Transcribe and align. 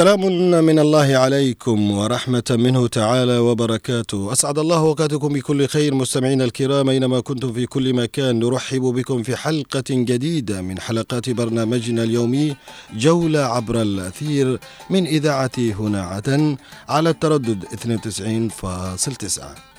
سلام 0.00 0.26
من 0.64 0.78
الله 0.78 1.16
عليكم 1.16 1.90
ورحمة 1.90 2.44
منه 2.50 2.86
تعالى 2.86 3.38
وبركاته. 3.38 4.32
أسعد 4.32 4.58
الله 4.58 4.78
أوقاتكم 4.78 5.28
بكل 5.28 5.66
خير 5.66 5.94
مستمعينا 5.94 6.44
الكرام 6.44 6.88
أينما 6.88 7.20
كنتم 7.20 7.52
في 7.52 7.66
كل 7.66 7.94
مكان. 7.94 8.38
نرحب 8.38 8.80
بكم 8.80 9.22
في 9.22 9.36
حلقة 9.36 9.84
جديدة 9.90 10.62
من 10.62 10.80
حلقات 10.80 11.30
برنامجنا 11.30 12.02
اليومي 12.02 12.56
جولة 12.96 13.40
عبر 13.40 13.82
الأثير 13.82 14.58
من 14.90 15.06
إذاعة 15.06 15.58
هنا 15.58 16.02
عدن 16.02 16.56
على 16.88 17.10
التردد 17.10 17.64
92.9 17.64 19.69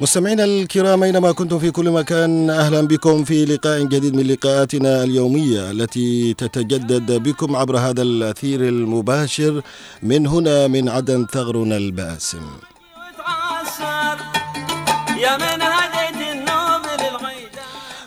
مستمعينا 0.00 0.44
الكرام 0.44 1.02
أينما 1.02 1.32
كنتم 1.32 1.58
في 1.58 1.70
كل 1.70 1.90
مكان 1.90 2.50
أهلا 2.50 2.80
بكم 2.80 3.24
في 3.24 3.44
لقاء 3.44 3.82
جديد 3.82 4.14
من 4.14 4.26
لقاءاتنا 4.26 5.04
اليومية 5.04 5.70
التي 5.70 6.34
تتجدد 6.34 7.12
بكم 7.22 7.56
عبر 7.56 7.78
هذا 7.78 8.02
الأثير 8.02 8.60
المباشر 8.60 9.62
من 10.02 10.26
هنا 10.26 10.66
من 10.66 10.88
عدن 10.88 11.26
ثغرنا 11.32 11.76
الباسم. 11.76 12.42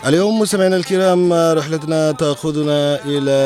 اليوم 0.10 0.40
مستمعينا 0.40 0.76
الكرام 0.76 1.34
رحلتنا 1.34 2.12
تأخذنا 2.12 3.00
إلى 3.06 3.40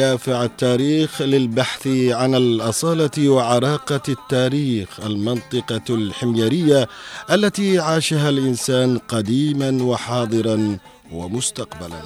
يافع 0.00 0.44
التاريخ 0.44 1.22
للبحث 1.22 1.86
عن 1.86 2.34
الأصالة 2.34 3.28
وعراقة 3.28 4.00
التاريخ 4.08 4.88
المنطقة 5.06 5.94
الحميرية 5.94 6.88
التي 7.30 7.78
عاشها 7.78 8.28
الإنسان 8.28 8.98
قديما 8.98 9.82
وحاضرا 9.82 10.78
ومستقبلا. 11.12 12.00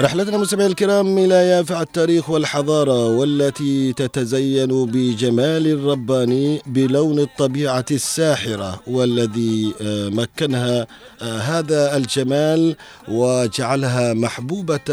رحلتنا 0.00 0.38
مستمعي 0.38 0.66
الكرام 0.66 1.18
إلى 1.18 1.34
يافع 1.34 1.82
التاريخ 1.82 2.30
والحضارة 2.30 3.06
والتي 3.06 3.92
تتزين 3.92 4.86
بجمال 4.86 5.66
الرباني 5.66 6.62
بلون 6.66 7.18
الطبيعة 7.18 7.84
الساحرة 7.90 8.80
والذي 8.86 9.74
آه، 9.82 10.08
مكنها 10.08 10.86
آه، 11.22 11.38
هذا 11.38 11.96
الجمال 11.96 12.76
وجعلها 13.08 14.12
محبوبة 14.14 14.88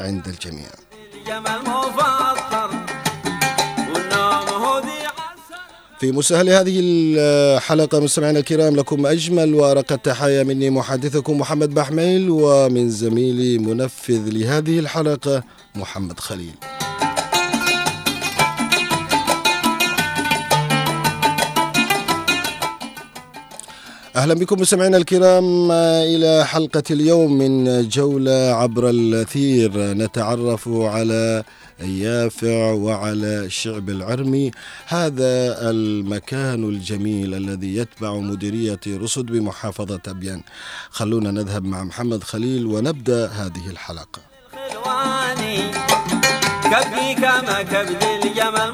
عند 0.00 0.26
الجميع. 0.28 0.68
في 6.02 6.12
مسهل 6.12 6.48
هذه 6.48 6.80
الحلقة 6.82 8.00
مستمعينا 8.00 8.38
الكرام 8.38 8.76
لكم 8.76 9.06
أجمل 9.06 9.54
وأرق 9.54 9.92
التحايا 9.92 10.42
مني 10.42 10.70
محدثكم 10.70 11.38
محمد 11.38 11.74
بحميل 11.74 12.30
ومن 12.30 12.90
زميلي 12.90 13.58
منفذ 13.58 14.28
لهذه 14.28 14.78
الحلقة 14.78 15.42
محمد 15.74 16.20
خليل. 16.20 16.54
أهلا 24.16 24.34
بكم 24.34 24.60
مستمعينا 24.60 24.96
الكرام 24.96 25.70
إلى 25.72 26.46
حلقة 26.46 26.82
اليوم 26.90 27.38
من 27.38 27.88
جولة 27.88 28.32
عبر 28.32 28.90
الأثير. 28.90 29.70
نتعرف 29.76 30.68
على 30.68 31.44
يافع 31.82 32.72
وعلى 32.72 33.44
الشعب 33.44 33.90
العرمي. 33.90 34.50
هذا 34.86 35.70
المكان 35.70 36.64
الجميل 36.64 37.34
الذي 37.34 37.76
يتبع 37.76 38.14
مديرية 38.14 38.80
رصد 38.86 39.26
بمحافظة 39.26 40.00
أبيان. 40.08 40.42
خلونا 40.90 41.30
نذهب 41.30 41.64
مع 41.64 41.84
محمد 41.84 42.24
خليل 42.24 42.66
ونبدأ 42.66 43.26
هذه 43.26 43.70
كما 47.14 47.62
كبد 47.62 48.02
الجمل 48.02 48.72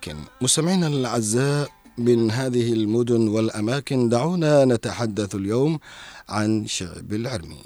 وأماكن 0.00 0.24
مستمعينا 0.40 0.86
الأعزاء 0.86 1.68
من 1.98 2.30
هذه 2.30 2.72
المدن 2.72 3.28
والأماكن 3.28 4.08
دعونا 4.08 4.64
نتحدث 4.64 5.34
اليوم 5.34 5.78
عن 6.28 6.66
شعب 6.66 7.12
العرمي. 7.12 7.62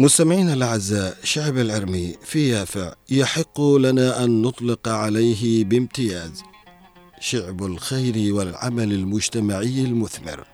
مستمعينا 0.00 0.52
الأعزاء 0.54 1.16
شعب 1.24 1.58
العرمي 1.58 2.14
في 2.22 2.48
يافع 2.48 2.92
يحق 3.10 3.60
لنا 3.60 4.24
أن 4.24 4.42
نطلق 4.42 4.88
عليه 4.88 5.64
بامتياز. 5.64 6.42
شعب 7.20 7.64
الخير 7.64 8.34
والعمل 8.34 8.92
المجتمعي 8.92 9.80
المثمر. 9.80 10.44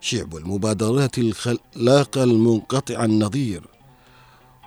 شعب 0.00 0.36
المبادرات 0.36 1.18
الخلاقة 1.18 2.24
المنقطع 2.24 3.04
النظير. 3.04 3.62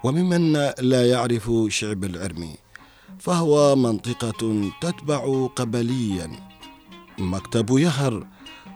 وممن 0.03 0.53
لا 0.79 1.09
يعرف 1.09 1.51
شعب 1.67 2.03
العرمي 2.03 2.55
فهو 3.19 3.75
منطقة 3.75 4.71
تتبع 4.81 5.47
قبليا. 5.55 6.31
مكتب 7.17 7.77
يهر 7.77 8.27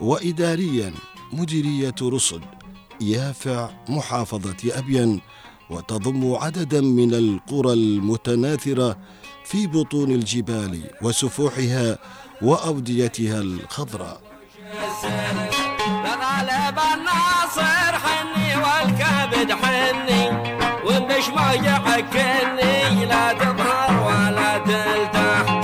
وإداريا 0.01 0.93
مديرية 1.33 1.95
رصد. 2.01 2.58
يافع 3.01 3.69
محافظة 3.89 4.57
أبين 4.65 5.21
وتضم 5.69 6.35
عددا 6.35 6.81
من 6.81 7.13
القرى 7.13 7.73
المتناثرة 7.73 8.97
في 9.45 9.67
بطون 9.67 10.11
الجبال 10.11 10.83
وسفوحها 11.01 11.97
وأوديتها 12.41 13.39
الخضراء. 13.39 14.21
غالب 16.21 16.79
الناصر 16.93 17.91
حني 18.03 18.55
والكبد 18.63 19.51
حني 19.51 20.29
ومش 20.85 21.25
ما 21.35 21.51
يحكني 21.53 23.05
لا 23.05 23.33
تظهر 23.33 23.91
ولا 24.07 24.57
تلتح. 24.57 25.61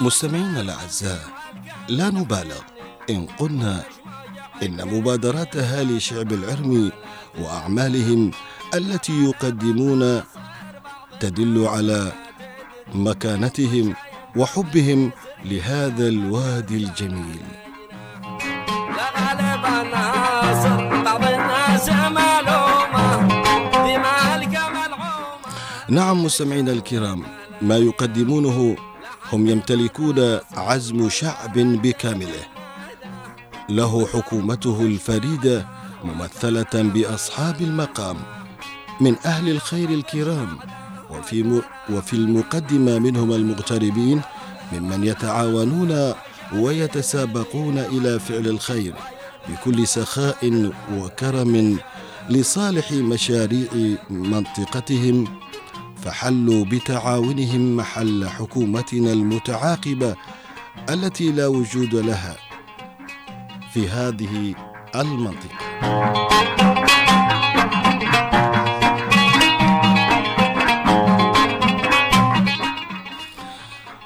مستمعينا 0.00 0.60
الأعزاء 0.60 1.20
لا 1.88 2.10
نبالغ. 2.10 2.60
إن 3.10 3.26
قلنا 3.38 3.84
إن 4.62 4.88
مبادرات 4.92 5.56
اهالي 5.56 6.00
شعب 6.00 6.32
العرم 6.32 6.92
وأعمالهم 7.40 8.30
التي 8.74 9.24
يقدمون 9.24 10.22
تدل 11.20 11.66
على 11.66 12.12
مكانتهم 12.94 13.94
وحبهم 14.36 15.10
لهذا 15.44 16.08
الوادي 16.08 16.76
الجميل. 16.76 17.42
نعم 25.88 26.24
مستمعينا 26.24 26.72
الكرام 26.72 27.22
ما 27.62 27.76
يقدمونه 27.76 28.76
هم 29.32 29.48
يمتلكون 29.48 30.38
عزم 30.56 31.08
شعب 31.08 31.58
بكامله. 31.58 32.57
له 33.68 34.06
حكومته 34.06 34.80
الفريدة 34.82 35.66
ممثلة 36.04 36.68
بأصحاب 36.74 37.60
المقام 37.60 38.16
من 39.00 39.16
أهل 39.26 39.48
الخير 39.50 39.90
الكرام 39.90 40.58
وفي 41.10 41.62
وفي 41.90 42.12
المقدمة 42.12 42.98
منهم 42.98 43.32
المغتربين 43.32 44.20
ممن 44.72 45.04
يتعاونون 45.04 46.14
ويتسابقون 46.54 47.78
إلى 47.78 48.18
فعل 48.18 48.46
الخير 48.46 48.94
بكل 49.48 49.86
سخاء 49.86 50.70
وكرم 50.94 51.78
لصالح 52.30 52.92
مشاريع 52.92 53.96
منطقتهم 54.10 55.24
فحلوا 56.04 56.64
بتعاونهم 56.64 57.76
محل 57.76 58.28
حكومتنا 58.28 59.12
المتعاقبة 59.12 60.16
التي 60.90 61.32
لا 61.32 61.46
وجود 61.46 61.94
لها. 61.94 62.47
في 63.78 63.88
هذه 63.88 64.54
المنطقة. 64.94 65.58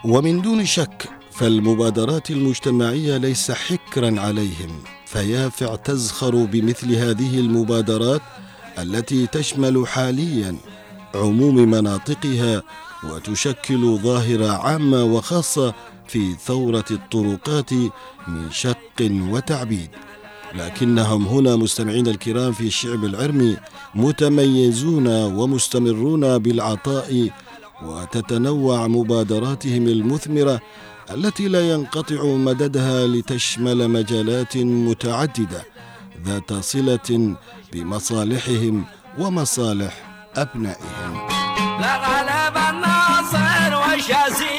ومن 0.04 0.42
دون 0.42 0.64
شك 0.66 1.08
فالمبادرات 1.30 2.30
المجتمعية 2.30 3.16
ليس 3.16 3.50
حكرا 3.50 4.20
عليهم 4.20 4.82
فيافع 5.06 5.74
تزخر 5.76 6.44
بمثل 6.44 6.94
هذه 6.94 7.38
المبادرات 7.38 8.22
التي 8.78 9.26
تشمل 9.26 9.86
حاليا 9.86 10.56
عموم 11.14 11.56
مناطقها 11.56 12.62
وتشكل 13.04 13.98
ظاهرة 14.02 14.48
عامة 14.48 15.04
وخاصة 15.04 15.74
في 16.12 16.34
ثورة 16.46 16.84
الطرقات 16.90 17.72
من 18.28 18.50
شق 18.50 18.98
وتعبيد. 19.00 19.90
لكنهم 20.54 21.26
هنا 21.26 21.56
مستمعين 21.56 22.06
الكرام 22.06 22.52
في 22.52 22.66
الشعب 22.66 23.04
العرمي 23.04 23.56
متميزون 23.94 25.06
ومستمرون 25.08 26.38
بالعطاء 26.38 27.30
وتتنوع 27.82 28.86
مبادراتهم 28.86 29.88
المثمرة 29.88 30.60
التي 31.10 31.48
لا 31.48 31.72
ينقطع 31.72 32.24
مددها 32.24 33.06
لتشمل 33.06 33.88
مجالات 33.88 34.56
متعددة 34.56 35.62
ذات 36.26 36.52
صلة 36.52 37.36
بمصالحهم 37.72 38.84
ومصالح 39.18 39.94
أبنائهم. 40.36 41.12
لا 41.80 41.92
غلب 42.06 42.56
الناصر 42.70 43.70
والشاسيل 43.82 44.51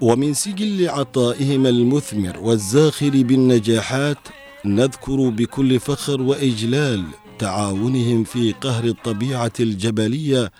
ومن 0.00 0.34
سجل 0.34 0.88
عطائهم 0.88 1.66
المثمر 1.66 2.38
والزاخر 2.38 3.08
بالنجاحات 3.10 4.18
نذكر 4.64 5.28
بكل 5.28 5.80
فخر 5.80 6.22
وإجلال 6.22 7.04
تعاونهم 7.38 8.24
في 8.24 8.52
قهر 8.52 8.84
الطبيعة 8.84 9.52
الجبلية 9.60 10.52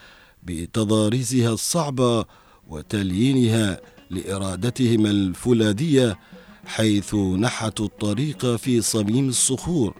بتضاريسها 0.42 1.50
الصعبة 1.50 2.24
وتليينها 2.68 3.80
لإرادتهم 4.10 5.06
الفولاذيه 5.06 6.18
حيث 6.66 7.14
نحتوا 7.14 7.86
الطريق 7.86 8.56
في 8.56 8.80
صميم 8.80 9.28
الصخور 9.28 9.94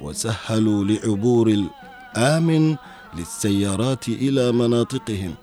وسهلوا 0.00 0.84
لعبور 0.84 1.48
الآمن 2.16 2.76
للسيارات 3.14 4.08
إلى 4.08 4.52
مناطقهم 4.52 5.34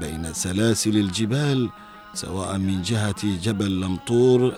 بين 0.00 0.32
سلاسل 0.32 0.96
الجبال 0.96 1.70
سواء 2.14 2.58
من 2.58 2.82
جهة 2.82 3.22
جبل 3.24 3.80
لمطور 3.80 4.54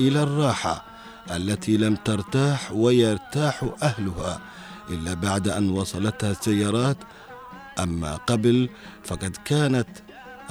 إلى 0.00 0.22
الراحة 0.22 0.84
التي 1.30 1.76
لم 1.76 1.96
ترتاح 1.96 2.72
ويرتاح 2.72 3.64
أهلها 3.82 4.40
إلا 4.90 5.14
بعد 5.14 5.48
أن 5.48 5.70
وصلتها 5.70 6.30
السيارات. 6.30 6.96
أما 7.78 8.16
قبل 8.16 8.68
فقد 9.04 9.36
كانت 9.44 9.88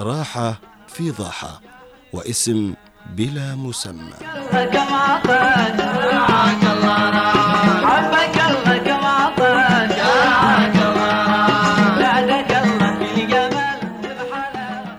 راحة 0.00 0.60
في 0.88 1.10
ضاحة 1.10 1.60
واسم 2.12 2.74
بلا 3.16 3.54
مسمى. 3.54 4.16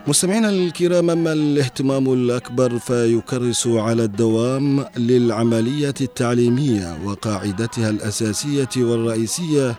مستمعينا 0.10 0.50
الكرام 0.50 1.10
أما 1.10 1.34
الاهتمام 1.34 2.14
الأكبر 2.14 2.80
فيكرس 2.80 3.68
على 3.68 4.04
الدوام 4.04 4.86
للعملية 4.98 5.94
التعليمية 6.02 6.98
وقاعدتها 7.06 7.90
الأساسية 7.90 8.70
والرئيسية 8.78 9.76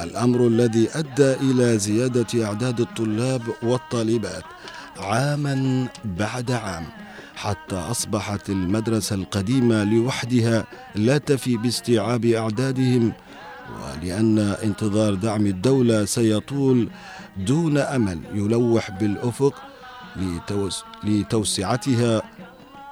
الأمر 0.00 0.46
الذي 0.46 0.88
أدى 0.94 1.32
إلى 1.32 1.78
زيادة 1.78 2.44
أعداد 2.46 2.80
الطلاب 2.80 3.42
والطالبات 3.62 4.44
عاما 4.96 5.86
بعد 6.04 6.50
عام 6.50 6.84
حتى 7.34 7.76
أصبحت 7.76 8.50
المدرسة 8.50 9.14
القديمة 9.16 9.84
لوحدها 9.84 10.64
لا 10.94 11.18
تفي 11.18 11.56
باستيعاب 11.56 12.24
أعدادهم 12.24 13.12
ولأن 13.82 14.38
انتظار 14.38 15.14
دعم 15.14 15.46
الدولة 15.46 16.04
سيطول 16.04 16.88
دون 17.36 17.78
أمل 17.78 18.18
يلوح 18.34 18.90
بالأفق 18.90 19.73
لتوسعتها 21.04 22.22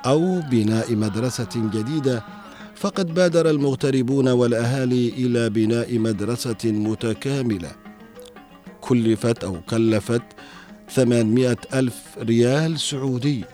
أو 0.07 0.41
بناء 0.41 0.95
مدرسة 0.95 1.49
جديدة 1.57 2.25
فقد 2.75 3.15
بادر 3.15 3.51
المغتربون 3.51 4.29
والأهالي 4.29 5.09
إلى 5.09 5.51
بناء 5.51 5.99
مدرسة 5.99 6.59
متكاملة. 6.65 7.71
كلفت 8.81 9.45
أو 9.45 9.61
كلفت 9.61 10.23
ثمانمائة 10.91 11.57
ألف 11.75 11.95
ريال 12.19 12.81
سعودي 12.81 13.45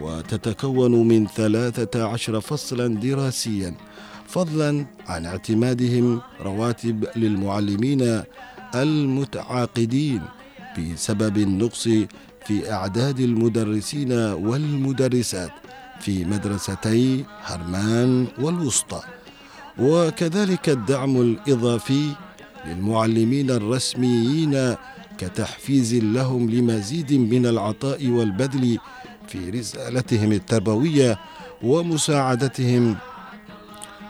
وتتكون 0.00 1.08
من 1.08 1.26
ثلاثة 1.26 2.04
عشر 2.06 2.40
فصلا 2.40 2.86
دراسيا 2.86 3.74
فضلا 4.26 4.86
عن 5.06 5.26
اعتمادهم 5.26 6.20
رواتب 6.40 7.06
للمعلمين 7.16 8.22
المتعاقدين 8.74 10.22
بسبب 10.78 11.36
النقص 11.36 11.88
في 12.46 12.72
أعداد 12.72 13.20
المدرسين 13.20 14.12
والمدرسات 14.12 15.50
في 16.00 16.24
مدرستي 16.24 17.24
هرمان 17.44 18.26
والوسطى. 18.38 19.00
وكذلك 19.78 20.68
الدعم 20.68 21.20
الإضافي 21.20 22.12
للمعلمين 22.66 23.50
الرسميين 23.50 24.76
كتحفيز 25.18 25.94
لهم 25.94 26.50
لمزيد 26.50 27.12
من 27.12 27.46
العطاء 27.46 28.06
والبذل 28.08 28.78
في 29.28 29.50
رسالتهم 29.50 30.32
التربوية 30.32 31.18
ومساعدتهم 31.62 32.96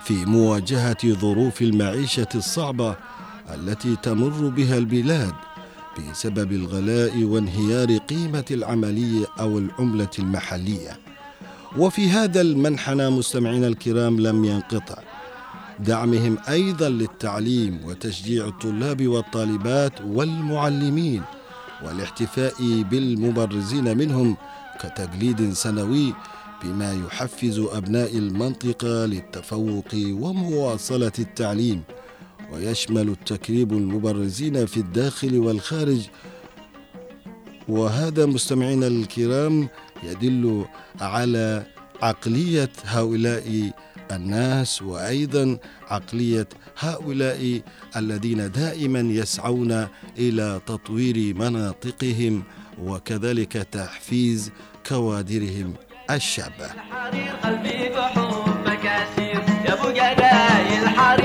في 0.05 0.25
مواجهة 0.25 0.97
ظروف 1.05 1.63
المعيشة 1.63 2.29
الصعبة 2.35 2.97
التي 3.55 3.97
تمر 4.03 4.49
بها 4.49 4.79
البلاد. 4.79 5.33
بسبب 5.99 6.53
الغلاء 6.53 7.25
وانهيار 7.25 7.97
قيمة 7.97 8.45
العملية 8.51 9.27
أو 9.41 9.59
العملة 9.59 10.11
المحلية. 10.19 10.99
وفي 11.79 12.11
هذا 12.11 12.41
المنحنى 12.41 13.11
مستمعينا 13.11 13.67
الكرام 13.67 14.21
لم 14.21 14.45
ينقطع 14.45 14.99
دعمهم 15.79 16.39
أيضا 16.49 16.89
للتعليم 16.89 17.81
وتشجيع 17.85 18.47
الطلاب 18.47 19.07
والطالبات 19.07 19.93
والمعلمين 20.07 21.23
والاحتفاء 21.85 22.83
بالمبرزين 22.91 23.99
منهم 23.99 24.37
كتجليد 24.81 25.53
سنوي 25.53 26.15
بما 26.65 26.93
يحفز 26.93 27.59
أبناء 27.59 28.19
المنطقة 28.19 29.07
للتفوق 29.07 29.95
ومواصلة 29.95 31.13
التعليم. 31.19 31.83
ويشمل 32.53 33.09
التكريم 33.09 33.71
المبرزين 33.71 34.67
في 34.67 34.77
الداخل 34.77 35.39
والخارج. 35.39 36.01
وهذا 37.69 38.27
مستمعينا 38.27 38.87
الكرام 38.87 39.69
يدل 40.03 40.65
على 41.01 41.67
عقلية 42.03 42.71
هؤلاء 42.85 43.73
الناس 44.13 44.83
وأيضا 44.83 45.59
عقلية 45.89 46.49
هؤلاء 46.79 47.61
الذين 47.97 48.51
دائما 48.53 49.01
يسعون 49.01 49.87
إلى 50.19 50.61
تطوير 50.67 51.35
مناطقهم 51.37 52.43
وكذلك 52.83 53.53
تحفيز 53.53 54.51
كوادرهم 54.89 55.75
الشابه 56.11 56.67
الحرير 56.75 57.33
قلبي 57.45 57.89
بحب 57.89 58.45
مكاسير 58.67 59.43
يا 59.67 59.93
جداي 60.15 60.83
الحرير 60.83 61.22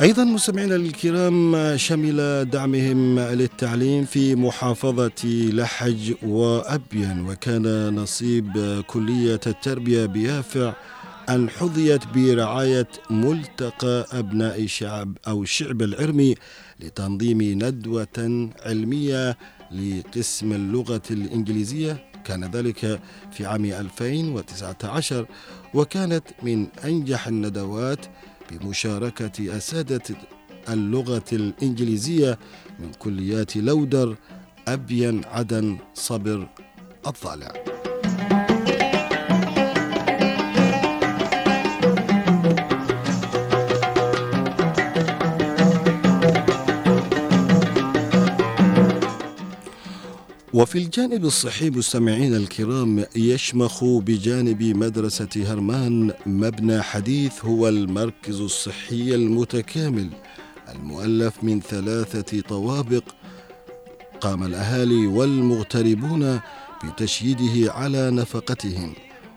أيضا 0.00 0.24
مستمعينا 0.24 0.76
الكرام 0.76 1.76
شمل 1.76 2.44
دعمهم 2.50 3.18
للتعليم 3.20 4.04
في 4.04 4.34
محافظة 4.34 5.24
لحج 5.52 6.14
وابين 6.22 7.26
وكان 7.28 7.94
نصيب 7.94 8.82
كلية 8.86 9.40
التربية 9.46 10.06
بيافع 10.06 10.74
أن 11.28 11.50
حظيت 11.50 12.06
برعاية 12.14 12.88
ملتقى 13.10 14.06
أبناء 14.12 14.66
شعب 14.66 15.18
أو 15.28 15.44
شعب 15.44 15.82
العرمي 15.82 16.34
لتنظيم 16.80 17.42
ندوة 17.42 18.50
علمية 18.66 19.36
لقسم 19.72 20.52
اللغة 20.52 21.02
الإنجليزية. 21.10 22.04
كان 22.24 22.44
ذلك 22.44 23.00
في 23.32 23.46
عام 23.46 23.64
2019 23.64 25.26
وكانت 25.74 26.24
من 26.42 26.66
أنجح 26.84 27.28
الندوات 27.28 28.06
بمشاركة 28.50 29.56
أساتذة 29.56 30.16
اللغة 30.68 31.24
الإنجليزية 31.32 32.38
من 32.78 32.92
كليات 32.92 33.56
لودر 33.56 34.16
أبين 34.68 35.24
عدن 35.24 35.78
صبر 35.94 36.48
الضالع 37.06 37.52
وفي 50.54 50.78
الجانب 50.78 51.24
الصحي 51.24 51.70
مستمعين 51.70 52.34
الكرام 52.34 53.04
يشمخ 53.16 53.84
بجانب 53.84 54.62
مدرسة 54.62 55.28
هرمان 55.36 56.12
مبنى 56.26 56.82
حديث 56.82 57.44
هو 57.44 57.68
المركز 57.68 58.40
الصحي 58.40 59.14
المتكامل. 59.14 60.10
المؤلف 60.74 61.44
من 61.44 61.60
ثلاثة 61.60 62.40
طوابق 62.40 63.02
قام 64.20 64.44
الأهالي 64.44 65.06
والمغتربون 65.06 66.40
بتشييده 66.84 67.72
على 67.72 68.10
نفقتهم 68.10 68.92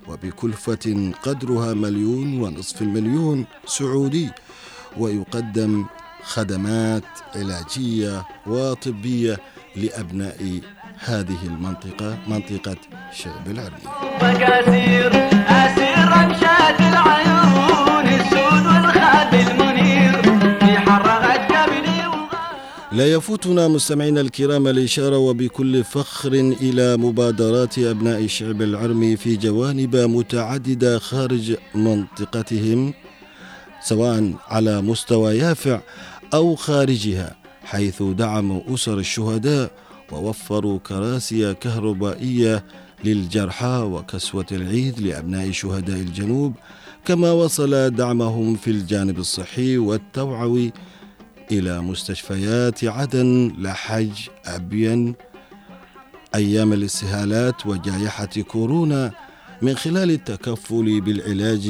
وبكلفة 0.08 1.12
قدرها 1.24 1.74
مليون 1.74 2.42
ونصف 2.42 2.82
المليون 2.82 3.46
سعودي 3.66 4.30
ويقدم 4.98 5.86
خدمات 6.24 7.04
علاجية 7.36 8.26
وطبية 8.48 9.38
لأبناء 9.76 10.60
هذه 11.00 11.38
المنطقة 11.46 12.18
منطقة 12.28 12.76
شعب 13.14 13.48
العربي. 13.48 13.88
لا 22.92 23.08
يفوتنا 23.12 23.68
مستمعينا 23.68 24.22
الكرام 24.22 24.68
الإشارة 24.68 25.18
وبكل 25.18 25.84
فخر 25.84 26.34
إلى 26.62 26.98
مبادرات 26.98 27.80
أبناء 27.80 28.28
شعب 28.28 28.62
العرمي 28.62 29.18
في 29.18 29.36
جوانب 29.36 29.96
متعددة 29.96 31.00
خارج 31.00 31.56
منطقتهم 31.76 32.94
سواء 33.82 34.34
على 34.48 34.82
مستوى 34.82 35.38
يافع 35.38 35.80
أو 36.34 36.56
خارجها 36.56 37.36
حيث 37.64 38.04
دعموا 38.04 38.62
أسر 38.74 38.98
الشهداء 39.00 39.72
ووفروا 40.14 40.80
كراسي 40.80 41.54
كهربائية 41.54 42.64
للجرحى 43.04 43.82
وكسوة 43.92 44.46
العيد 44.52 45.00
لأبناء 45.00 45.52
شهداء 45.52 45.98
الجنوب 45.98 46.54
كما 47.06 47.32
وصل 47.32 47.90
دعمهم 47.90 48.56
في 48.56 48.72
الجانب 48.72 49.20
الصحي 49.20 49.78
والتوعوي 49.78 50.74
إلى 51.52 51.82
مستشفيات 51.82 52.84
عدن 52.84 53.56
لحج 53.60 54.12
أبين. 54.46 55.16
أيام 56.36 56.74
الاستهالات 56.74 57.66
وجائحة 57.66 58.26
كورونا 58.26 59.12
من 59.62 59.76
خلال 59.76 60.12
التكفل 60.12 61.02
بالعلاج 61.02 61.70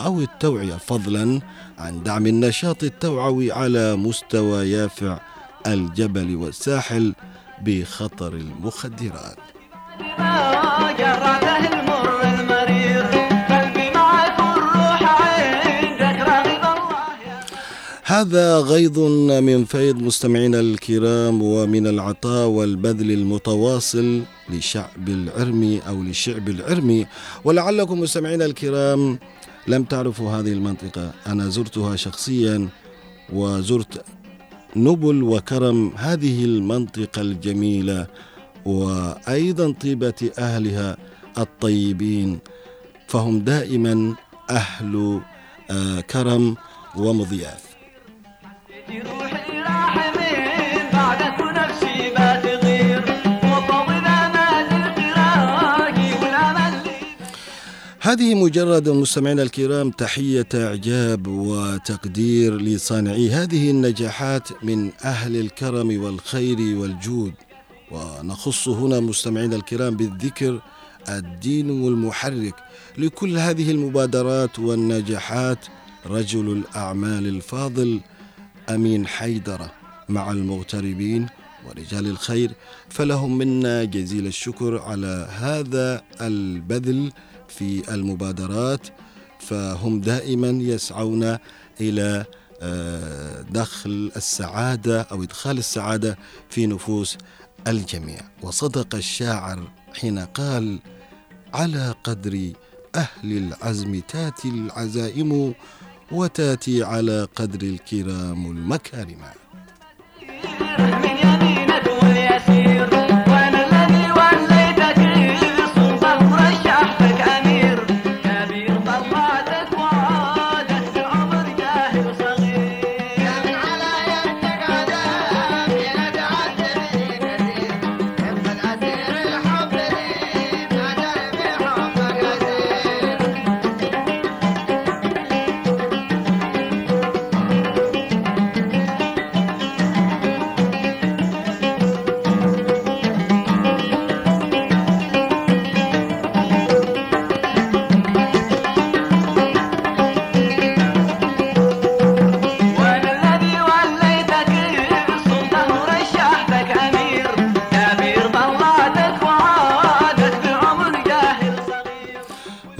أو 0.00 0.20
التوعية 0.20 0.74
فضلا 0.74 1.40
عن 1.78 2.02
دعم 2.02 2.26
النشاط 2.26 2.84
التوعوي 2.84 3.52
على 3.52 3.96
مستوى 3.96 4.70
يافع 4.70 5.18
الجبل 5.66 6.36
والساحل. 6.36 7.14
بخطر 7.62 8.32
المخدرات. 8.32 9.38
هذا 18.06 18.58
غيظ 18.58 18.98
من 19.40 19.64
فيض 19.64 19.96
مستمعينا 19.96 20.60
الكرام 20.60 21.42
ومن 21.42 21.86
العطاء 21.86 22.48
والبذل 22.48 23.10
المتواصل 23.10 24.22
لشعب 24.50 25.08
العرمي 25.08 25.80
أو 25.88 26.02
لشعب 26.02 26.48
العرمي 26.48 27.06
ولعلكم 27.44 28.00
مستمعينا 28.00 28.44
الكرام 28.44 29.18
لم 29.68 29.84
تعرفوا 29.84 30.30
هذه 30.30 30.52
المنطقة. 30.52 31.12
أنا 31.26 31.48
زرتها 31.48 31.96
شخصيا 31.96 32.68
وزرت 33.32 34.04
نبل 34.76 35.22
وكرم 35.22 35.92
هذه 35.96 36.44
المنطقة 36.44 37.20
الجميلة 37.22 38.06
وأيضا 38.64 39.72
طيبة 39.72 40.30
أهلها 40.38 40.96
الطيبين 41.38 42.38
فهم 43.08 43.38
دائما 43.38 44.14
أهل 44.50 45.20
آه، 45.70 46.00
كرم 46.00 46.56
ومضياف. 46.96 47.73
هذه 58.04 58.34
مجرد 58.34 58.88
مستمعينا 58.88 59.42
الكرام 59.42 59.90
تحية 59.90 60.46
إعجاب 60.54 61.26
وتقدير 61.26 62.56
لصانعي 62.56 63.30
هذه 63.30 63.70
النجاحات 63.70 64.64
من 64.64 64.90
أهل 65.04 65.36
الكرم 65.36 66.04
والخير 66.04 66.58
والجود. 66.78 67.32
ونخص 67.90 68.68
هنا 68.68 69.00
مستمعينا 69.00 69.56
الكرام 69.56 69.96
بالذكر 69.96 70.60
الدين 71.08 71.70
المحرك. 71.70 72.54
لكل 72.98 73.38
هذه 73.38 73.70
المبادرات 73.70 74.58
والنجاحات 74.58 75.66
رجل 76.06 76.52
الأعمال 76.52 77.26
الفاضل 77.26 78.00
أمين 78.70 79.06
حيدرة. 79.06 79.72
مع 80.08 80.30
المغتربين 80.30 81.26
ورجال 81.66 82.06
الخير 82.06 82.50
فلهم 82.88 83.38
منا 83.38 83.84
جزيل 83.84 84.26
الشكر 84.26 84.78
على 84.78 85.28
هذا 85.38 86.02
البذل 86.20 87.12
في 87.58 87.94
المبادرات 87.94 88.86
فهم 89.38 90.00
دائما 90.00 90.48
يسعون 90.48 91.38
إلى 91.80 92.24
آه، 92.62 93.42
دخل 93.42 94.12
السعادة 94.16 95.02
أو 95.02 95.22
إدخال 95.22 95.58
السعادة 95.58 96.18
في 96.50 96.66
نفوس 96.66 97.18
الجميع. 97.66 98.20
وصدق 98.42 98.94
الشاعر 98.94 99.70
حين 99.94 100.18
قال 100.18 100.78
على 101.54 101.94
قدر 102.04 102.52
أهل 102.94 103.36
العزم 103.36 104.00
تاتي 104.00 104.48
العزائم 104.48 105.54
وتاتي 106.12 106.82
على 106.84 107.28
قدر 107.36 107.62
الكرام 107.62 108.46
المكارم. 108.46 109.18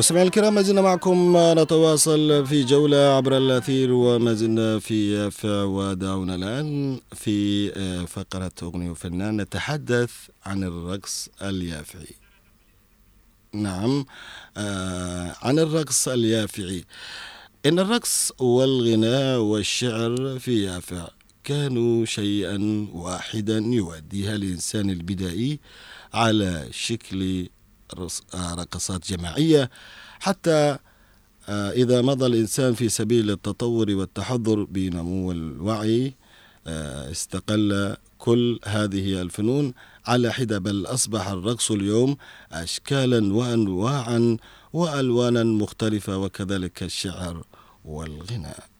مستمعينا 0.04 0.26
الكرام 0.28 0.54
ما 0.54 0.62
زلنا 0.62 0.80
معكم 0.82 1.37
نتواصل 1.37 2.46
في 2.46 2.64
جولة 2.64 2.96
عبر 2.96 3.37
الأثير 3.37 3.92
وما 3.92 4.34
زلنا 4.34 4.78
في 4.78 5.30
ودعونا 5.44 6.34
الآن 6.34 7.00
في 7.14 7.70
فقرة 8.06 8.52
أغنية 8.62 8.90
وفنان 8.90 9.37
نتحدث 9.40 10.11
عن 10.46 10.64
الرقص 10.64 11.28
اليافعي. 11.42 12.14
نعم 13.52 14.06
آه، 14.56 15.37
عن 15.42 15.58
الرقص 15.58 16.08
اليافعي. 16.08 16.84
إن 17.66 17.78
الرقص 17.78 18.32
والغناء 18.38 19.40
والشعر 19.40 20.38
في 20.38 20.64
يافع 20.64 21.08
كانوا 21.44 22.04
شيئا 22.04 22.88
واحدا 22.92 23.58
يؤديها 23.58 24.34
الإنسان 24.34 24.90
البدائي 24.90 25.61
على 26.14 26.68
شكل 26.70 27.49
رقصات 28.34 29.12
جماعية 29.12 29.70
حتى 30.20 30.78
آه، 31.48 31.70
إذا 31.70 32.02
مضى 32.02 32.26
الإنسان 32.26 32.74
في 32.74 32.88
سبيل 32.88 33.30
التطور 33.30 33.90
والتحضر 33.90 34.64
بنمو 34.64 35.32
الوعي 35.32 36.14
آه، 36.66 37.10
استقل 37.10 37.96
كل 38.18 38.60
هذه 38.64 39.22
الفنون 39.22 39.74
على 40.06 40.32
حدة 40.32 40.58
بل 40.58 40.86
أصبح 40.86 41.28
الرقص 41.28 41.70
اليوم 41.70 42.16
أشكالا 42.52 43.35
وأنواعا 43.35 44.37
وألوانا 44.72 45.44
مختلفة 45.44 46.18
وكذلك 46.18 46.82
الشعر 46.82 47.44
والغناء. 47.85 48.73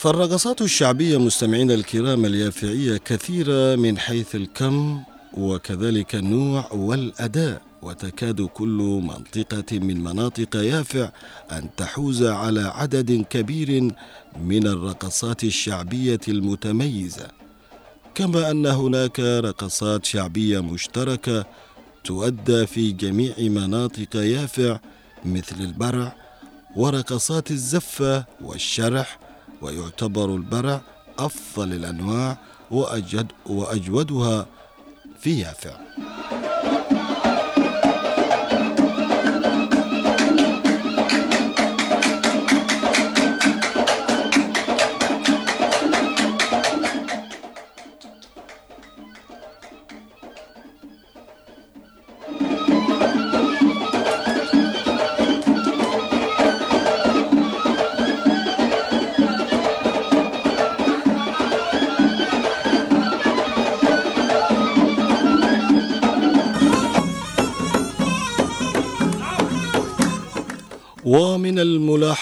فالرقصات 0.00 0.62
الشعبية 0.62 1.18
مستمعينا 1.18 1.74
الكرام 1.74 2.24
اليافعية 2.24 2.96
كثيرة 2.96 3.76
من 3.76 3.98
حيث 3.98 4.34
الكم 4.34 5.02
وكذلك 5.34 6.14
النوع 6.14 6.72
والأداء 6.72 7.62
وتكاد 7.82 8.42
كل 8.42 9.00
منطقة 9.04 9.78
من 9.78 10.04
مناطق 10.04 10.56
يافع 10.56 11.10
أن 11.52 11.68
تحوز 11.76 12.22
على 12.22 12.60
عدد 12.60 13.26
كبير 13.30 13.92
من 14.40 14.66
الرقصات 14.66 15.44
الشعبية 15.44 16.20
المتميزة. 16.28 17.28
كما 18.14 18.50
أن 18.50 18.66
هناك 18.66 19.20
رقصات 19.20 20.04
شعبية 20.04 20.60
مشتركة 20.60 21.46
تؤدى 22.04 22.66
في 22.66 22.92
جميع 22.92 23.34
مناطق 23.38 24.16
يافع 24.16 24.78
مثل 25.24 25.56
البرع 25.60 26.16
ورقصات 26.76 27.50
الزفة 27.50 28.24
والشرح 28.40 29.19
ويعتبر 29.62 30.34
البرع 30.34 30.80
أفضل 31.18 31.72
الأنواع 31.72 32.36
وأجد 32.70 33.26
وأجودها 33.46 34.46
في 35.20 35.40
يافع. 35.40 35.76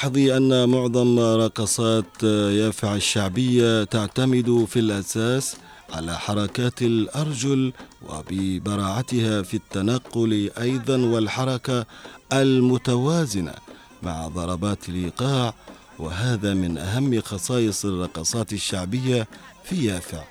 الملاحظ 0.08 0.36
أن 0.36 0.68
معظم 0.68 1.18
رقصات 1.18 2.22
يافع 2.22 2.94
الشعبية 2.94 3.84
تعتمد 3.84 4.66
في 4.68 4.78
الأساس 4.78 5.56
على 5.92 6.18
حركات 6.18 6.82
الأرجل 6.82 7.72
وببراعتها 8.08 9.42
في 9.42 9.54
التنقل 9.54 10.50
أيضا 10.60 10.96
والحركة 10.96 11.86
المتوازنة 12.32 13.54
مع 14.02 14.28
ضربات 14.28 14.88
الإيقاع 14.88 15.54
وهذا 15.98 16.54
من 16.54 16.78
أهم 16.78 17.20
خصائص 17.20 17.84
الرقصات 17.84 18.52
الشعبية 18.52 19.28
في 19.64 19.84
يافع. 19.84 20.24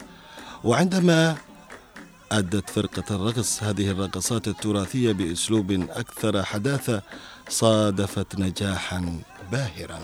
وعندما 0.63 1.35
أدت 2.31 2.69
فرقة 2.69 3.15
الرقص 3.15 3.63
هذه 3.63 3.91
الرقصات 3.91 4.47
التراثية 4.47 5.11
بأسلوب 5.11 5.71
أكثر 5.71 6.43
حداثة 6.43 7.01
صادفت 7.49 8.39
نجاحا 8.39 9.19
باهرا. 9.51 9.99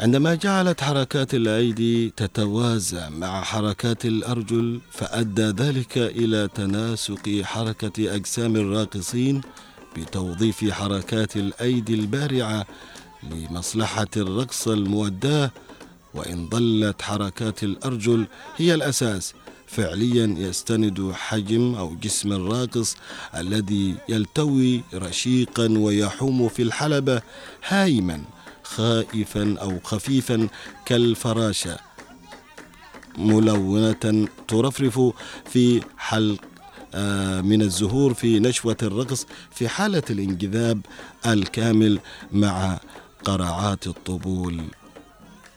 عندما 0.00 0.34
جعلت 0.34 0.80
حركات 0.80 1.34
الأيدي 1.34 2.10
تتوازى 2.16 3.08
مع 3.10 3.42
حركات 3.42 4.04
الأرجل 4.04 4.80
فأدى 4.92 5.42
ذلك 5.42 5.98
إلى 5.98 6.48
تناسق 6.54 7.40
حركة 7.44 8.14
أجسام 8.14 8.56
الراقصين 8.56 9.40
بتوظيف 9.96 10.70
حركات 10.70 11.36
الأيدي 11.36 11.94
البارعة 11.94 12.66
لمصلحة 13.30 14.06
الرقص 14.16 14.68
المؤداه 14.68 15.50
وإن 16.14 16.48
ظلت 16.48 17.02
حركات 17.02 17.62
الأرجل 17.64 18.26
هي 18.56 18.74
الأساس 18.74 19.34
فعليا 19.70 20.34
يستند 20.38 21.12
حجم 21.14 21.74
أو 21.74 21.94
جسم 21.94 22.32
الراقص 22.32 22.96
الذي 23.36 23.94
يلتوي 24.08 24.82
رشيقا 24.94 25.68
ويحوم 25.78 26.48
في 26.48 26.62
الحلبة 26.62 27.22
هايما 27.68 28.22
خائفا 28.62 29.56
أو 29.60 29.80
خفيفا 29.84 30.48
كالفراشه 30.86 31.78
ملونة 33.18 34.28
ترفرف 34.48 35.00
في 35.50 35.80
حلق 35.98 36.40
آه، 36.94 37.40
من 37.40 37.62
الزهور 37.62 38.14
في 38.14 38.38
نشوة 38.40 38.76
الرقص 38.82 39.26
في 39.50 39.68
حالة 39.68 40.02
الانجذاب 40.10 40.80
الكامل 41.26 41.98
مع 42.32 42.80
قرعات 43.24 43.86
الطبول 43.86 44.64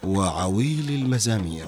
وعويل 0.04 0.90
المزامير. 0.90 1.66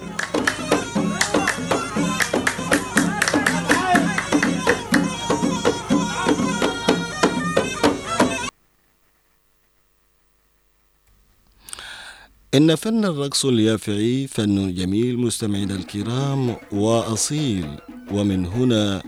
إن 12.56 12.74
فن 12.74 13.04
الرقص 13.04 13.44
اليافعي 13.44 14.26
فن 14.26 14.74
جميل 14.74 15.18
مستمعينا 15.18 15.74
الكرام 15.74 16.56
وأصيل. 16.72 17.66
ومن 18.10 18.46
هنا 18.46 19.02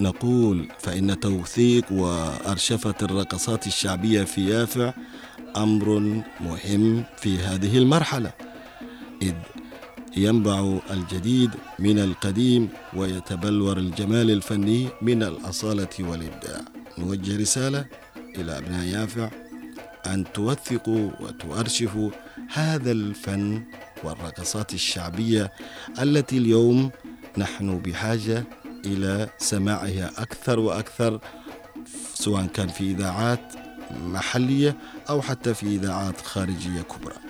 نقول 0.00 0.68
فإن 0.78 1.20
توثيق 1.20 1.92
وأرشفة 1.92 2.94
الرقصات 3.02 3.66
الشعبية 3.66 4.22
في 4.22 4.50
يافع 4.50 4.92
أمر 5.56 6.00
مهم 6.40 7.04
في 7.16 7.38
هذه 7.38 7.78
المرحلة. 7.78 8.32
إذ 9.22 9.34
ينبع 10.16 10.78
الجديد 10.90 11.50
من 11.78 11.98
القديم 11.98 12.68
ويتبلور 12.96 13.78
الجمال 13.78 14.30
الفني 14.30 14.88
من 15.02 15.22
الأصالة 15.22 15.94
والإبداع. 16.00 16.60
نوجه 16.98 17.40
رسالة 17.40 17.86
إلى 18.36 18.58
أبناء 18.58 18.86
يافع 18.86 19.30
أن 20.06 20.24
توثقوا 20.34 21.10
وتؤرشفوا 21.20 22.10
هذا 22.52 22.92
الفن 22.92 23.64
والرقصات 24.04 24.74
الشعبية 24.74 25.52
التي 26.02 26.38
اليوم 26.38 26.90
نحن 27.38 27.78
بحاجة 27.78 28.44
إلى 28.86 29.28
سماعها 29.38 30.10
أكثر 30.16 30.58
وأكثر 30.60 31.20
سواء 32.14 32.46
كان 32.46 32.68
في 32.68 32.90
إذاعات 32.90 33.52
محلية 33.90 34.76
أو 35.10 35.22
حتى 35.22 35.54
في 35.54 35.66
إذاعات 35.66 36.20
خارجية 36.20 36.82
كبرى. 36.82 37.27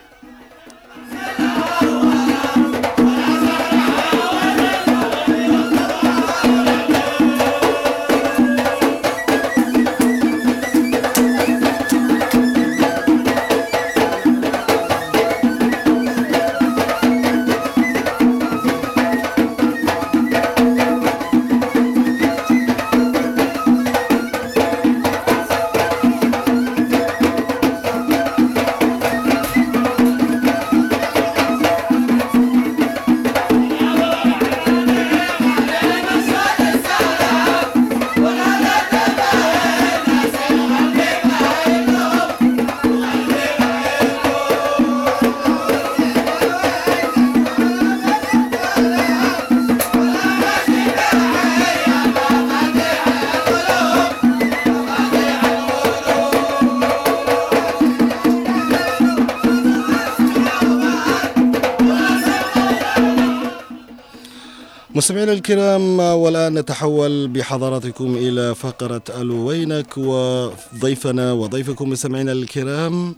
مستمعينا 65.29 65.45
الكرام 65.45 65.99
والآن 65.99 66.59
نتحول 66.59 67.29
بحضراتكم 67.29 68.17
إلى 68.17 68.55
فقرة 68.55 69.03
ألو 69.21 69.47
وينك 69.47 69.99
وضيفنا 69.99 71.33
وضيفكم 71.33 71.91
مستمعينا 71.91 72.33
الكرام 72.33 73.17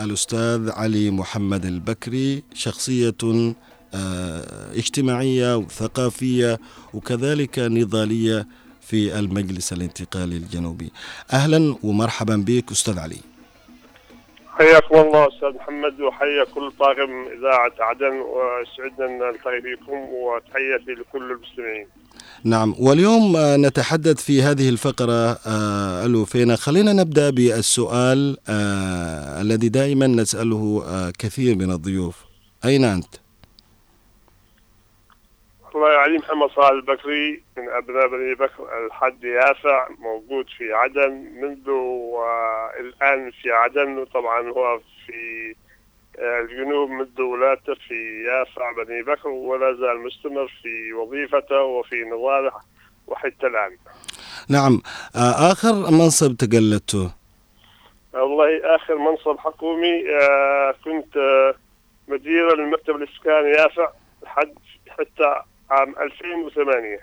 الأستاذ 0.00 0.70
علي 0.70 1.10
محمد 1.10 1.64
البكري 1.66 2.42
شخصية 2.54 3.14
آه، 3.94 4.72
اجتماعية 4.74 5.56
وثقافية 5.56 6.58
وكذلك 6.94 7.58
نضالية 7.58 8.46
في 8.80 9.18
المجلس 9.18 9.72
الانتقالي 9.72 10.36
الجنوبي. 10.36 10.90
أهلا 11.32 11.76
ومرحبا 11.82 12.36
بك 12.36 12.70
أستاذ 12.72 12.98
علي. 12.98 13.20
حياكم 14.60 14.94
الله 14.98 15.28
أستاذ 15.28 15.48
محمد 15.48 16.00
وحيا 16.00 16.44
كل 16.54 16.72
طاقم 16.78 17.26
إذاعة 17.38 17.72
عدن 17.80 18.20
وسعدنا 18.20 19.06
أن 19.06 19.18
نلتقي 19.18 19.60
بكم 19.60 19.98
وتحياتي 20.14 20.92
لكل 21.00 21.32
المستمعين. 21.32 21.86
نعم 22.44 22.74
واليوم 22.78 23.36
آه، 23.36 23.56
نتحدث 23.56 24.22
في 24.22 24.42
هذه 24.42 24.68
الفقرة 24.68 25.38
آه، 25.46 26.06
ألو 26.06 26.24
فينا 26.24 26.56
خلينا 26.56 26.92
نبدأ 26.92 27.30
بالسؤال 27.30 28.36
آه، 28.48 29.40
الذي 29.40 29.68
دائما 29.68 30.06
نسأله 30.06 30.82
آه، 30.86 31.12
كثير 31.18 31.56
من 31.56 31.70
الضيوف 31.70 32.24
أين 32.64 32.84
أنت؟ 32.84 33.19
الله 35.74 35.88
علي 35.88 36.18
محمد 36.18 36.50
صالح 36.50 36.70
البكري 36.70 37.42
من 37.56 37.68
أبناء 37.68 38.08
بني 38.08 38.34
بكر 38.34 38.86
الحد 38.86 39.24
يافع 39.24 39.88
موجود 39.98 40.46
في 40.58 40.72
عدن 40.72 41.10
منذ 41.12 41.68
الان 42.80 43.30
في 43.30 43.50
عدن 43.52 43.98
وطبعا 43.98 44.48
هو 44.48 44.80
في 45.06 45.54
آه، 46.18 46.40
الجنوب 46.40 46.90
منذ 46.90 47.22
ولادته 47.22 47.74
في 47.74 48.24
يافع 48.24 48.72
بني 48.84 49.02
بكر 49.02 49.28
ولا 49.28 49.72
زال 49.72 50.00
مستمر 50.00 50.48
في 50.62 50.92
وظيفته 50.92 51.60
وفي 51.62 52.04
نضاله 52.04 52.52
وحتى 53.06 53.46
الآن. 53.46 53.76
نعم 54.48 54.82
آه، 55.16 55.52
آخر 55.52 55.72
منصب 55.72 56.36
تقلدته 56.36 57.10
والله 58.12 58.74
آخر 58.76 58.98
منصب 58.98 59.38
حكومي 59.38 60.10
آه، 60.20 60.74
كنت 60.84 61.16
مدير 62.08 62.54
المكتب 62.54 62.96
الاسكاني 62.96 63.50
يافع 63.50 63.88
لحد 64.22 64.54
حتى 64.88 65.42
عام 65.70 65.94
2008 65.98 66.98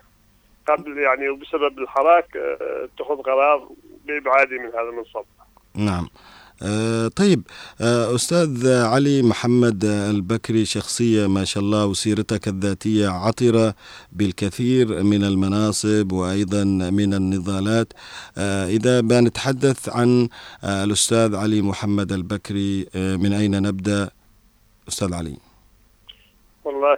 قبل 0.68 0.98
يعني 0.98 1.30
وبسبب 1.30 1.80
الحراك 1.80 2.38
آه، 2.38 2.86
اتخذ 2.86 3.22
قرار 3.22 3.70
بإبعادي 4.08 4.58
من 4.60 4.66
هذا 4.68 4.90
المنصب. 4.90 5.26
نعم. 5.76 6.08
آه، 6.64 7.08
طيب 7.08 7.42
آه، 7.82 8.16
أستاذ 8.16 8.68
علي 8.68 9.22
محمد 9.22 9.86
البكري 9.86 10.66
شخصية 10.66 11.28
ما 11.28 11.44
شاء 11.44 11.64
الله 11.64 11.86
وسيرتك 11.86 12.48
الذاتية 12.48 13.08
عطرة 13.10 13.76
بالكثير 14.12 15.04
من 15.04 15.24
المناصب 15.24 16.12
وأيضا 16.12 16.64
من 16.92 17.14
النضالات. 17.14 17.94
آه، 18.38 18.66
إذا 18.68 19.02
بنتحدث 19.02 19.90
عن 19.90 20.30
آه، 20.64 20.84
الأستاذ 20.84 21.36
علي 21.36 21.62
محمد 21.62 22.12
البكري 22.12 22.88
آه، 22.96 23.16
من 23.16 23.34
أين 23.34 23.62
نبدأ؟ 23.62 24.10
أستاذ 24.88 25.14
علي. 25.14 25.38
والله 26.64 26.98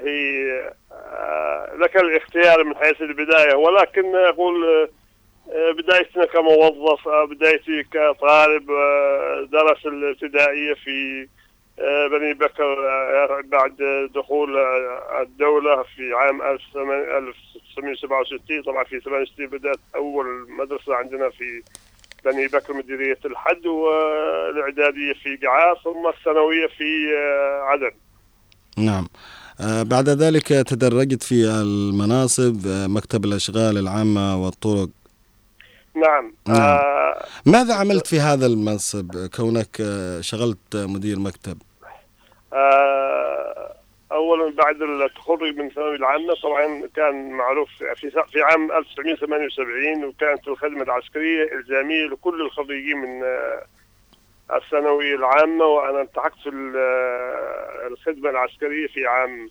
لك 1.79 1.97
الاختيار 1.97 2.63
من 2.63 2.75
حيث 2.75 3.01
البداية 3.01 3.55
ولكن 3.55 4.15
أقول 4.15 4.89
آه، 5.51 5.71
بدايتنا 5.71 6.25
كموظف 6.25 7.07
آه، 7.07 7.25
بدايتي 7.25 7.83
كطالب 7.83 8.71
آه، 8.71 9.47
درس 9.51 9.85
الابتدائية 9.85 10.73
في 10.73 11.27
بني 12.11 12.33
بكر 12.33 12.75
بعد 13.41 13.75
دخول 14.15 14.57
الدولة 15.21 15.83
في 15.83 16.13
عام 16.13 16.41
1967 16.41 18.63
طبعا 18.63 18.83
في 18.83 18.99
68 18.99 19.47
بدأت 19.47 19.79
أول 19.95 20.49
مدرسة 20.49 20.95
عندنا 20.95 21.29
في 21.29 21.63
بني 22.25 22.47
بكر 22.47 22.73
مديرية 22.73 23.17
الحد 23.25 23.65
والإعدادية 23.65 25.13
في 25.13 25.35
قعار 25.35 25.79
ثم 25.83 26.07
الثانوية 26.07 26.67
في 26.67 27.17
عدن. 27.61 27.91
نعم 28.77 29.07
بعد 29.59 30.09
ذلك 30.09 30.47
تدرجت 30.47 31.23
في 31.23 31.45
المناصب 31.45 32.67
آه، 32.67 32.87
مكتب 32.87 33.25
الأشغال 33.25 33.77
العامة 33.77 34.43
والطرق. 34.43 34.89
نعم. 35.95 36.33
نعم. 36.47 36.61
آه 36.61 37.25
ماذا 37.45 37.73
عملت 37.73 38.07
في 38.07 38.19
هذا 38.19 38.45
المنصب؟ 38.45 39.27
كونك 39.35 39.81
آه، 39.81 40.21
شغلت 40.21 40.75
مدير 40.75 41.19
مكتب. 41.19 41.57
آه 42.53 43.75
اولا 44.11 44.55
بعد 44.55 44.81
التخرج 44.81 45.55
من 45.57 45.67
الثانوية 45.67 45.95
العامة 45.95 46.33
طبعا 46.43 46.81
كان 46.95 47.29
معروف 47.29 47.69
في 47.95 48.11
في 48.31 48.41
عام 48.41 48.71
1978 48.71 50.05
وكانت 50.05 50.47
الخدمة 50.47 50.83
العسكرية 50.83 51.53
إلزامية 51.53 52.05
لكل 52.05 52.41
الخريجين 52.41 52.97
من 52.97 53.21
الثانوية 54.53 55.15
العامة 55.15 55.65
وأنا 55.65 56.01
التحقت 56.01 56.39
في 56.43 56.49
ال- 56.49 56.77
الخدمة 57.91 58.29
العسكرية 58.29 58.87
في 58.87 59.07
عام 59.07 59.49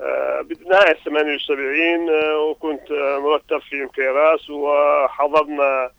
آه، 0.00 0.40
بنهايه 0.40 0.96
78 1.04 2.10
آه، 2.10 2.38
وكنت 2.38 2.90
آه، 2.90 3.18
مرتب 3.18 3.58
في 3.58 3.84
مكيراس 3.84 4.50
وحضرنا 4.50 5.90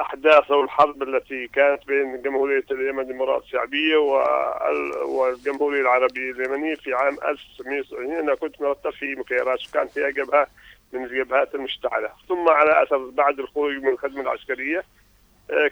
احداث 0.00 0.50
الحرب 0.50 1.02
التي 1.02 1.46
كانت 1.48 1.86
بين 1.86 2.22
جمهورية 2.22 2.64
اليمن 2.70 3.00
الامارات 3.00 3.42
الشعبية 3.42 3.96
وال- 3.96 4.96
والجمهورية 5.02 5.80
العربية 5.80 6.30
اليمنية 6.30 6.74
في 6.74 6.94
عام 6.94 7.16
1970 7.28 8.12
أنا 8.12 8.34
كنت 8.34 8.60
مرتب 8.62 8.90
في 8.90 9.14
مكيراس 9.14 9.68
وكانت 9.68 9.98
هي 9.98 10.12
جبهه 10.12 10.46
من 10.92 11.04
الجبهات 11.04 11.54
المشتعلة. 11.54 12.08
ثم 12.28 12.48
على 12.48 12.82
أثر 12.82 12.96
بعد 12.98 13.38
الخروج 13.40 13.72
من 13.76 13.88
الخدمة 13.88 14.20
العسكرية 14.20 14.78
آه، 14.78 14.82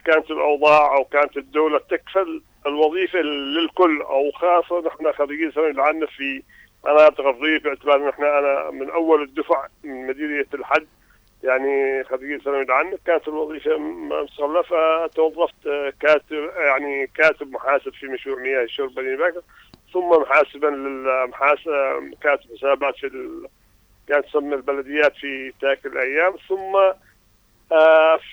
كانت 0.05 0.31
الأوضاع 0.31 0.97
أو 0.97 1.05
كانت 1.05 1.37
الدولة 1.37 1.79
تكفل 1.79 2.43
الوظيفة 2.67 3.19
للكل 3.19 4.03
أو 4.03 4.31
خاصة 4.31 4.81
نحن 4.87 5.13
خريجين 5.13 5.51
ثانوي 5.51 5.71
العامه 5.71 6.07
في 6.07 6.43
مناطق 6.87 7.27
الريف 7.27 7.65
باعتبار 7.65 7.97
ان 7.97 8.09
إحنا 8.09 8.39
أنا 8.39 8.71
من 8.71 8.91
أول 8.91 9.23
الدفع 9.23 9.67
من 9.85 10.07
مديريه 10.07 10.47
الحد 10.55 10.87
يعني 11.45 12.05
خريجين 12.05 12.39
ثانوي 12.41 12.63
العامه 12.63 12.99
كانت 13.07 13.29
الوظيفة 13.29 13.79
مستغله 13.79 14.63
فتوظفت 14.63 15.67
آه، 15.67 15.93
كاتب 16.01 16.51
يعني 16.57 17.07
كاتب 17.07 17.53
محاسب 17.53 17.93
في 17.93 18.07
مشروع 18.07 18.39
مياه 18.41 18.63
الشرب 18.63 18.95
بني 18.95 19.17
بكر. 19.17 19.43
ثم 19.93 20.09
محاسبا 20.09 20.67
للمحاسب 20.67 21.71
كاتب 22.23 22.57
حسابات 22.57 22.97
في 22.97 23.07
ال... 23.07 23.47
كانت 24.09 24.27
تسمى 24.27 24.55
البلديات 24.55 25.17
في 25.17 25.53
تلك 25.61 25.87
الأيام. 25.87 26.35
ثم 26.49 26.77
آه، 26.77 26.97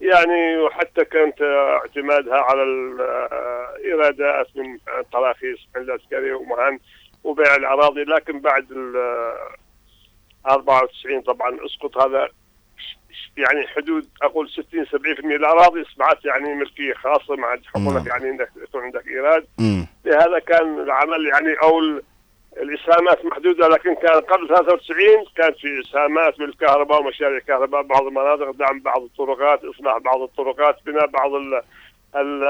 يعني 0.00 0.56
وحتى 0.58 1.04
كانت 1.04 1.42
اعتمادها 1.42 2.40
على 2.40 2.62
الايرادات 2.62 4.46
من 4.56 4.78
تراخيص 5.12 5.58
العسكري 5.76 6.32
ومهن 6.32 6.78
وبيع 7.24 7.56
الأراضي 7.56 8.04
لكن 8.04 8.40
بعد 8.40 8.72
ال 8.72 8.96
94 10.46 11.20
طبعا 11.20 11.58
أسقط 11.66 11.98
هذا 11.98 12.28
يعني 13.36 13.66
حدود 13.66 14.08
أقول 14.22 14.48
60 14.50 14.86
70% 14.86 15.24
من 15.24 15.32
الأراضي 15.32 15.82
أصبحت 15.82 16.24
يعني 16.24 16.54
ملكية 16.54 16.94
خاصة 16.94 17.36
ما 17.36 17.46
عاد. 17.46 17.62
يعني 18.06 18.30
إنك 18.30 18.50
يكون 18.62 18.82
عندك 18.82 19.06
إيراد. 19.08 19.46
لهذا 20.04 20.38
كان 20.38 20.80
العمل 20.80 21.26
يعني 21.26 21.54
أو 21.62 22.00
الإسهامات 22.62 23.24
محدودة 23.24 23.68
لكن 23.68 23.94
كان 23.94 24.20
قبل 24.20 24.48
93 24.48 24.98
كانت 25.36 25.56
في 25.56 25.80
إسهامات 25.80 26.38
بالكهرباء 26.38 27.00
ومشاريع 27.00 27.36
الكهرباء 27.36 27.82
بعض 27.82 28.02
المناطق 28.02 28.50
دعم 28.50 28.80
بعض 28.80 29.02
الطرقات 29.02 29.64
إصلاح 29.64 29.98
بعض 29.98 30.22
الطرقات 30.22 30.76
بناء 30.86 31.06
بعض 31.06 31.34
ال 31.34 31.62
ال 32.16 32.44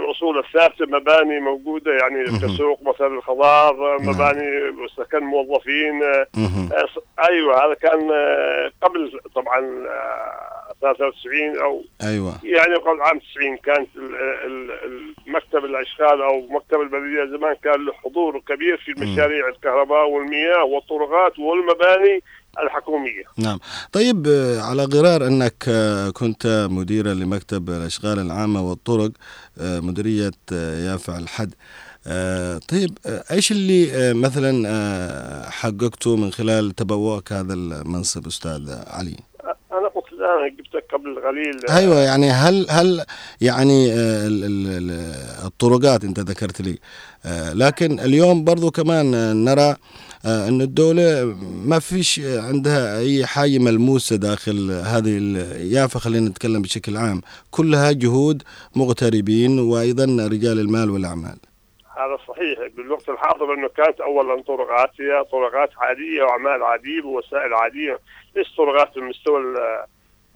الأصول 0.00 0.38
الثابتة 0.38 0.86
مباني 0.86 1.40
موجودة 1.40 1.92
يعني. 1.92 2.24
كسوق 2.24 2.82
مثلا 2.82 3.06
الخضار 3.06 3.98
نعم. 3.98 4.08
مباني 4.08 4.72
سكن 4.96 5.20
موظفين 5.20 6.02
أيوه 7.28 7.66
هذا 7.66 7.74
كان 7.74 8.10
قبل 8.82 9.20
طبعا 9.34 9.60
93 10.80 11.58
أو 11.64 11.84
أيوه 12.02 12.34
يعني 12.44 12.74
قبل 12.74 13.00
عام 13.02 13.18
90 13.18 13.56
كانت 13.56 13.88
المكتب 15.26 15.64
الأشغال 15.64 16.22
أو 16.22 16.46
مكتب 16.50 16.80
البلدية 16.80 17.36
زمان 17.38 17.54
كان 17.64 17.86
له 17.86 17.92
حضور 17.92 18.40
كبير 18.48 18.76
في 18.84 18.92
مشاريع 19.00 19.48
الكهرباء 19.48 20.08
والمياه 20.08 20.64
والطرقات 20.64 21.38
والمباني 21.38 22.22
الحكومية. 22.62 23.24
نعم 23.38 23.58
طيب 23.92 24.26
آه، 24.28 24.60
على 24.60 24.84
غرار 24.84 25.26
أنك 25.26 25.64
آه، 25.68 26.10
كنت 26.10 26.66
مديرا 26.70 27.14
لمكتب 27.14 27.68
الأشغال 27.70 28.18
العامة 28.18 28.68
والطرق 28.68 29.10
آه، 29.60 29.80
مديرية 29.80 30.30
يافع 30.86 31.18
الحد 31.18 31.54
آه، 32.06 32.58
طيب 32.58 32.98
آه، 33.06 33.24
إيش 33.32 33.52
اللي 33.52 33.92
آه، 33.92 34.12
مثلا 34.12 34.62
آه، 34.68 35.50
حققته 35.50 36.16
من 36.16 36.32
خلال 36.32 36.70
تبوأك 36.70 37.32
هذا 37.32 37.54
المنصب 37.54 38.26
أستاذ 38.26 38.74
علي؟ 38.86 39.16
أنا 40.22 40.46
الان 40.46 40.56
جبتك 40.56 40.84
قبل 40.94 41.20
قليل 41.26 41.70
أيوه 41.70 41.98
يعني 42.00 42.30
هل 42.30 42.66
هل 42.70 43.04
يعني 43.40 43.92
آه، 43.92 44.26
ال- 44.26 44.44
ال- 44.44 44.90
ال- 44.90 45.44
الطرقات 45.46 46.04
أنت 46.04 46.20
ذكرت 46.20 46.60
لي. 46.60 46.78
آه، 47.26 47.52
لكن 47.52 48.00
اليوم 48.00 48.44
برضو 48.44 48.70
كمان 48.70 49.14
آه، 49.14 49.32
نرى 49.32 49.76
آه، 50.26 50.48
إن 50.48 50.60
الدولة 50.60 51.24
ما 51.64 51.78
فيش 51.78 52.20
عندها 52.24 52.98
أي 52.98 53.26
حاجة 53.26 53.58
ملموسة 53.58 54.16
داخل 54.16 54.70
هذه 54.70 55.18
ال- 55.18 55.72
يافا 55.72 55.98
خلينا 55.98 56.28
نتكلم 56.28 56.62
بشكل 56.62 56.96
عام. 56.96 57.20
كلها 57.50 57.92
جهود 57.92 58.42
مغتربين 58.76 59.58
وأيضا 59.58 60.04
رجال 60.04 60.60
المال 60.60 60.90
والأعمال. 60.90 61.36
هذا 62.00 62.16
صحيح. 62.28 62.58
بالوقت 62.76 63.08
الحاضر 63.08 63.54
إنه 63.54 63.68
كانت 63.76 64.00
اولا 64.00 64.42
طرقات 64.42 64.90
هي 65.00 65.24
طرقات 65.32 65.70
عادية 65.78 66.22
وأعمال 66.22 66.62
عادية 66.62 67.02
ووسائل 67.04 67.54
عادية. 67.54 67.98
ليش 68.36 68.46
طرقات 68.56 68.98
بمستوى 68.98 69.38
ال- 69.40 69.84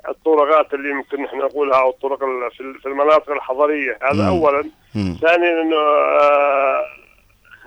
الطرقات 0.08 0.74
اللي 0.74 0.92
ممكن 0.92 1.22
نحن 1.22 1.38
نقولها 1.38 1.80
أو 1.80 1.90
الطرق 1.90 2.22
ال- 2.24 2.50
في 2.50 2.60
ال- 2.60 2.80
في 2.80 2.86
المناطق 2.86 3.30
الحضرية. 3.30 3.98
هذا 4.02 4.22
مم. 4.22 4.28
اولا. 4.28 4.64
مم. 4.94 5.18
ثانيا 5.22 5.62
إنه 5.62 5.76
آه، 5.76 6.84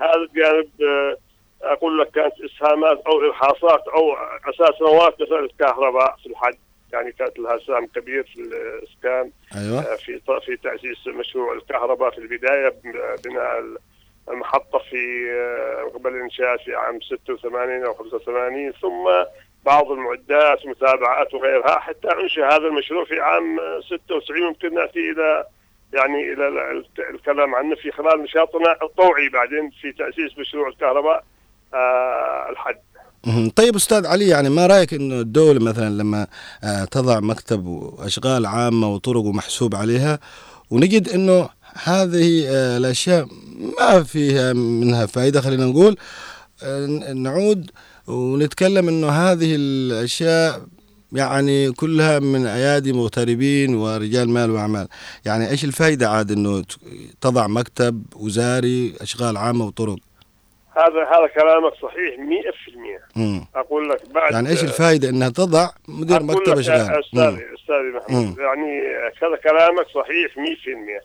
هذا 0.00 0.14
الجانب 0.30 0.68
آه، 0.82 1.16
أقول 1.62 1.98
لك 1.98 2.10
كانت 2.10 2.34
إسهامات 2.40 3.02
أو 3.06 3.20
ارهاصات 3.20 3.88
أو 3.88 4.12
أساس 4.50 4.80
مثل 5.20 5.34
الكهرباء 5.44 6.16
في 6.22 6.26
الحج. 6.26 6.54
يعني 6.92 7.12
كانت 7.12 7.38
لها 7.38 7.58
سهم 7.58 7.86
كبير 7.86 8.22
في 8.22 8.40
الإسكان 8.40 9.30
أيوه. 9.56 9.78
آه، 9.92 9.96
في 9.96 10.20
في 10.40 10.56
تأسيس 10.56 11.06
مشروع 11.06 11.52
الكهرباء 11.52 12.10
في 12.10 12.18
البداية 12.18 12.74
بناء 13.24 13.62
المحطة 14.28 14.78
في 14.78 15.30
آه، 15.32 15.90
قبل 15.94 16.10
الإنشاء 16.16 16.56
في 16.56 16.74
عام 16.74 16.98
86 17.00 17.84
أو 17.84 17.94
85 17.94 18.72
ثم 18.72 19.08
بعض 19.70 19.86
المعدات 19.90 20.58
ومتابعات 20.64 21.34
وغيرها 21.34 21.78
حتى 21.78 22.08
انشئ 22.22 22.42
هذا 22.54 22.66
المشروع 22.70 23.04
في 23.04 23.20
عام 23.20 23.46
آه، 23.60 23.80
96 23.80 24.42
ممكن 24.48 24.74
نأتي 24.74 24.98
إلى 25.10 25.44
يعني 25.94 26.32
إلى 26.32 26.48
ال- 26.48 26.58
ال- 26.58 27.14
الكلام 27.14 27.54
عنه 27.54 27.74
في 27.82 27.90
خلال 27.92 28.22
نشاطنا 28.22 28.70
الطوعي 28.82 29.28
بعدين 29.28 29.70
في 29.80 29.92
تأسيس 29.92 30.38
مشروع 30.38 30.68
الكهرباء 30.68 31.24
آه، 31.74 32.46
الحد. 32.50 32.78
طيب 33.56 33.74
أستاذ 33.76 34.06
علي 34.06 34.28
يعني 34.28 34.50
ما 34.50 34.66
رأيك 34.66 34.94
إنه 34.94 35.14
الدولة 35.20 35.64
مثلا 35.64 35.88
لما 36.02 36.26
آه، 36.64 36.84
تضع 36.84 37.20
مكتب 37.20 37.66
وأشغال 37.66 38.46
عامة 38.46 38.88
وطرق 38.94 39.20
ومحسوب 39.20 39.74
عليها 39.74 40.18
ونجد 40.70 41.08
إنه 41.08 41.48
هذه 41.84 42.46
آه، 42.48 42.76
الأشياء 42.76 43.26
ما 43.80 44.02
فيها 44.02 44.52
منها 44.52 45.06
فائده 45.06 45.40
خلينا 45.40 45.64
نقول 45.66 45.96
نعود 47.14 47.70
ونتكلم 48.08 48.88
إنه 48.88 49.08
هذه 49.08 49.54
الأشياء 49.54 50.60
يعني 51.12 51.72
كلها 51.72 52.18
من 52.18 52.46
أيادي 52.46 52.92
مغتربين 52.92 53.74
ورجال 53.74 54.30
مال 54.30 54.50
وأعمال 54.50 54.88
يعني 55.26 55.50
إيش 55.50 55.64
الفائده 55.64 56.08
عاد 56.08 56.30
إنه 56.30 56.64
تضع 57.20 57.46
مكتب 57.46 58.02
وزاري 58.16 58.94
أشغال 59.00 59.36
عامة 59.36 59.66
وطرق 59.66 59.96
هذا 60.76 61.04
هذا 61.04 61.26
كلامك 61.34 61.72
صحيح 61.82 62.14
100% 63.14 63.18
مم. 63.18 63.46
أقول 63.54 63.88
لك 63.88 64.12
بعد 64.14 64.32
يعني 64.32 64.48
إيش 64.48 64.64
الفائده 64.64 65.08
إنها 65.08 65.28
تضع 65.28 65.68
مدير 65.88 66.22
مكتب 66.22 66.58
أشغال 66.58 66.80
أستاذي 66.80 67.44
أستاذي 67.54 67.90
محمود. 67.96 68.38
يعني 68.38 68.80
هذا 69.22 69.36
كلامك 69.42 69.86
صحيح 69.94 70.34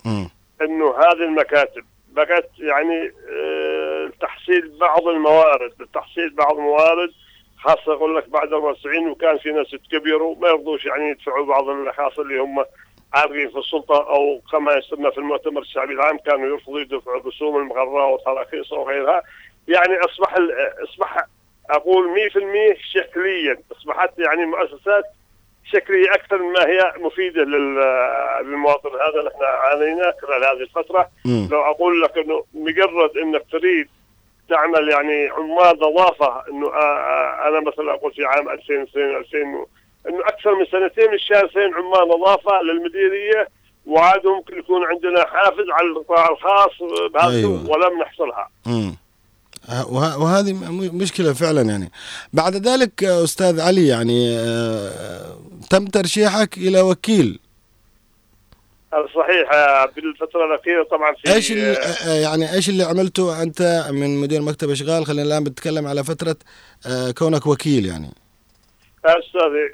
100% 0.04 0.08
مم. 0.08 0.30
إنه 0.62 0.89
هذه 0.89 1.24
المكاتب 1.30 1.84
بقت 2.13 2.49
يعني 2.60 3.12
آه، 3.30 4.12
تحصيل 4.21 4.78
بعض 4.80 5.08
الموارد. 5.08 5.71
تحصيل 5.93 6.30
بعض 6.36 6.56
الموارد 6.58 7.12
خاصة 7.58 7.93
أقول 7.93 8.15
لك 8.17 8.30
بعد 8.30 8.54
94 8.54 9.08
وكان 9.10 9.38
في 9.38 9.52
ناس 9.52 9.73
يتكبروا 9.73 10.36
ما 10.41 10.47
يرضوش 10.47 10.86
يعني 10.86 11.10
يدفعوا 11.10 11.45
بعض 11.45 11.69
الاشخاص 11.69 12.19
اللي 12.19 12.38
هم 12.39 12.65
عارفين 13.13 13.49
في 13.49 13.58
السلطة 13.60 13.95
أو 14.10 14.41
كما 14.52 14.73
يسمى 14.73 15.12
في 15.12 15.17
المؤتمر 15.17 15.62
الشعبي 15.62 15.93
العام 15.93 16.17
كانوا 16.17 16.47
يرفضوا 16.47 16.80
يدفعوا 16.80 17.17
الرسوم 17.19 17.58
المغرة 17.58 18.06
والتراخيص 18.06 18.71
وغيرها 18.71 19.21
يعني 19.67 19.95
أصبح 19.97 20.36
ال- 20.36 20.52
أصبح 20.89 21.26
أقول 21.69 22.06
100% 22.15 22.78
شكليا. 22.93 23.58
أصبحت 23.71 24.19
يعني 24.19 24.45
مؤسسات 24.45 25.04
شكليه 25.65 26.12
أكثر 26.13 26.38
مما 26.38 26.65
هي 26.67 26.93
مفيدة 26.97 27.41
لل- 27.43 27.80
للمواطن 28.41 28.89
هذا 28.89 29.28
نحن 29.30 29.43
عانينا 29.43 30.13
خلال 30.21 30.43
هذه 30.43 30.62
الفترة 30.63 31.10
مم. 31.26 31.47
لو 31.52 31.62
أقول 31.62 32.02
لك 32.02 32.17
إنه 32.17 32.43
مجرد 32.54 33.17
إنك 33.17 33.43
تريد 33.52 33.88
تعمل 34.49 34.89
يعني 34.89 35.28
عمال 35.30 35.80
نظافه 35.80 36.43
إنه 36.52 36.67
أنا 37.47 37.60
مثلا 37.60 37.93
أقول 37.93 38.13
في 38.13 38.26
عام 38.26 38.49
2002 38.49 39.15
2000 39.15 39.38
و- 39.56 39.67
إنه 40.10 40.19
أكثر 40.19 40.56
من 40.56 40.65
سنتين 40.65 41.12
من 41.12 41.17
شهرين 41.17 41.73
عمال 41.73 42.08
نظافه 42.08 42.62
للمديرية 42.62 43.47
وعاد 43.86 44.28
ممكن 44.28 44.58
يكون 44.60 44.86
عندنا 44.86 45.26
حافز 45.28 45.69
على 45.71 45.88
القطاع 45.88 46.30
الخاص 46.30 46.71
بهذا 47.13 47.38
أيوة. 47.38 47.69
ولم 47.69 48.02
نحصلها. 48.02 48.49
مم. 48.65 48.95
وهذه 49.89 50.54
م- 50.54 50.97
مشكلة 50.97 51.34
فعلا 51.34 51.62
يعني. 51.62 51.91
بعد 52.34 52.56
ذلك 52.67 53.04
آه، 53.04 53.23
أستاذ 53.23 53.60
علي 53.62 53.88
يعني 53.88 54.38
آه، 54.38 55.38
تم 55.69 55.86
ترشيحك 55.86 56.58
إلى 56.58 56.82
وكيل. 56.82 57.39
هذا 58.93 59.08
صحيح 59.15 59.52
آه، 59.54 59.86
بالفترة 59.86 60.45
الأخيرة 60.45 60.84
طبعا 60.84 61.13
في 61.13 61.34
إيش 61.34 61.52
آه، 61.52 61.73
آه، 61.73 62.13
يعني 62.21 62.54
إيش 62.54 62.69
اللي 62.69 62.84
عملته 62.84 63.41
أنت 63.43 63.86
من 63.91 64.17
مدير 64.17 64.41
مكتب 64.41 64.69
إشغال؟ 64.69 65.06
خلينا 65.06 65.23
الآن 65.23 65.43
بنتكلم 65.43 65.88
على 65.88 66.04
فترة 66.04 66.36
آه، 66.88 67.12
كونك 67.12 67.47
وكيل 67.47 67.86
يعني. 67.86 68.10
أستاذي 69.06 69.69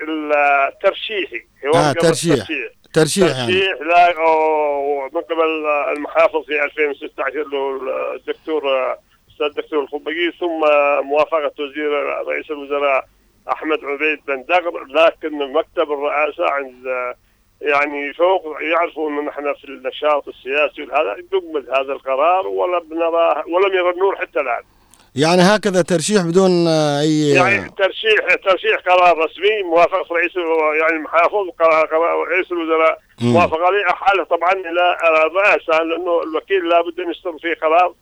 الترشيحي 0.74 1.42
هو 1.68 1.80
آه، 1.80 1.92
ترشيح. 1.94 2.34
الترشيح. 2.34 2.70
ترشيح 2.94 3.28
يعني. 3.38 3.52
ترشيح 3.54 3.82
لا 3.82 4.10
من 5.14 5.22
قبل 5.22 5.66
المحافظ 5.98 6.46
في 6.46 6.64
2016 6.64 7.42
اللي 7.42 7.58
هو 7.58 7.80
الدكتور 8.16 8.62
الدكتور 9.46 9.84
الخبقي 9.84 10.32
ثم 10.40 10.60
موافقة 11.04 11.52
وزير 11.60 11.92
رئيس 12.28 12.52
الوزراء 12.52 13.06
أحمد 13.52 13.80
عبيد 13.84 14.20
بن 14.28 14.44
دغر 14.44 14.86
لكن 14.90 15.54
مكتب 15.54 15.92
الرئاسة 15.92 16.50
عند 16.50 16.86
يعني 17.62 18.14
فوق 18.14 18.58
يعرفوا 18.62 19.10
إن 19.10 19.26
نحن 19.26 19.54
في 19.54 19.66
النشاط 19.66 20.28
السياسي 20.28 20.84
وهذا 20.84 21.16
نقبل 21.34 21.68
هذا 21.76 21.94
القرار 21.94 22.48
ولا 22.48 22.80
بنراه 22.80 23.44
ولم 23.48 23.76
يرى 23.76 23.90
النور 23.90 24.16
حتى 24.16 24.40
الآن. 24.40 24.64
يعني 25.16 25.42
هكذا 25.42 25.82
ترشيح 25.82 26.22
بدون 26.22 26.68
أي 26.68 27.30
يعني 27.30 27.70
ترشيح 27.78 28.36
ترشيح 28.46 28.78
قرار 28.88 29.18
رسمي 29.18 29.64
موافقة 29.64 30.16
رئيس 30.16 30.36
يعني 30.82 30.96
المحافظ 30.96 31.50
قرار 31.60 32.28
رئيس 32.28 32.52
الوزراء. 32.52 33.00
موافقة 33.22 33.66
عليه 33.66 33.86
أحاله 33.90 34.24
طبعا 34.24 34.52
إلى 34.52 34.98
الرئاسة 35.26 35.84
لأنه 35.84 36.24
الوكيل 36.24 36.70
لابد 36.70 37.00
أن 37.00 37.12
يصدر 37.12 37.38
فيه 37.42 37.54
قرار. 37.54 37.94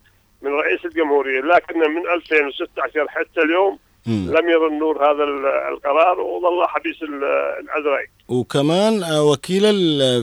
من 0.42 0.50
رئيس 0.50 0.84
الجمهورية 0.84 1.40
لكن 1.40 1.78
من 1.78 2.10
2016 2.14 3.08
حتى 3.08 3.40
اليوم 3.40 3.78
مم. 4.06 4.30
لم 4.36 4.50
يرى 4.50 4.66
النور 4.66 4.96
هذا 5.04 5.24
ال- 5.24 5.46
القرار 5.72 6.20
وظل 6.20 6.66
حبيس 6.68 7.02
ال- 7.02 7.24
الأزرق 7.60 8.06
وكمان 8.28 9.02
آه، 9.02 9.22
وكيل 9.24 9.62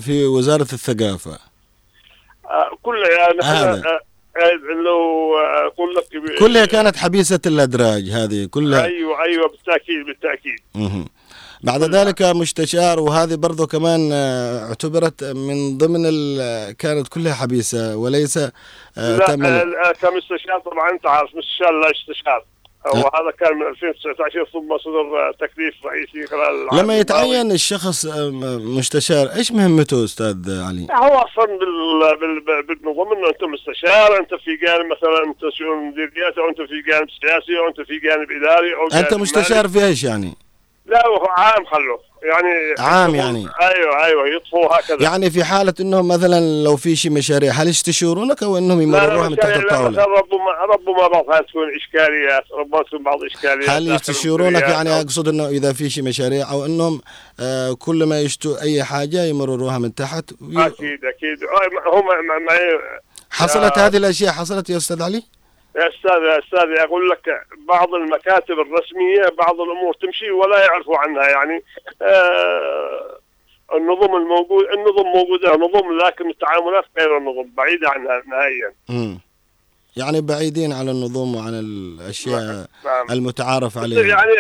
في 0.02 0.26
وزارة 0.26 0.62
الثقافة 0.74 1.40
آه، 2.46 2.78
كلها 2.84 3.34
نحن 3.40 3.50
هذا. 3.50 3.84
آه، 3.90 4.00
لو 4.86 5.34
أقول 5.66 5.96
لك 5.96 6.04
كلها 6.40 6.66
كانت 6.66 6.96
حبيسة 6.96 7.40
الأدراج 7.46 8.10
هذه 8.10 8.46
كلها 8.52 8.86
أيوه 8.86 9.24
أيوه 9.24 9.48
بالتأكيد 9.50 10.06
بالتأكيد. 10.06 10.60
بعد 11.64 11.84
ذلك 11.84 12.22
مستشار 12.22 13.00
وهذه 13.00 13.36
برضو 13.36 13.68
كمان 13.68 14.10
آه، 14.14 14.68
اعتبرت 14.70 15.24
من 15.24 15.78
ضمن 15.78 16.06
ال- 16.06 16.72
كانت 16.78 17.08
كلها 17.08 17.34
حبيسة 17.34 17.98
وليس 17.98 18.38
آه، 18.38 18.52
لا 18.98 19.26
تم 19.26 19.46
آه، 19.46 19.92
كمستشار 20.02 20.60
طبعا 20.66 20.92
أنت 20.92 21.08
عارف 21.08 21.30
مستشار 21.36 21.72
لا 21.82 21.90
يستشار 21.90 22.46
وهذا 22.86 23.32
كان 23.40 23.58
من 23.58 23.68
2019 23.68 24.46
ثم 24.54 24.78
صدر 24.78 25.32
تكليف 25.48 25.74
رئيسي 25.86 26.28
خلال 26.28 26.80
لما. 26.84 26.98
يتعين 26.98 27.52
الشخص 27.52 28.06
مستشار 28.78 29.28
إيش 29.36 29.52
مهمته 29.52 30.04
أستاذ 30.04 30.36
علي؟ 30.68 30.88
هو 30.92 31.18
أصلا 31.18 31.46
بال... 31.46 32.20
بال... 32.46 32.64
بالنظام 32.68 33.14
انه 33.14 33.28
أنت 33.30 33.44
مستشار 33.44 34.18
أنت 34.20 34.30
في 34.30 34.56
جانب 34.66 34.86
مثلا 34.86 35.24
أنت 35.28 35.40
شؤون 35.58 35.88
مديريات 35.88 36.38
أو 36.38 36.50
أنت 36.50 36.58
في 36.58 36.82
جانب 36.92 37.08
سياسي 37.22 37.58
أو 37.60 37.68
أنت 37.68 37.82
في 37.88 38.00
جانب 38.00 38.28
إداري 38.32 38.76
أو 38.76 39.00
أنت 39.00 39.14
مستشار 39.14 39.68
في 39.68 39.86
إيش 39.86 40.04
يعني؟ 40.04 40.34
لا 40.86 41.04
عام 41.38 41.66
خلوه. 41.66 42.00
يعني 42.24 42.76
عام 42.80 43.16
يعني. 43.16 43.48
أيوه 43.62 44.06
أيوه 44.06 44.28
يطفوا 44.36 44.80
هكذا. 44.80 44.98
يعني 45.04 45.30
في 45.32 45.44
حالة 45.44 45.74
إنهم 45.80 46.08
مثلا 46.08 46.64
لو 46.64 46.78
في 46.78 46.96
شيء 46.96 47.12
مشاريع 47.12 47.52
هل 47.54 47.68
يستشيرونك 47.68 48.44
أو 48.44 48.58
إنهم 48.58 48.82
يمرروها 48.82 49.30
من 49.30 49.36
تحت 49.36 49.48
مشاريع 49.50 49.80
لا، 49.90 50.06
ربما 50.06 50.52
ربما 50.74 51.08
بعضها 51.08 51.42
تكون 51.42 51.64
إشكاليات 51.76 52.44
ربما 52.60 52.84
تكون 52.84 53.04
بعض 53.04 53.24
إشكاليات. 53.24 53.70
هل 53.70 53.88
يستشيرونك 53.96 54.62
يعني 54.62 54.90
أو- 54.90 54.94
أقصد 55.06 55.28
إنه 55.28 55.48
إذا 55.48 55.74
في 55.74 55.90
شيء 55.90 56.04
مشاريع 56.04 56.52
أو 56.52 56.66
إنهم 56.66 57.02
آه 57.40 57.74
كل 57.74 58.04
ما 58.04 58.22
يشتوا 58.22 58.62
أي 58.62 58.84
حاجة 58.84 59.24
يمرروها 59.26 59.78
من 59.78 59.96
تحت؟ 59.96 60.32
وي- 60.42 60.66
أكيد. 60.68 61.00
أكيد 61.06 61.44
آه، 61.44 61.98
هم 62.00 62.04
حصلت 63.32 63.78
يا- 63.78 63.86
هذه 63.88 63.98
الأشياء 63.98 64.34
حصلت 64.34 64.70
يا 64.70 64.78
أستاذ 64.78 65.02
علي؟ 65.04 65.24
يا 65.76 65.90
أستاذ 65.90 66.24
يا 66.24 66.40
أستاذ 66.40 66.80
أقول 66.80 67.10
لك 67.10 67.48
بعض 67.68 67.94
المكاتب 67.94 68.60
الرسمية 68.60 69.36
بعض 69.38 69.62
الأمور 69.62 69.94
تمشي 69.94 70.32
ولا 70.32 70.60
يعرفوا 70.66 70.98
عنها 70.98 71.30
يعني 71.30 71.64
آه 72.02 73.20
النظم 73.74 74.16
الموجود 74.16 74.66
النظم 74.74 75.06
موجودة 75.16 75.56
نظم 75.56 75.98
لكن 76.06 76.30
التعاملات 76.30 76.86
غير 76.98 77.18
النظم 77.18 77.50
بعيده 77.58 77.90
عنها 77.90 78.22
نهائيا. 78.28 78.74
مم. 78.90 79.20
يعني 79.98 80.22
بعيدين 80.22 80.74
عن 80.74 80.90
النظام 80.90 81.36
وعن 81.36 81.54
الأشياء 81.54 82.68
نعم 82.86 83.12
المتعارف 83.12 83.78
عليها. 83.78 84.02
يعني 84.02 84.32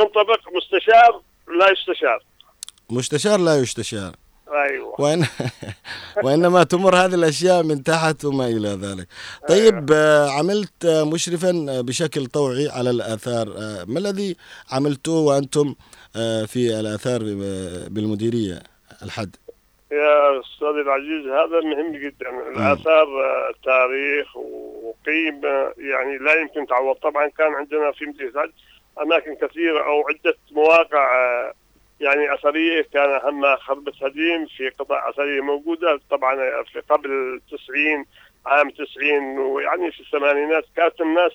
ينطبق 0.00 0.40
مستشار 0.56 1.22
لا 1.58 1.70
يستشار. 1.72 2.22
مستشار 2.90 3.40
لا 3.40 3.56
يستشار. 3.56 4.12
أيوه. 4.52 5.00
وإن 5.00 5.26
وإنما 6.24 6.62
تمر 6.64 6.96
هذه 6.96 7.14
الأشياء 7.14 7.62
من 7.62 7.82
تحت 7.82 8.24
وما 8.24 8.46
إلى 8.46 8.68
ذلك. 8.68 9.06
طيب 9.48 9.90
آه، 9.92 10.30
عملت 10.30 10.84
آه، 10.84 11.04
مشرفا 11.04 11.66
آه، 11.70 11.80
بشكل 11.80 12.26
طوعي 12.26 12.68
على 12.68 12.90
الآثار 12.90 13.48
آه، 13.58 13.84
ما 13.88 13.98
الذي 13.98 14.36
عملتوه 14.72 15.20
وأنتم 15.20 15.74
آه، 16.16 16.44
في 16.44 16.80
الآثار 16.80 17.20
ب- 17.22 17.94
بالمديرية 17.94 18.62
الحد؟ 19.02 19.36
يا 19.92 20.40
استاذي 20.40 20.80
العزيز 20.80 21.26
هذا 21.26 21.60
مهم 21.60 21.92
جدا. 21.92 22.28
الآثار 22.56 23.06
تاريخ 23.64 24.36
وقيمه 24.82 25.72
يعني 25.78 26.18
لا 26.18 26.34
يمكن 26.40 26.66
تعوض. 26.66 26.96
طبعا 26.96 27.28
كان 27.28 27.54
عندنا 27.54 27.92
في 27.92 28.04
مدينة 28.06 28.28
الحج 28.30 28.50
أماكن 29.02 29.34
كثيرة 29.34 29.78
أو 29.84 30.08
عدة 30.08 30.36
مواقع 30.52 31.06
يعني 32.02 32.34
أثرية 32.34 32.82
كان 32.92 33.10
اهمها 33.10 33.56
خربة 33.56 33.92
هديم 34.02 34.46
في 34.46 34.68
قطع 34.68 35.10
أثرية 35.10 35.40
موجودة. 35.40 36.00
طبعا 36.10 36.34
في 36.72 36.80
قبل 36.90 37.40
90 37.48 38.04
عام 38.46 38.70
90 38.70 39.38
ويعني 39.38 39.92
في 39.92 40.00
الثمانينات 40.00 40.64
كانت 40.76 41.00
الناس 41.00 41.32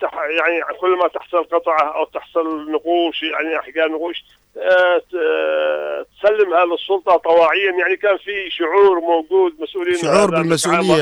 تح 0.00 0.14
يعني 0.14 0.78
كل 0.80 0.96
ما 0.96 1.08
تحصل 1.08 1.44
قطعة 1.44 1.96
أو 1.96 2.04
تحصل 2.04 2.70
نقوش 2.72 3.22
يعني 3.22 3.58
أحجار 3.58 3.88
نقوش 3.88 4.24
آه، 4.56 5.02
تسلمها 6.18 6.64
للسلطه 6.64 7.16
طواعيا. 7.16 7.72
يعني 7.72 7.96
كان 7.96 8.16
في 8.16 8.50
شعور 8.50 9.00
موجود 9.00 9.60
مسؤولين 9.60 9.94
شعور 9.94 10.36
عام. 10.36 10.42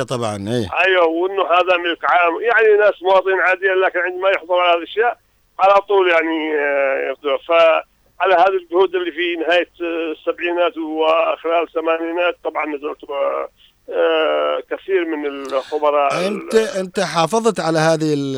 طبعا 0.03 0.37
إيه. 0.49 0.87
أيوه 0.87 1.07
وإنه 1.07 1.43
هذا 1.43 1.77
ملك 1.77 2.05
عام. 2.05 2.41
يعني 2.41 2.77
ناس 2.77 3.03
مواطنين 3.03 3.41
عاديين 3.41 3.75
لكن 3.75 3.99
عندما 3.99 4.31
يحضروا 4.31 4.63
هذه 4.63 4.79
الأشياء 4.79 5.19
على 5.59 5.81
طول 5.81 6.11
يعني 6.11 6.55
آه، 6.59 7.09
ياخذوها 7.09 7.85
فعلى 8.19 8.35
هذه 8.35 8.57
الجهود 8.63 8.95
اللي 8.95 9.13
في 9.13 9.37
نهاية 9.37 9.69
السبعينات 9.81 10.77
وخلال 10.79 11.63
الثمانينات 11.63 12.37
طبعا 12.45 12.67
نزلت 12.67 13.05
آه، 13.11 13.49
آه، 13.91 14.63
كثير 14.71 15.05
من 15.05 15.27
الخبراء 15.27 16.27
أنت 16.29 16.55
أنت 16.55 17.01
حافظت 17.01 17.61
على 17.61 17.79
هذه 17.79 18.15
ال- 18.15 18.37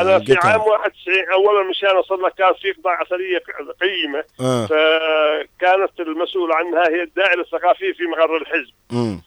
أنا 0.00 0.18
في 0.18 0.34
عام 0.44 0.60
91 0.60 1.14
اولا 1.32 1.70
مشان 1.70 1.88
أصلا 1.96 2.28
كان 2.28 2.52
في 2.62 2.72
قطاع 2.72 3.02
أثرية 3.02 3.42
قيمة 3.80 4.24
آه. 4.40 4.66
فكانت 4.66 6.00
المسؤول 6.00 6.52
عنها 6.52 6.88
هي 6.88 7.02
الدائره 7.02 7.40
الثقافيه 7.40 7.92
في 7.92 8.02
مقر 8.02 8.36
الحزب 8.36 8.72
مم. 8.92 9.22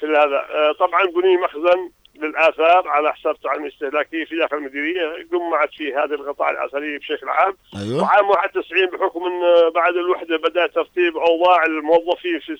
في 0.00 0.06
هذا 0.06 0.46
آه، 0.50 0.72
طبعا 0.80 1.04
بني 1.06 1.36
مخزن 1.36 1.90
للآثار 2.14 2.88
على 2.88 3.12
حساب 3.14 3.34
التعليم 3.34 3.64
الاستهلاكي 3.64 4.26
في 4.26 4.36
داخل 4.36 4.56
المديريه 4.56 5.26
جمعت 5.32 5.70
في 5.74 5.94
هذه 5.94 6.14
القطاع 6.14 6.50
الأثرية 6.50 6.98
بشكل 6.98 7.28
عام. 7.28 7.56
أيوه. 7.76 8.02
وعام 8.02 8.30
91 8.30 8.86
بحكم 8.86 9.24
إن 9.24 9.70
بعد 9.74 9.94
الوحدة 9.94 10.36
بدأ 10.36 10.66
ترتيب 10.66 11.16
أوضاع 11.16 11.64
الموظفين 11.64 12.40
في 12.40 12.56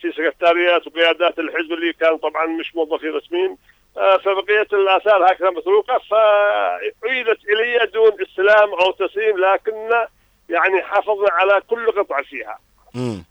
في 0.00 0.12
سكرتاريات 0.12 0.86
وقيادات 0.86 1.38
الحزب 1.38 1.72
اللي 1.72 1.92
كانوا 1.92 2.18
طبعا 2.18 2.46
مش 2.46 2.76
موظفين 2.76 3.10
رسميين. 3.10 3.56
آه، 3.96 4.16
فبقيه 4.16 4.66
الآثار 4.72 5.32
هكذا 5.32 5.50
متروكة 5.50 5.98
فعيدت 6.10 7.38
إلي 7.44 7.86
دون 7.94 8.12
استلام 8.22 8.68
أو 8.74 8.90
تسليم 8.92 9.38
لكن 9.38 9.72
يعني 10.48 10.82
حافظنا 10.82 11.30
على 11.30 11.60
كل 11.60 11.86
قطعه 11.86 12.22
فيها. 12.22 12.58
مم. 12.94 13.24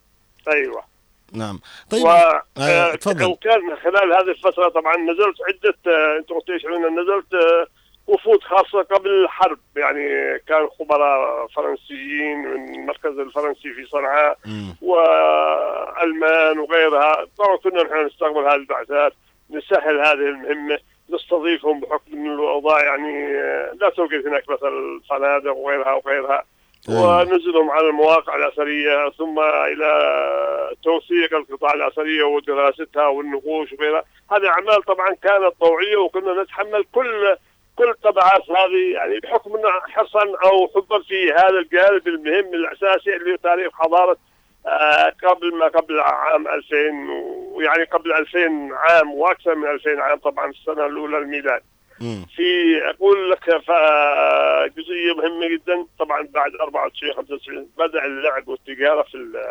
أيوه. 0.51 0.94
نعم 1.34 1.59
طيب 1.91 2.03
و 2.03 2.07
آه، 2.07 2.95
تفضل. 2.95 3.26
وكان 3.26 3.76
خلال 3.84 4.13
هذه 4.13 4.30
الفترة 4.32 4.69
طبعا 4.69 4.97
نزلت 4.97 5.36
عدة 5.47 5.76
آه، 5.88 6.17
أنتم 6.17 6.36
قلتوا 6.39 6.69
عنا 6.71 6.89
نزلت 7.01 7.34
آه، 7.34 7.67
وفود 8.07 8.43
خاصة 8.43 8.82
قبل 8.82 9.09
الحرب 9.09 9.59
يعني 9.78 10.07
كان 10.47 10.67
خبراء 10.80 11.47
فرنسيين 11.47 12.38
من 12.38 12.76
المركز 12.76 13.19
الفرنسي 13.19 13.73
في 13.73 13.86
صنعاء. 13.86 14.38
والمان 14.82 16.59
وغيرها 16.59 17.26
طبعا 17.38 17.57
كنا 17.57 17.84
نحن 17.84 18.05
نستقبل 18.05 18.39
هذه 18.47 18.55
البعثات 18.55 19.13
نسهل 19.49 19.99
هذه 19.99 20.13
المهمة 20.30 20.78
نستضيفهم 21.09 21.80
بحكم 21.80 22.34
الاوضاع 22.34 22.84
يعني 22.84 23.38
آه، 23.38 23.71
لا 23.82 23.89
توجد 23.89 24.28
هناك 24.28 24.49
مثل 24.49 25.01
فنادق 25.09 25.55
وغيرها 25.55 25.93
وغيرها. 25.93 26.43
ونزلهم 26.89 27.69
على 27.69 27.89
المواقع 27.89 28.36
الأثرية 28.36 29.09
ثم 29.09 29.39
إلى 29.39 29.91
توثيق 30.83 31.33
القطاع 31.33 31.73
الأثرية 31.73 32.23
ودراستها 32.23 33.07
والنقوش 33.07 33.73
وغيرها 33.73 34.03
هذه 34.31 34.47
أعمال 34.47 34.83
طبعا 34.83 35.15
كانت 35.23 35.53
طوعية 35.59 35.97
وكنا 35.97 36.43
نتحمل 36.43 36.86
كل 36.91 37.36
كل 37.75 37.89
الطبعات 37.89 38.41
هذه 38.49 38.93
يعني 38.93 39.19
بحكم 39.19 39.51
حرصا 39.89 40.23
أو 40.45 40.71
حبا 40.75 40.99
في 40.99 41.31
هذا 41.31 41.59
الجانب 41.59 42.07
المهم 42.07 42.53
الأساسي 42.53 43.15
اللي 43.15 43.31
هو 43.31 43.36
تاريخ 43.36 43.71
حضارة 43.73 44.17
آه، 44.67 45.13
قبل 45.23 45.55
ما 45.55 45.65
قبل 45.65 45.99
عام 45.99 46.47
2000 46.47 46.77
ويعني 47.53 47.83
قبل 47.83 48.13
2000 48.13 48.39
عام 48.73 49.11
وأكثر 49.11 49.55
من 49.55 49.67
2000 49.67 50.01
عام 50.01 50.17
طبعا 50.17 50.49
السنة 50.49 50.86
الأولى 50.86 51.17
الميلاد. 51.17 51.61
في 52.35 52.81
أقول 52.89 53.31
لك 53.31 53.49
جزئية 54.77 55.13
مهمة 55.17 55.47
جدا. 55.47 55.85
طبعا 55.99 56.27
بعد 56.33 56.51
94 56.61 57.13
95 57.13 57.69
بدأ 57.77 58.05
اللعب 58.05 58.47
والتجارة 58.47 59.01
في 59.01 59.41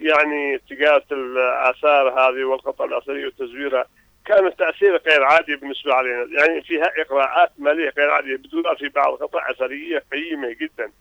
يعني 0.00 0.58
تجاره 0.70 1.04
الآثار 1.12 2.08
هذه 2.08 2.44
والقطع 2.44 2.84
الاثريه 2.84 3.26
وتزويرها. 3.26 3.84
كان 4.26 4.46
التاثير 4.46 4.96
غير 4.96 5.22
عادي 5.24 5.56
بالنسبة 5.56 5.94
علينا. 5.94 6.26
يعني 6.38 6.62
فيها 6.62 6.92
اقراءات 6.98 7.50
مالية 7.58 7.92
غير 7.98 8.10
عادية 8.10 8.36
بدون 8.36 8.62
في 8.78 8.88
بعض 8.88 9.12
القطع 9.12 9.50
أثرية 9.50 10.02
قيمة 10.12 10.56
جدا. 10.60 10.92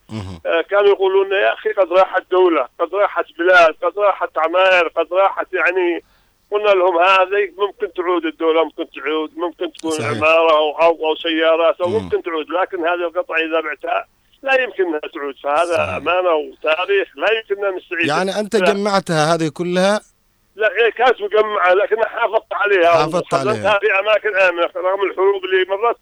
آه، 0.45 0.61
كانوا 0.61 0.89
يقولون 0.89 1.31
يا 1.31 1.53
أخي 1.53 1.69
قد 1.71 1.93
راحت 1.93 2.31
دولة 2.31 2.67
قد 2.79 2.95
راحت 2.95 3.25
بلاد 3.37 3.75
قد 3.81 3.99
راحت 3.99 4.37
عماير 4.37 4.87
قد 4.87 5.13
راحت 5.13 5.53
يعني 5.53 6.03
قلنا 6.51 6.69
لهم 6.69 6.97
هذه 6.97 7.51
ممكن 7.57 7.93
تعود 7.93 8.25
الدولة 8.25 8.63
ممكن 8.63 8.85
تعود 8.89 9.37
ممكن 9.37 9.73
تكون 9.73 9.91
صحيح. 9.91 10.07
عمارة 10.09 10.51
أو 10.57 10.71
أو, 10.81 11.07
أو 11.09 11.15
سيارات 11.15 11.81
أو 11.81 11.89
مم. 11.89 11.95
ممكن 12.03 12.21
تعود 12.23 12.45
لكن 12.49 12.79
هذه 12.79 13.07
القطعه 13.07 13.35
إذا 13.37 13.61
بعتها 13.61 14.07
لا 14.43 14.61
يمكن 14.61 14.83
أنها 14.85 14.99
تعود 15.13 15.35
فهذا 15.43 15.73
صحيح. 15.75 15.95
أمانة 15.95 16.33
وتاريخ 16.33 17.07
لا 17.17 17.27
يمكن 17.31 17.65
أن 17.65 17.75
نستعيد 17.75 18.07
يعني 18.07 18.39
أنت 18.39 18.55
لا. 18.55 18.73
جمعتها 18.73 19.33
هذه 19.35 19.47
كلها 19.53 20.01
لا 20.55 20.69
هي 20.79 20.91
كانت 20.91 21.21
مجمعه 21.21 21.73
لكن 21.73 21.95
حافظت 22.05 22.53
عليها 22.53 22.91
حافظت 22.91 23.33
عليها. 23.33 23.79
في 23.79 23.99
أماكن 23.99 24.35
آمنة 24.35 24.69
رغم 24.75 25.03
الحروب 25.03 25.45
اللي 25.45 25.65
مرت 25.69 25.97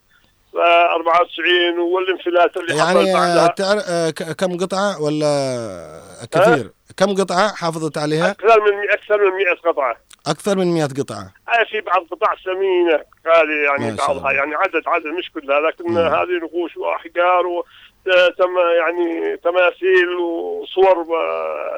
94 0.56 1.80
والانفلات 1.80 2.58
اللي 2.58 2.78
يعني 2.78 3.14
بعدها 3.14 3.46
آه، 3.46 3.48
تعر... 3.48 3.78
آه، 3.88 4.10
كم 4.10 4.58
قطعة 4.58 5.02
ولا 5.02 6.02
كثير 6.32 6.72
كم 6.98 7.16
قطعة 7.16 7.56
حافظت 7.56 7.98
عليها 7.98 8.32
أكثر 8.32 8.62
من 8.62 8.90
أكثر 8.92 9.18
من 9.18 9.38
100 9.38 9.54
قطعة 9.66 9.96
أكثر 10.28 10.58
من 10.58 10.74
100 10.74 10.86
قطعة 10.86 11.34
آه، 11.50 11.64
في 11.72 11.82
بعض 11.82 12.06
قطع 12.12 12.36
ثمينه 12.46 13.00
غاليه 13.28 13.66
يعني 13.66 13.96
بعضها. 13.96 14.32
يعني 14.32 14.56
عدد 14.56 14.82
عدد 14.88 15.06
مش 15.06 15.32
كلها 15.32 15.60
لكن 15.60 15.92
مم. 15.92 15.98
هذه 15.98 16.44
نقوش 16.44 16.78
وأحجار 16.78 17.48
وتم 17.48 18.58
يعني 18.80 19.38
تماثيل 19.38 20.16
وصور 20.16 21.06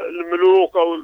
الملوك 0.10 0.76
أو 0.76 0.96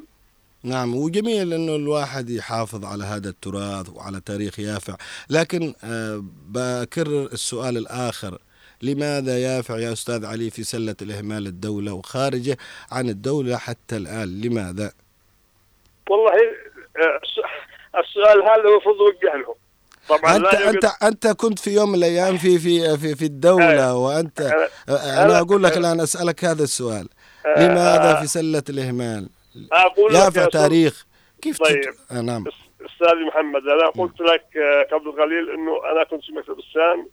نعم 0.63 0.95
وجميل 0.95 1.53
إنه 1.53 1.75
الواحد 1.75 2.29
يحافظ 2.29 2.85
على 2.85 3.03
هذا 3.03 3.29
التراث 3.29 3.89
وعلى 3.89 4.21
تاريخ 4.25 4.59
يافع. 4.59 4.95
لكن 5.29 5.73
آه، 5.83 6.23
بكرر 6.49 7.25
السؤال 7.25 7.77
الآخر 7.77 8.37
لماذا 8.81 9.37
يافع 9.39 9.77
يا 9.79 9.93
أستاذ 9.93 10.25
علي 10.25 10.49
في 10.49 10.63
سلة 10.63 10.95
الإهمال 11.01 11.47
الدولة 11.47 11.93
وخارجه 11.93 12.57
عن 12.91 13.09
الدولة 13.09 13.57
حتى 13.57 13.97
الآن؟ 13.97 14.41
لماذا؟ 14.41 14.91
والله 16.09 16.31
آه، 16.31 17.19
الس- 17.23 18.05
السؤال 18.09 18.41
هذا 18.43 18.69
المفروض 18.69 18.95
يوجه 18.95 19.37
لهم 19.43 19.55
طبعا 20.09 20.35
يوجد- 20.35 20.75
أنت 20.75 20.85
أنت 21.03 21.27
كنت 21.27 21.59
في 21.59 21.69
يوم 21.73 21.89
من 21.89 21.95
الأيام 21.95 22.37
في 22.37 22.59
في 22.59 22.97
في, 22.97 23.15
في 23.15 23.25
الدولة 23.25 23.95
وأنت 23.95 24.41
أنا- 24.41 24.89
أنا 24.91 25.27
أنا- 25.27 25.41
أقول 25.41 25.63
لك 25.63 25.77
الآن 25.77 25.99
أسألك 25.99 26.45
هذا 26.45 26.63
السؤال. 26.63 27.09
آه، 27.45 27.59
لماذا 27.67 28.17
آه، 28.17 28.21
في 28.21 28.27
سلة 28.27 28.63
الإهمال؟ 28.69 29.29
أقول 29.71 30.13
لك 30.13 30.19
يافع 30.19 30.45
تاريخ 30.45 31.05
كيف 31.41 31.57
تت... 31.57 31.65
طيب. 31.65 31.93
آه 32.11 32.21
نعم. 32.21 32.43
أستاذ 32.85 33.15
محمد 33.27 33.61
أنا 33.67 33.87
قلت 33.87 34.21
لك 34.21 34.57
آه، 34.57 34.83
قبل 34.83 35.11
قليل 35.11 35.49
إنه 35.49 35.91
أنا 35.91 36.03
كنت 36.03 36.23
في 36.23 36.31
مكتب 36.31 36.59
السان. 36.59 37.07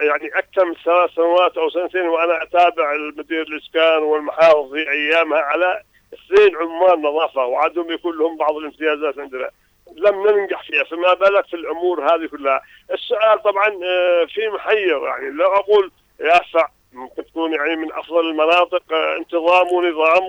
يعني 0.00 0.28
أكثر 0.38 0.64
من 0.64 0.74
ثلاث 0.84 1.10
سنوات 1.10 1.56
أو 1.56 1.70
سنتين 1.70 2.08
وأنا 2.08 2.42
أتابع 2.42 2.94
المدير 2.94 3.42
الإسكان 3.42 4.02
والمحافظ 4.02 4.70
في 4.72 4.90
أيامها 4.90 5.38
على 5.38 5.82
اثنين 6.14 6.56
عمال 6.56 7.02
نظافة 7.02 7.44
وعندهم 7.44 7.90
يكون 7.92 8.18
لهم 8.18 8.36
بعض 8.36 8.56
الامتيازات 8.56 9.18
عندنا. 9.18 9.50
لم 9.96 10.28
ننجح 10.28 10.62
فيها 10.62 10.84
فما 10.84 11.14
بالك 11.14 11.46
في 11.46 11.56
الأمور 11.56 12.14
هذه 12.14 12.26
كلها؟ 12.26 12.60
السؤال 12.92 13.42
طبعا 13.42 13.68
آه، 13.68 14.24
في 14.34 14.48
محير 14.48 15.06
يعني 15.06 15.30
لو 15.30 15.46
أقول 15.46 15.90
يافع 16.20 16.68
ممكن 16.96 17.24
تكون 17.26 17.52
يعني 17.54 17.76
من 17.76 17.92
أفضل 17.92 18.20
المناطق 18.30 18.82
آه، 18.92 19.16
انتظام 19.16 19.66
ونظام 19.72 20.24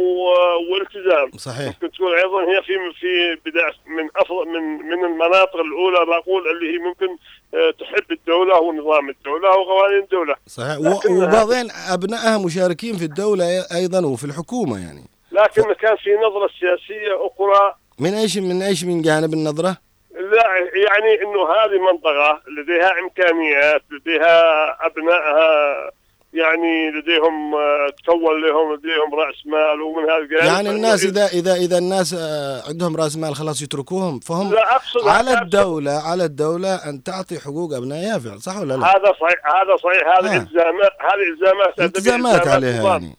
والتزام. 0.71 1.31
صحيح. 1.37 1.67
ممكن 1.67 1.91
تكون 1.91 2.13
أيضا 2.15 2.41
هي 2.41 2.61
في 2.61 2.73
في 2.99 3.35
بداية 3.45 3.73
من 3.97 4.09
افضل 4.15 4.47
من 4.47 4.63
من 4.89 5.05
المناطق 5.05 5.55
الأولى 5.55 6.05
بقول 6.05 6.43
اللي 6.47 6.73
هي 6.73 6.77
ممكن 6.77 7.07
آه، 7.53 7.71
تحب 7.71 8.11
الدولة 8.11 8.59
ونظام 8.59 9.09
الدولة 9.09 9.49
وقوانين 9.49 10.03
الدولة. 10.03 10.35
صحيح. 10.47 10.77
وبعضين 11.09 11.67
أبنائها 11.93 12.37
مشاركين 12.45 12.97
في 12.97 13.05
الدولة 13.05 13.45
أيضا 13.75 14.05
وفي 14.05 14.23
الحكومة 14.25 14.77
يعني. 14.85 15.03
لكن 15.31 15.73
كان 15.73 15.95
في 15.95 16.09
نظرة 16.15 16.49
سياسية 16.59 17.27
أخرى. 17.27 17.75
من 17.99 18.13
إيش 18.13 18.37
من 18.37 18.61
إيش 18.61 18.83
من 18.83 19.01
جانب 19.01 19.33
النظرة؟ 19.33 19.77
لا 20.17 20.47
يعني 20.87 21.21
إنه 21.23 21.41
هذه 21.51 21.79
منطقة 21.91 22.41
لديها 22.57 22.99
إمكانيات 22.99 23.81
لديها 23.91 24.37
أبنائها 24.85 25.91
يعني 26.33 26.91
لديهم 26.91 27.55
آه، 27.55 27.87
تكون 28.03 28.41
لهم 28.41 28.73
لديهم 28.73 29.15
رأس 29.15 29.35
مال 29.45 29.81
ومن 29.81 30.03
هذا 30.03 30.17
الجانب 30.17 30.45
يعني 30.45 30.69
الناس 30.69 31.03
إذا 31.05 31.25
إذا 31.27 31.53
إذا 31.53 31.77
الناس 31.77 32.13
آه، 32.19 32.61
عندهم 32.69 32.95
رأس 32.97 33.17
مال 33.17 33.35
خلاص 33.35 33.61
يتركوهم 33.61 34.19
فهم 34.19 34.53
لا 34.53 34.75
أقصد 34.75 35.07
على 35.07 35.35
أقصد- 35.35 35.41
الدولة 35.41 35.91
على 35.91 36.25
الدولة 36.25 36.75
أن 36.75 37.03
تعطي 37.03 37.39
حقوق 37.39 37.73
ابناء 37.73 37.97
يافع 38.03 38.37
صح 38.37 38.57
ولا 38.59 38.73
لا؟ 38.73 38.85
هذا 38.85 39.13
صحيح 39.21 39.39
هذا 39.61 39.75
صحيح 39.83 40.07
هذه 40.17 40.35
آه. 40.35 40.41
إلزامات 40.41 40.91
هذه 40.99 41.23
إلزامات 41.33 41.79
التزامات 41.79 42.47
عليها 42.47 42.79
نظام. 42.79 43.01
يعني 43.03 43.15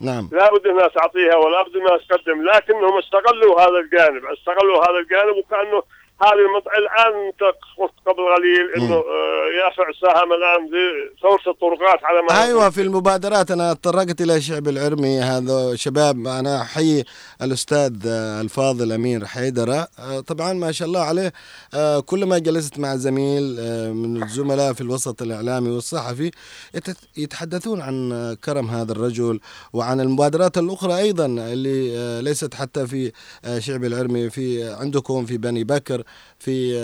نعم 0.00 0.28
لا 0.32 0.50
بد 0.54 0.66
انها 0.66 0.88
تعطيها 0.88 1.36
ولا 1.36 1.62
بد 1.62 1.76
انها 1.76 1.98
تقدم 2.08 2.42
لكنهم 2.42 2.98
استغلوا 2.98 3.60
هذا 3.60 3.78
الجانب 3.84 4.22
استغلوا 4.38 4.76
هذا 4.84 4.98
الجانب 4.98 5.36
وكأنه 5.36 5.82
هذه 6.22 6.32
الآن 6.78 7.26
انت 7.26 7.40
قلت 7.78 7.92
قبل 8.06 8.22
قليل 8.36 8.74
إنه 8.76 8.94
آه، 8.94 9.64
يافع 9.64 9.84
ساهم 10.00 10.32
الآن 10.32 10.68
في 10.70 11.14
ثوره 11.22 11.52
الطرقات 11.54 12.04
على 12.04 12.22
ما 12.22 12.44
أيوه 12.44 12.70
في 12.70 12.82
المبادرات 12.82 13.50
أنا 13.50 13.72
تطرقت 13.74 14.20
إلى 14.20 14.40
شعب 14.40 14.68
العرمي. 14.68 15.20
هذا 15.20 15.74
شباب 15.76 16.26
أنا 16.26 16.62
احيي 16.62 17.04
الأستاذ 17.42 17.92
آه، 18.06 18.40
الفاضل 18.40 18.92
أمير 18.92 19.26
حيدرة. 19.26 19.88
آه، 19.98 20.20
طبعا 20.20 20.52
ما 20.52 20.72
شاء 20.72 20.88
الله 20.88 21.00
عليه. 21.00 21.32
آه، 21.74 22.00
كلما 22.00 22.38
جلست 22.38 22.78
مع 22.78 22.96
زميل 22.96 23.42
من 23.94 24.22
الزملاء 24.22 24.72
في 24.72 24.80
الوسط 24.80 25.22
الإعلامي 25.22 25.70
والصحفي 25.70 26.30
يتحدثون 27.16 27.80
عن 27.80 28.34
كرم 28.44 28.70
هذا 28.70 28.92
الرجل 28.92 29.40
وعن 29.72 30.00
المبادرات 30.00 30.58
الأخرى 30.58 30.98
أيضا 30.98 31.26
اللي 31.26 32.22
ليست 32.22 32.54
حتى 32.54 32.86
في 32.86 33.12
شعب 33.58 33.84
العرمي 33.84 34.30
في 34.30 34.68
عندكم 34.72 35.26
في 35.26 35.38
بني 35.38 35.64
بكر 35.64 36.02
في 36.38 36.78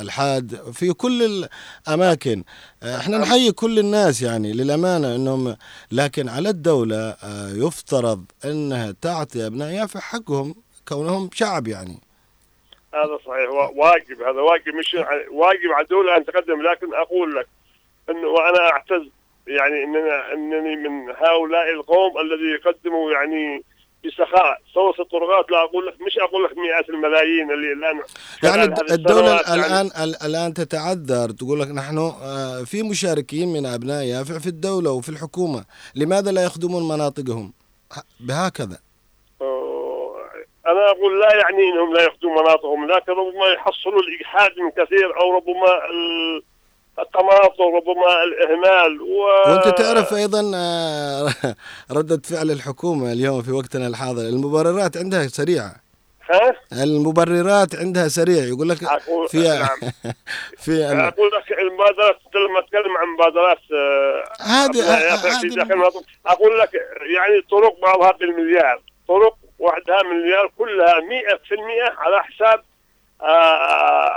الحاد 0.00 0.72
في 0.72 0.92
كل 0.92 1.48
الأماكن. 1.88 2.44
إحنا 2.84 3.18
نحيي 3.18 3.52
كل 3.52 3.78
الناس 3.78 4.22
يعني 4.22 4.52
للأمانة 4.52 5.14
إنهم 5.16 5.56
لكن 5.92 6.28
على 6.28 6.48
الدولة 6.48 6.96
آه، 7.10 7.48
يفترض 7.54 8.24
إنها 8.44 8.94
تعطي 9.02 9.46
ابناء 9.46 9.68
يافع 9.72 10.00
حقهم 10.00 10.54
كونهم 10.88 11.30
شعب 11.32 11.68
يعني. 11.68 11.98
هذا 12.94 13.18
صحيح 13.26 13.50
وا- 13.50 13.84
واجب 13.84 14.22
هذا 14.22 14.40
واجب 14.40 14.74
مش 14.74 14.94
واجب 15.30 15.72
على 15.74 15.84
الدولة 15.84 16.16
أن 16.16 16.24
تقدم 16.24 16.62
لكن 16.62 16.94
أقول 16.94 17.34
لك 17.36 17.46
إنه 18.10 18.28
وأنا 18.28 18.60
اعتز 18.72 19.02
يعني 19.46 19.84
اننا 19.84 20.32
إنني 20.32 20.76
من 20.76 21.10
هؤلاء 21.10 21.70
القوم 21.74 22.12
الذي 22.18 22.60
يقدموا 22.60 23.12
يعني 23.12 23.62
بسخاء. 24.06 24.58
ثوره 24.74 24.94
الطرقات 25.00 25.50
لا 25.50 25.64
أقول 25.64 25.86
لك 25.86 25.94
مش 26.06 26.18
أقول 26.18 26.44
لك 26.44 26.50
مئات 26.58 26.88
الملايين 26.88 27.50
اللي 27.50 27.72
الآن 27.72 28.00
يعني 28.42 28.64
السنوات. 28.94 29.48
يعني 29.48 29.60
الآن 29.66 29.86
ال- 30.04 30.22
الآن 30.22 30.54
تتعذر 30.54 31.30
تقول 31.30 31.60
لك 31.60 31.68
نحن 31.68 31.98
آه، 31.98 32.62
في 32.64 32.82
مشاركين 32.82 33.52
من 33.52 33.66
أبناء 33.66 34.02
يافع 34.04 34.38
في 34.38 34.46
الدولة 34.46 34.90
وفي 34.90 35.08
الحكومة. 35.08 35.64
لماذا 35.94 36.30
لا 36.32 36.44
يخدمون 36.44 36.88
مناطقهم؟ 36.88 37.52
بهكذا. 38.20 38.78
أنا 40.66 40.90
أقول 40.90 41.20
لا 41.20 41.34
يعني 41.36 41.62
إنهم 41.72 41.94
لا 41.94 42.02
ياخذون 42.02 42.32
مناطقهم 42.32 42.86
لكن 42.90 43.12
ربما 43.12 43.46
يحصلوا 43.54 44.00
الاجحاد 44.00 44.50
من 44.58 44.70
كثير 44.84 45.20
أو 45.20 45.36
ربما 45.36 45.68
ال- 45.90 46.42
التماطل 46.98 47.64
ربما 47.74 48.22
الإهمال 48.24 49.00
و... 49.02 49.18
وأنت 49.50 49.68
تعرف 49.78 50.14
أيضا 50.14 50.52
آه، 50.54 51.28
ردة 51.98 52.20
فعل 52.24 52.50
الحكومة 52.50 53.12
اليوم 53.12 53.42
في 53.42 53.50
وقتنا 53.52 53.86
الحاضر 53.86 54.22
المبررات 54.22 54.96
عندها 54.96 55.26
سريعة 55.26 55.74
ها؟ 56.30 56.54
المبررات 56.82 57.74
عندها 57.74 58.08
سريع 58.08 58.44
يقول 58.44 58.68
لك 58.68 58.78
أقول- 58.84 59.28
في 59.28 59.38
نعم. 59.38 59.90
في 60.64 60.84
أقول 60.84 61.30
لك 61.36 61.58
المبادرات 61.58 62.16
لما 62.34 62.58
أتكلم 62.58 62.96
عن 62.96 63.06
مبادرات 63.14 63.58
آه، 63.72 64.42
هذه- 64.42 64.94
المناطق، 65.72 66.02
أقول 66.26 66.58
لك 66.58 66.70
يعني 67.16 67.40
طرق 67.50 67.80
بعضها 67.82 68.12
بالمليار 68.12 68.82
طرق 69.08 69.36
وحدها 69.58 70.02
مليار 70.02 70.50
كلها 70.58 70.94
100% 71.00 71.98
على 71.98 72.22
حساب 72.22 72.58
آه، 72.58 72.73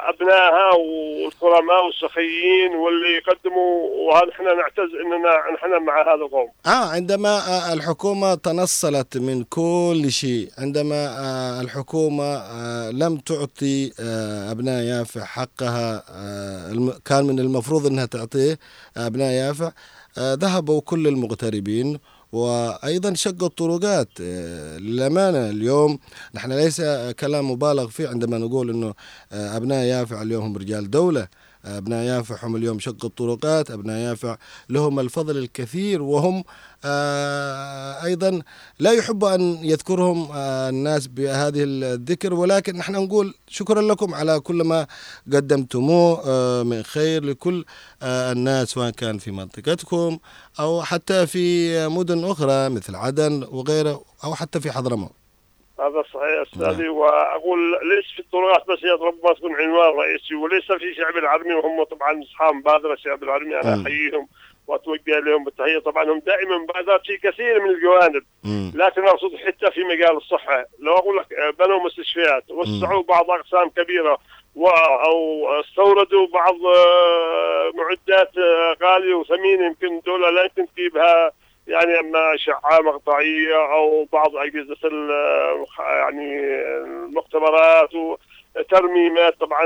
أبنائها 0.10 0.70
والكرماء 0.76 1.86
والسخيين 1.86 2.72
واللي 2.76 3.18
يقدموا 3.18 3.90
وهذا 4.08 4.32
إحنا 4.32 4.54
نعتز 4.54 4.92
إننا 5.06 5.34
نحن 5.56 5.86
مع 5.86 6.02
هذا 6.02 6.14
القوم. 6.26 6.50
آه 6.66 6.90
عندما 6.90 7.30
آه، 7.30 7.74
الحكومة 7.74 8.36
تنصلت 8.36 9.18
من 9.18 9.44
كل 9.44 10.06
شيء 10.12 10.50
عندما 10.58 11.08
آه، 11.20 11.62
الحكومة 11.62 12.24
آه، 12.36 12.90
لم 12.92 13.18
تعطي 13.18 13.92
أبناء 14.52 14.84
يافع 14.84 15.24
حقها 15.24 16.04
كان 17.06 17.26
من 17.26 17.40
المفروض 17.40 17.86
أنها 17.86 18.06
تعطيه 18.06 18.60
أبناء 18.98 19.32
يافع 19.32 19.72
ذهبوا 20.20 20.82
كل 20.82 21.08
المغتربين 21.08 22.00
وأيضا 22.32 23.14
شقوا 23.14 23.48
الطرقات. 23.48 24.10
آه، 24.22 24.78
للأمانة 24.78 25.50
اليوم 25.50 26.00
نحن 26.36 26.52
ليس 26.52 26.82
كلام 27.20 27.52
مبالغ 27.52 27.88
فيه 27.88 28.08
عندما 28.08 28.38
نقول 28.38 28.70
أنه 28.70 28.94
آه، 29.32 29.58
أبناء 29.58 29.86
يافع 29.86 30.22
اليوم 30.22 30.44
هم 30.44 30.58
رجال 30.58 30.90
دولة. 30.90 31.28
أبناء 31.66 32.04
يافع 32.04 32.48
هم 32.48 32.56
اليوم 32.56 32.80
شقوا 32.80 33.10
الطرقات 33.10 33.72
أبناء 33.72 33.98
يافع 33.98 34.38
لهم 34.70 35.00
الفضل 35.00 35.38
الكثير 35.38 36.02
وهم 36.02 36.44
آه، 36.86 38.04
أيضا 38.04 38.42
لا 38.80 38.92
يحب 38.92 39.24
أن 39.24 39.42
يذكرهم 39.42 40.30
آه، 40.34 40.70
الناس 40.70 41.08
بهذه 41.08 41.64
الذكر 41.64 42.34
ولكن 42.34 42.78
نحن 42.78 42.94
نقول 42.94 43.34
شكرا 43.48 43.82
لكم 43.82 44.14
على 44.14 44.40
كل 44.40 44.64
ما 44.64 44.88
قدمتموه 45.34 46.22
آه، 46.26 46.64
من 46.64 46.84
خير 46.84 47.24
لكل 47.24 47.66
الناس 48.04 48.68
سواء 48.68 48.90
كان 48.90 49.18
في 49.18 49.32
منطقتكم 49.32 50.18
أو 50.60 50.84
حتى 50.84 51.28
في 51.28 51.88
مدن 51.88 52.26
أخرى 52.26 52.70
مثل 52.70 52.96
عدن 52.96 53.48
وغيره 53.52 54.04
أو 54.24 54.36
حتى 54.36 54.60
في 54.60 54.72
حضرموت. 54.72 55.27
هذا 55.80 56.04
صحيح 56.14 56.42
أستاذي 56.42 56.90
وأقول 56.90 57.72
ليس 57.90 58.06
في 58.16 58.20
الطرقات 58.20 58.68
بس 58.68 58.84
يا 58.84 58.94
رب 58.94 59.16
ما 59.24 59.34
تكون 59.34 59.56
عنوان 59.56 59.98
رئيسي 60.00 60.36
وليس 60.36 60.72
في 60.72 60.94
شعب 60.94 61.18
العرمي 61.18 61.54
وهم 61.54 61.84
طبعا 61.84 62.24
أصحاب 62.24 62.56
مبادرة 62.56 62.96
شعب 62.96 63.24
العرمي 63.24 63.56
أنا 63.62 63.76
مم. 63.76 63.86
أحييهم 63.88 64.28
واتوجه 64.68 65.20
لهم 65.20 65.44
بالتحية. 65.44 65.80
طبعا 65.80 66.04
هم 66.04 66.20
دائما 66.20 66.58
مبادرات 66.58 67.02
في 67.06 67.18
كثير 67.18 67.60
من 67.64 67.70
الجوانب 67.70 68.24
مم. 68.44 68.72
لكن 68.76 69.04
أقصد 69.08 69.36
حتى 69.36 69.72
في 69.72 69.84
مجال 69.84 70.18
الصحة. 70.18 70.66
لو 70.80 70.94
أقول 70.98 71.18
لك 71.18 71.26
بنوا 71.60 71.80
مستشفيات 71.86 72.44
وسعوا 72.52 73.04
بعض 73.04 73.32
أقسام 73.32 73.70
كبيرة 73.70 74.18
و- 74.56 74.68
أو 75.08 75.48
استوردوا 75.60 76.28
بعض 76.34 76.56
آه، 76.66 77.72
معدات 77.76 78.38
آه، 78.38 78.76
غالية 78.84 79.14
وثمينة 79.14 79.66
يمكن 79.66 80.00
دولة 80.06 80.30
لا 80.30 80.44
يمكن 80.44 80.74
تجيبها. 80.74 81.32
يعني 81.68 82.00
أما 82.00 82.34
اشعه 82.36 82.80
مقطعية 82.82 83.56
أو 83.74 84.08
بعض 84.14 84.36
اجهزه 84.36 84.76
يعني 85.80 86.40
المختبرات 86.78 87.90
وترميمات 88.56 89.40
طبعا 89.40 89.66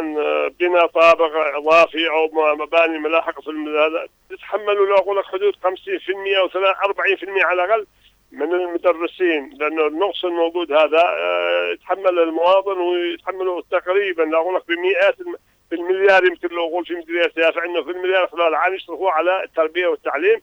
بناء 0.59 0.87
طابق 0.87 1.31
إضافي 1.55 2.09
أو 2.09 2.55
مباني 2.55 2.99
ملاحقة 2.99 3.41
في 3.41 3.49
هذا 3.51 4.07
تتحملوا 4.29 4.85
لو 4.87 4.95
أقول 4.95 5.17
لك 5.17 5.25
حدود 5.25 5.53
50% 5.55 6.37
أو 6.37 6.47
40% 6.49 7.45
على 7.45 7.63
الأقل 7.65 7.87
من 8.31 8.53
المدرسين 8.53 9.49
لأنه 9.59 9.87
النقص 9.87 10.25
الموجود 10.25 10.71
هذا 10.71 11.03
آه، 11.07 11.71
يتحمل 11.73 12.19
المواطن 12.19 12.79
ويتحمله 12.79 13.63
تقريبا 13.71 14.23
لو 14.23 14.41
أقول 14.41 14.55
لك 14.55 14.67
بمئات 14.67 15.21
الم- 15.21 15.35
بالمليار 15.71 16.25
يمكن 16.25 16.47
لو 16.47 16.67
أقول 16.67 16.85
في 16.85 16.93
مديريه 16.95 17.31
سيافع 17.35 17.65
إنه 17.65 17.83
في 17.83 17.91
المليار 17.91 18.27
خلال 18.27 18.47
العام 18.47 18.73
يصرفوا 18.75 19.11
على 19.11 19.43
التربية 19.43 19.87
والتعليم. 19.87 20.41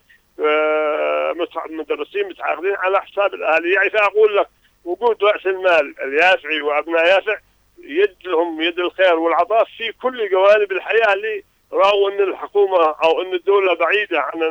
مدرسين 1.69 2.27
متعاقدين 2.29 2.75
على 2.75 3.01
حساب 3.01 3.33
الاهالي 3.33 3.73
يعني 3.73 3.89
فاقول 3.89 4.37
لك 4.37 4.47
وجود 4.85 5.23
رأس 5.23 5.45
المال 5.45 5.95
اليافعي 6.03 6.61
وأبناء 6.61 7.07
يافع 7.07 7.37
يد 7.83 8.15
لهم 8.25 8.61
يد 8.61 8.79
الخير 8.79 9.15
والعطاء 9.15 9.63
في 9.63 9.91
كل 10.01 10.29
جوانب 10.29 10.71
الحياة 10.71 11.13
اللي 11.13 11.43
رأوا 11.73 12.09
إن 12.11 12.19
الحكومة 12.23 12.95
أو 13.03 13.21
إن 13.21 13.33
الدولة 13.33 13.73
بعيدة 13.75 14.19
عن 14.21 14.41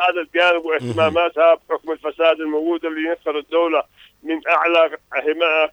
هذا 0.00 0.20
الجانب 0.20 0.64
واهتماماتها 0.64 1.54
بحكم 1.54 1.92
الفساد 1.92 2.40
الموجود 2.40 2.84
اللي 2.84 3.08
ينثر 3.08 3.38
الدولة 3.38 3.82
من 4.22 4.40
أعلى 4.48 4.90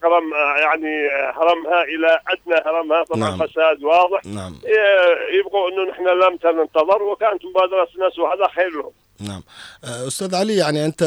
هرم 0.03 0.33
يعني 0.61 1.07
هرمها 1.09 1.83
إلى 1.83 2.19
أدنى 2.27 2.61
هرمها 2.65 3.03
طبعا 3.03 3.19
نعم. 3.19 3.37
فساد 3.47 3.83
واضح 3.83 4.25
نعم 4.25 4.53
ي- 4.67 5.37
يبقوا 5.37 5.69
إنه 5.69 5.83
نحن 5.91 6.07
لم 6.07 6.39
ننتظر 6.45 7.03
وكانت 7.03 7.45
مبادرة 7.45 7.87
الناس 7.95 8.19
وهذا 8.19 8.47
خير 8.47 8.69
لهم. 8.69 8.91
نعم. 9.21 9.41
آه، 9.83 10.07
أستاذ 10.07 10.35
علي 10.35 10.55
يعني 10.55 10.85
أنت 10.85 11.03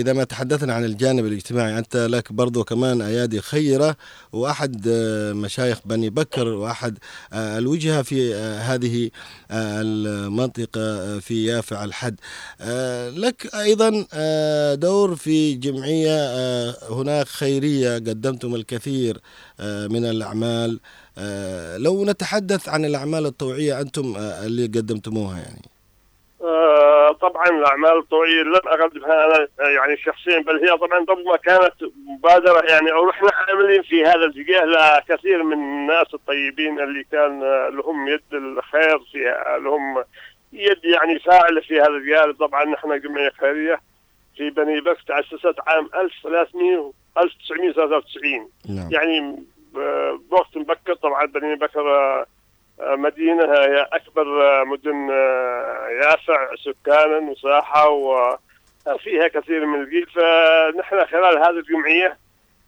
إذا 0.00 0.12
ما 0.12 0.24
تحدثنا 0.24 0.74
عن 0.74 0.84
الجانب 0.84 1.26
الاجتماعي 1.26 1.78
أنت 1.78 1.96
لك 1.96 2.32
برضو 2.32 2.64
كمان 2.64 3.02
أيادي 3.02 3.40
خيرة 3.40 3.96
وأحد 4.32 4.84
آه، 4.88 5.32
مشايخ 5.32 5.78
بني 5.84 6.10
بكر 6.10 6.48
وأحد 6.48 6.98
آه، 7.32 7.58
الوجهة 7.58 8.02
في 8.02 8.34
آه، 8.34 8.58
هذه 8.58 9.10
آه، 9.50 9.80
المنطقة 9.82 10.80
آه، 10.80 11.18
في 11.18 11.44
يافع 11.46 11.84
الحد. 11.84 12.16
آه، 12.60 13.10
لك 13.10 13.54
أيضا 13.54 14.06
آه، 14.14 14.74
دور 14.74 15.16
في 15.16 15.54
جمعية 15.54 16.10
آه، 16.18 16.74
هناك 16.90 17.26
خيرية 17.28 17.94
قدمتم 17.94 18.54
الكثير 18.54 19.20
آه، 19.60 19.86
من 19.86 20.04
الأعمال. 20.04 20.80
آه، 21.18 21.76
لو 21.76 22.04
نتحدث 22.04 22.68
عن 22.68 22.84
الأعمال 22.84 23.26
الطوعية 23.26 23.80
أنتم 23.80 24.14
آه، 24.16 24.46
اللي 24.46 24.64
قدمتموها 24.66 25.38
يعني. 25.38 25.62
آه، 26.42 27.12
طبعا 27.12 27.46
الأعمال 27.46 27.98
الطوعية 27.98 28.42
لم 28.42 28.54
اقدمها 28.54 29.24
أنا 29.24 29.48
آه، 29.60 29.68
يعني 29.68 29.96
شخصيا 29.96 30.38
بل 30.38 30.68
هي 30.68 30.76
طبعا 30.78 30.98
ربما 30.98 31.36
كانت 31.36 31.74
مبادرة 32.06 32.64
يعني 32.70 32.92
أو 32.92 33.08
نحن 33.08 33.26
عاملين 33.48 33.82
في 33.82 34.04
هذا 34.04 34.14
الاتجاه 34.14 34.64
لكثير 34.64 35.42
من 35.42 35.52
الناس 35.52 36.14
الطيبين 36.14 36.80
اللي 36.80 37.04
كان 37.12 37.42
آه، 37.42 37.68
لهم 37.68 38.08
يد 38.08 38.22
الخير 38.32 38.98
فيها 39.12 39.58
لهم 39.58 40.04
يد 40.52 40.84
يعني 40.84 41.18
فاعلة 41.18 41.60
في 41.60 41.80
هذا 41.80 41.88
الجانب. 41.88 42.36
طبعا 42.36 42.64
نحن 42.64 43.00
جمعية 43.00 43.30
خيرية 43.40 43.80
في 44.36 44.50
بني 44.50 44.80
بكر 44.80 45.02
تاسست 45.08 45.60
عام 45.66 45.88
1300 45.94 46.92
1993 47.18 48.48
نعم. 48.68 48.88
يعني 48.92 49.42
بوقت 50.30 50.56
مبكر 50.56 50.94
طبعا 50.94 51.26
بني 51.26 51.54
بكر 51.54 51.80
آه، 51.80 52.20
آه، 52.20 52.26
مدينة 52.80 53.44
هي 53.44 53.86
أكبر 53.92 54.42
آه، 54.42 54.64
مدن 54.64 55.10
آه، 55.10 55.88
يافع 56.02 56.54
سكانا 56.54 57.30
وساحة 57.30 57.88
وفيها 57.88 59.28
كثير 59.28 59.66
من 59.66 59.82
الجيل. 59.82 60.06
فنحن 60.06 61.06
خلال 61.06 61.38
هذه 61.38 61.58
الجمعية 61.58 62.18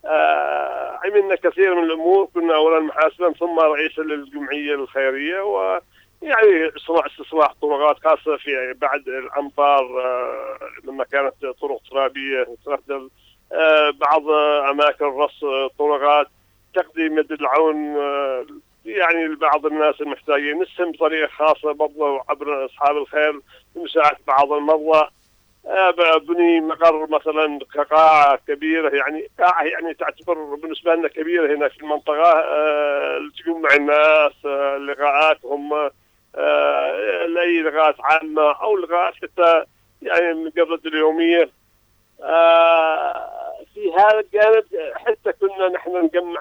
آه، 0.05 1.00
عملنا 1.05 1.34
كثير 1.34 1.74
من 1.74 1.84
الأمور. 1.84 2.28
كنا 2.34 2.55
أولا 2.55 2.80
محاسبا 2.80 3.32
ثم 3.32 3.59
رئيسا 3.59 4.00
للجمعية 4.00 4.74
الخيرية 4.74 5.40
و 5.40 5.80
يعني 6.22 6.68
إصلاح 6.76 7.07
استصلاح 7.07 7.52
طرقات 7.62 7.98
خاصة 7.98 8.36
في 8.36 8.74
بعد 8.76 9.09
الأمطار 9.09 10.00
آه، 10.05 10.59
لما 10.84 11.05
كانت 11.05 11.34
طرق 11.61 11.80
ترابية 11.90 12.44
تستخدم 12.44 13.09
آه، 13.52 13.90
بعض 13.90 14.28
آه، 14.28 14.70
أماكن 14.70 15.05
رص 15.05 15.44
آه، 15.44 15.70
طرقات 15.78 16.26
تقديم 16.74 17.18
يد 17.18 17.32
العون 17.32 17.96
آه، 17.96 18.46
يعني 18.85 19.26
لبعض 19.26 19.66
الناس 19.66 20.01
المحتاجين. 20.01 20.62
نسهم 20.62 20.93
بطريقة 20.93 21.28
خاصة 21.28 21.72
برضه 21.72 22.22
عبر 22.28 22.64
أصحاب 22.64 22.97
الخير 22.97 23.41
لمساعدة 23.76 24.18
بعض 24.26 24.53
المرضى. 24.53 25.09
آه، 25.66 26.18
بني 26.18 26.61
مقر 26.61 27.07
مثلا 27.11 27.59
كقاعة 27.74 28.39
كبيرة 28.49 28.97
يعني 28.97 29.28
قاعة 29.41 29.62
يعني 29.62 29.95
تعتبر 29.95 30.35
بالنسبة 30.35 30.95
لنا 30.95 31.09
كبيرة 31.09 31.57
هنا 31.57 31.68
في 31.68 31.80
المنطقة. 31.80 32.32
آه، 32.32 33.18
تجمع 33.39 33.74
الناس 33.74 34.32
آه، 34.47 34.76
لقاءاتهم 34.76 35.91
آه، 36.37 37.26
لأي 37.26 37.62
لقاءات 37.62 37.97
عامة 38.01 38.53
أو 38.53 38.76
لقاءات 38.76 39.14
حتى 39.14 39.64
يعني 40.03 40.35
من 40.35 40.51
قبل 40.51 40.80
اليومية. 40.87 41.51
في 43.74 43.93
هذا 43.99 44.20
الجانب 44.20 44.64
حتى 44.95 45.32
كنا 45.32 45.68
نحن 45.68 46.05
نجمع 46.05 46.41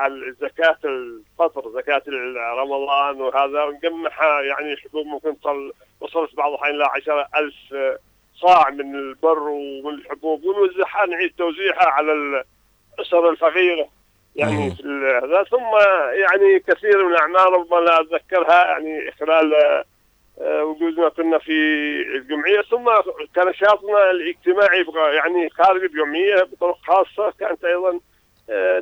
على 0.00 0.34
زكاة 0.40 0.78
الفطر 0.84 1.70
زكاة 1.70 2.02
رمضان 2.58 3.20
وهذا 3.20 3.64
ونجمعها 3.64 4.42
يعني 4.42 4.76
حبوب 4.76 5.06
ممكن 5.06 5.40
تصل 5.40 5.72
وصلت 6.00 6.34
بعض 6.36 6.64
إلى 6.64 6.84
عشرة 6.84 7.28
ألف 7.36 7.54
صاع 8.34 8.70
من 8.70 8.94
البر 8.94 9.38
ومن 9.38 9.94
الحبوب 9.94 10.44
ونوزعها 10.44 11.06
نعيد 11.06 11.32
توزيعها 11.38 11.88
على 11.88 12.12
الأسر 12.12 13.30
الفقيرة. 13.30 13.88
يعني 14.36 14.70
هذا 15.22 15.42
ثم 15.42 15.76
يعني 16.12 16.58
كثير 16.58 17.04
من 17.04 17.14
الأعمال 17.14 17.52
ربما 17.52 17.76
لا 17.80 18.00
أتذكرها 18.00 18.64
يعني 18.64 19.10
خلال 19.10 19.54
آه، 20.40 20.64
وجودنا 20.64 21.08
كنا 21.08 21.38
في 21.38 21.52
الجمعية 22.16 22.60
ثم 22.60 22.90
كان 23.34 23.48
نشاطنا 23.48 24.10
الاجتماعي 24.10 24.84
يعني 25.14 25.50
خارج 25.50 25.82
الجمعية 25.82 26.42
بطرق 26.42 26.78
خاصة 26.86 27.32
كانت 27.40 27.64
أيضا 27.64 28.00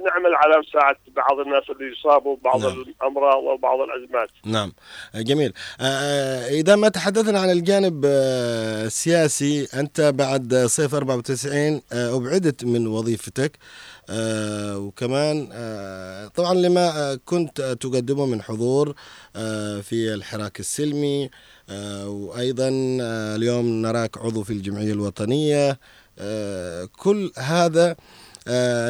نعمل 0.06 0.34
على 0.34 0.54
مساعدة 0.68 0.98
بعض 1.16 1.38
الناس 1.38 1.62
اللي 1.70 1.92
يصابوا 1.92 2.36
ببعض 2.36 2.60
نعم. 2.60 2.82
الأمراض 2.82 3.34
أو 3.36 3.56
بعض 3.56 3.78
الأزمات. 3.80 4.28
نعم. 4.44 4.72
جميل. 5.14 5.52
آه، 5.80 6.48
إذا 6.48 6.76
ما 6.76 6.88
تحدثنا 6.88 7.40
عن 7.40 7.50
الجانب 7.50 8.04
آه، 8.06 8.84
السياسي 8.84 9.68
أنت 9.74 10.00
بعد 10.00 10.54
صيف 10.54 10.94
94 10.94 11.82
آه، 11.92 12.16
أبعدت 12.16 12.64
من 12.64 12.86
وظيفتك 12.86 13.58
آه، 14.10 14.78
وكمان 14.78 15.48
آه، 15.52 16.26
طبعا 16.28 16.54
لما 16.54 16.88
آه، 17.12 17.18
كنت 17.24 17.60
تقدمه 17.60 18.26
من 18.26 18.42
حضور 18.42 18.94
آه، 19.36 19.80
في 19.80 20.14
الحراك 20.14 20.60
السلمي 20.60 21.30
آه، 21.70 22.08
وأيضا 22.08 22.68
آه، 23.02 23.36
اليوم 23.36 23.66
نراك 23.82 24.18
عضو 24.18 24.42
في 24.42 24.50
الجمعية 24.52 24.92
الوطنية 24.92 25.78
آه، 26.18 26.88
كل 26.98 27.32
هذا 27.38 27.90
آه، 27.90 27.96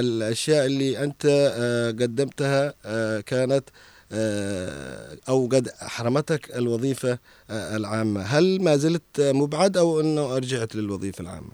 الأشياء 0.01 0.67
اللي 0.67 1.05
أنت 1.05 1.27
آه، 1.61 1.91
قدمتها 1.91 2.75
آه، 2.87 3.21
كانت 3.21 3.65
آه، 4.13 5.17
أو 5.29 5.47
قد 5.53 5.69
أحرمتك 5.87 6.57
الوظيفة 6.57 7.19
آه، 7.51 7.77
العامة. 7.77 8.21
هل 8.23 8.59
ما 8.65 8.77
زلت 8.77 9.21
مبعد 9.21 9.77
أو 9.77 10.01
أنه 10.01 10.37
رجعت 10.37 10.75
للوظيفة 10.75 11.23
العامة؟ 11.23 11.51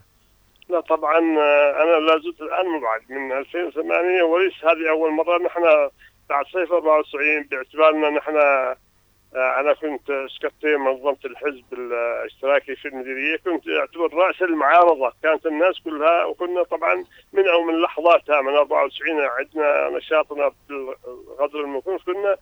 لا 0.71 0.81
طبعا 0.81 1.19
آه، 1.19 1.83
أنا 1.83 2.07
لا 2.07 2.19
زلت 2.25 2.41
الآن 2.41 2.67
مبعد. 2.79 3.01
من 3.11 3.33
2008 3.39 4.23
وليس 4.23 4.53
هذه 4.65 4.91
أول 4.91 5.11
مرة. 5.13 5.39
نحن 5.47 5.61
بعد 6.31 6.45
صيف 6.53 6.73
94 6.73 7.49
باعتبارنا 7.51 8.11
نحن 8.11 8.33
آه، 9.35 9.61
أنا 9.61 9.72
كنت 9.72 10.26
سكرتير 10.37 10.78
منظمة 10.78 11.16
الحزب 11.24 11.64
الاشتراكي 11.72 12.76
في 12.76 12.89
المديرية 12.89 13.37
كنت 13.37 13.68
أعتبر 13.68 14.14
رأس 14.14 14.43
المعارضة. 14.43 15.12
كانت 15.22 15.47
الناس 15.47 15.80
كلها 15.85 16.24
وكنا 16.24 16.62
طبعا 16.62 17.05
من 17.32 17.49
أو 17.49 17.62
من 17.62 17.82
لحظاتها 17.82 18.41
من 18.41 18.55
94 18.55 19.20
عندنا 19.20 19.99
نشاطنا 19.99 20.53
بالغدر 20.68 21.61
المكون 21.61 21.99
كنا 21.99 22.37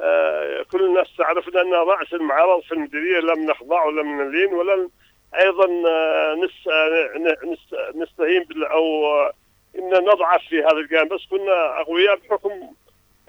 آه، 0.00 0.62
كل 0.72 0.84
الناس 0.84 1.06
تعرفنا 1.18 1.60
أن 1.60 1.72
رأس 1.74 2.12
المعارضة 2.12 2.60
في 2.60 2.72
المديرية 2.72 3.20
لم 3.20 3.50
نخضع 3.50 3.84
ولم 3.84 4.22
نلين 4.22 4.54
ولم 4.54 4.90
أيضا 5.40 5.64
آه، 5.88 6.34
نس 6.34 6.68
نستهين 7.94 8.44
آه، 8.72 9.32
إن 9.78 9.90
نضعف 9.90 10.42
في 10.48 10.62
هذا 10.62 10.78
الجانب. 10.78 11.08
بس 11.08 11.20
كنا 11.30 11.80
أقوياء 11.80 12.16
بحكم 12.16 12.50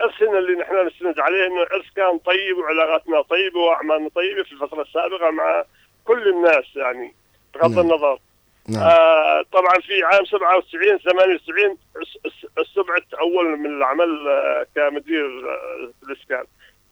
ارثنا 0.02 0.39
اللي 0.39 0.54
نحن 0.62 0.88
نستند 0.88 1.20
عليه 1.20 1.45
إنه 1.48 1.62
ارث 1.62 1.86
كان 1.95 2.18
طيب 2.18 2.58
وعلاقاتنا 2.58 3.22
طيبة 3.22 3.60
واعمالنا 3.60 4.10
طيبة 4.16 4.43
في 4.43 4.52
الفترة 4.52 4.82
السابقة 4.82 5.30
مع 5.32 5.64
كل 6.06 6.28
الناس 6.30 6.66
يعني 6.76 7.14
بغض 7.56 7.72
نعم. 7.72 7.80
النظر. 7.80 8.20
نعم. 8.70 8.84
آه 8.84 9.41
طبعا 9.52 9.74
في 9.80 10.04
عام 10.04 10.26
97 10.26 10.98
98 10.98 11.78
اس- 12.02 12.18
اس- 12.26 12.48
استبعدت 12.58 13.14
أول 13.14 13.45
من 13.58 13.66
العمل 13.66 14.28
آه 14.28 14.66
كمدير 14.76 15.26
آه 15.52 15.89
الإسكان. 16.08 16.43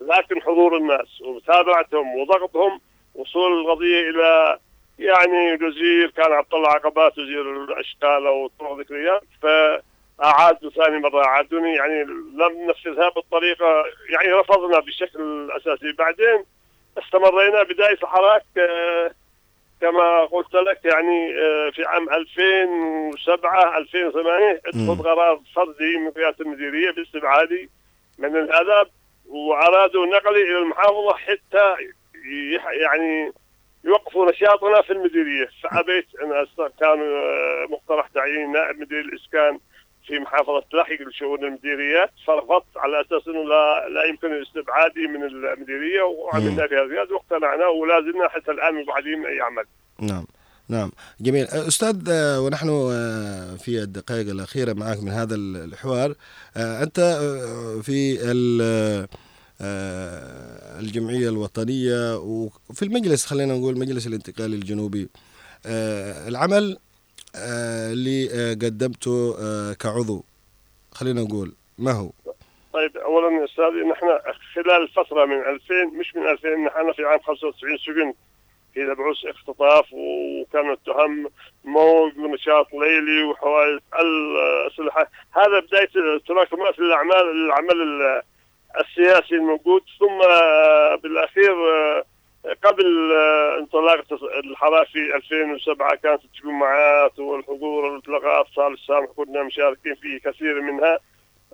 لكن 0.01 0.41
حضور 0.41 0.78
الناس 0.78 1.22
ومتابعتهم 1.22 2.16
وضغطهم 2.16 2.82
وصول 3.16 3.60
القضية 3.62 4.10
إلى 4.10 4.58
يعني 4.99 5.53
وزير 5.66 6.10
كان 6.10 6.32
عبد 6.32 6.53
الله 6.53 6.70
عقبات 6.70 7.18
وزير 7.18 7.64
الاشغال 7.64 8.28
والطرق 8.28 8.80
ذكريات. 8.80 9.22
فاعادوا 10.18 10.70
ثاني 10.70 10.99
مرة 10.99 11.26
أعادوني 11.26 11.76
يعني 11.76 12.03
لم 12.34 12.66
ننفذها 12.68 13.09
بالطريقة 13.09 13.84
يعني 14.09 14.34
رفضنا 14.34 14.80
بشكل 14.80 15.51
أساسي 15.51 15.91
بعدين 15.91 16.45
استمرينا 16.97 17.63
بداية 17.63 17.97
الحراك 18.03 18.43
آه 18.57 19.11
كما 19.82 20.26
قلت 20.26 20.53
لك 20.53 20.86
يعني 20.86 21.39
آه، 21.39 21.70
في 21.70 21.86
عام 21.86 22.09
2007 22.09 23.78
2008 23.78 24.61
مم. 24.74 24.91
اتخذ 24.91 25.03
قرار 25.03 25.41
فردي 25.55 25.97
من 25.97 26.11
قيادة 26.11 26.36
المديرية 26.41 26.91
باستبعادي 26.91 27.70
من 28.18 28.38
الادب 28.38 28.89
وأرادوا 29.28 30.05
نقلي 30.05 30.41
إلى 30.43 30.57
المحافظة 30.57 31.13
حتى 31.13 31.76
يعني 32.82 33.32
يوقفوا 33.84 34.32
نشاطنا 34.32 34.82
في 34.82 34.93
المديرية 34.93 35.49
فابيت 35.63 36.07
أنا 36.24 36.47
كان 36.80 37.01
آه، 37.01 37.66
مقترح 37.70 38.07
تعيين 38.07 38.51
نائب 38.51 38.80
مدير 38.80 38.99
الإسكان 38.99 39.59
في 40.08 40.20
محافظة 40.20 40.64
لاحق 40.74 41.01
لشؤون 41.10 41.43
المديريات 41.45 42.10
فرفضت 42.28 42.66
على 42.78 43.01
أساس 43.01 43.28
إنه 43.28 43.43
لا 43.43 43.89
لا 43.89 44.03
يمكن 44.10 44.41
استبعادي 44.41 45.08
من 45.08 45.24
المديرية 45.24 46.01
وعملنا 46.03 46.68
فيها 46.68 46.88
زياده 46.88 47.14
واقتنعنا 47.16 47.68
ولا 47.68 48.01
زلنا 48.01 48.28
حتى 48.30 48.51
الآن 48.51 48.74
مبعدين 48.84 49.20
من 49.20 49.26
اي 49.26 49.41
عمل. 49.41 49.66
نعم. 49.99 50.26
نعم. 50.70 50.91
جميل. 51.22 51.45
أستاذ 51.45 52.10
آه، 52.10 52.41
ونحن 52.41 52.68
في 53.58 53.80
الدقائق 53.84 54.30
الأخيرة 54.30 54.74
معك 54.74 55.03
من 55.03 55.10
هذا 55.12 55.36
الحوار. 55.36 56.14
أنت 56.58 56.99
آه، 56.99 57.82
في 57.82 58.18
ال- 58.32 59.08
الجمعية 60.80 61.30
الوطنية 61.30 62.18
وفي 62.18 62.84
المجلس 62.84 63.26
خلينا 63.26 63.53
نقول 63.53 63.78
مجلس 63.80 64.08
الانتقال 64.08 64.53
الجنوبي. 64.53 65.10
العمل 66.28 66.78
اللي 67.93 68.29
آه، 68.33 68.53
قدمته 68.53 69.36
آه، 69.41 69.73
كعضو. 69.73 70.23
خلينا 70.91 71.21
نقول 71.21 71.53
ما 71.77 71.91
هو؟ 71.91 72.09
طيب 72.73 72.97
اولا 72.97 73.39
يا 73.39 73.45
أستاذي 73.45 73.81
نحن 73.91 74.07
خلال 74.55 74.81
الفترة 74.83 75.25
من 75.25 75.39
2000 75.39 75.86
مش 75.99 76.15
من 76.15 76.27
2000 76.27 76.47
نحن 76.49 76.93
في 76.93 77.03
عام 77.05 77.19
95 77.19 77.77
سجنت 77.77 78.15
في 78.73 78.79
مبعوث 78.79 79.25
اختطاف 79.25 79.86
وكانت 79.93 80.79
تهم 80.86 81.27
موج 81.65 82.17
ونشاط 82.17 82.67
ليلي 82.73 83.23
وحوادث 83.23 83.81
الأسلحة. 84.01 85.09
هذا 85.31 85.59
بداية 85.59 86.17
تراكمات 86.27 86.79
الأعمال 86.79 87.31
العمل 87.45 87.81
ال- 87.81 88.21
السياسي 88.79 89.36
الموجود. 89.36 89.81
ثم 89.99 90.21
آه، 90.31 90.95
بالأخير 91.03 91.51
آه، 91.53 92.03
قبل 92.64 93.12
آه، 93.12 93.60
انطلاقة 93.60 94.20
الحراك 94.39 94.88
في 94.88 95.16
2007 95.16 95.96
كانت 95.96 96.24
التجمعات 96.26 97.20
والحضور 97.20 97.86
والاطلاقات 97.86 98.46
صار 98.56 98.68
السامح 98.68 99.08
كنا 99.16 99.43
مشاركين 99.43 99.96
في 99.96 100.20
كثير 100.20 100.62
منها. 100.62 101.00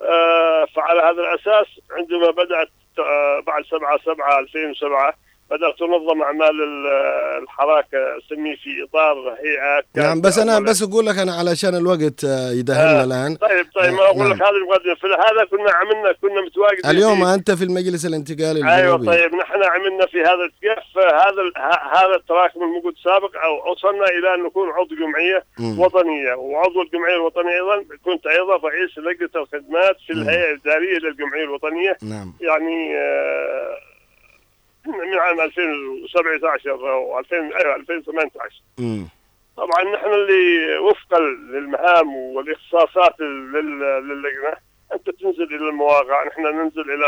آه، 0.00 0.64
فعلى 0.64 1.00
هذا 1.02 1.22
الأساس 1.22 1.66
عندما 1.90 2.30
بدأت 2.30 2.68
آه، 2.98 3.40
بعد 3.46 3.64
7 3.64 3.98
7 4.04 4.38
2007 4.38 5.14
بدأت 5.52 5.78
تنظم 5.78 6.22
أعمال 6.22 6.50
ال- 6.62 6.86
الحراك 7.42 7.86
أسميه 7.94 8.56
في 8.56 8.70
إطار 8.88 9.14
هيئات 9.44 9.84
نعم 9.96 10.20
بس 10.20 10.38
أنا 10.38 10.58
بس 10.60 10.82
أقول 10.82 11.06
لك 11.06 11.18
أنا 11.18 11.32
علشان 11.34 11.74
الوقت 11.74 12.24
آه، 12.24 12.50
يدهمنا 12.50 13.00
آه، 13.00 13.04
الآن 13.04 13.34
طيب 13.36 13.66
طيب 13.74 13.92
ما 13.94 14.02
آه، 14.02 14.06
أقول 14.06 14.18
نعم. 14.18 14.32
لك 14.32 14.42
هذا 14.42 14.50
المقدمه 14.50 14.94
في 14.94 15.06
هذا 15.06 15.44
كنا 15.50 15.70
عملنا 15.72 16.12
كنا 16.22 16.40
متواجدين 16.46 16.90
اليوم 16.90 17.24
في- 17.24 17.34
أنت 17.34 17.50
في 17.50 17.64
المجلس 17.64 18.06
الانتقالي 18.06 18.58
أيوه 18.58 18.96
الجنوبي 18.96 19.06
طيب 19.06 19.34
نحن 19.34 19.62
عملنا 19.62 20.06
في 20.06 20.20
هذا 20.20 20.34
الاتجاه 20.34 20.82
فهذا 20.94 21.40
ال- 21.42 21.52
ه- 21.56 21.96
هذا 21.98 22.14
التراكم 22.16 22.62
الموجود 22.62 22.94
سابق 23.04 23.30
أو 23.44 23.72
وصلنا 23.72 24.04
إلى 24.06 24.34
أن 24.34 24.42
نكون 24.46 24.68
عضو 24.70 24.94
جمعية 24.94 25.44
مم. 25.58 25.80
وطنية 25.80 26.34
وعضو 26.34 26.82
الجمعية 26.82 27.14
الوطنية 27.16 27.54
أيضا 27.54 27.84
كنت 28.04 28.26
أيضا 28.26 28.56
رئيس 28.56 28.98
لجنة 28.98 29.42
الخدمات 29.42 29.96
في. 30.06 30.12
الهيئة 30.12 30.50
الإدارية 30.52 30.98
للجمعية 30.98 31.44
الوطنية 31.44 31.96
نعم 32.02 32.34
يعني 32.40 32.96
آه، 32.96 33.76
من 34.86 35.18
عام 35.18 35.40
2017 35.40 36.70
أو 36.70 37.18
2000 37.18 37.36
أيوه 37.36 37.76
2018 37.76 38.62
مم. 38.78 39.08
طبعا 39.56 39.84
نحن 39.94 40.06
اللي 40.06 40.78
وفقا 40.78 41.20
للمهام 41.20 42.14
والاختصاصات 42.16 43.20
لل- 43.20 44.08
للجنه 44.08 44.72
أنت 44.92 45.10
تنزل 45.10 45.42
إلى 45.42 45.68
المواقع 45.68 46.26
نحن 46.26 46.40
ننزل 46.42 46.80
إلى 46.80 47.06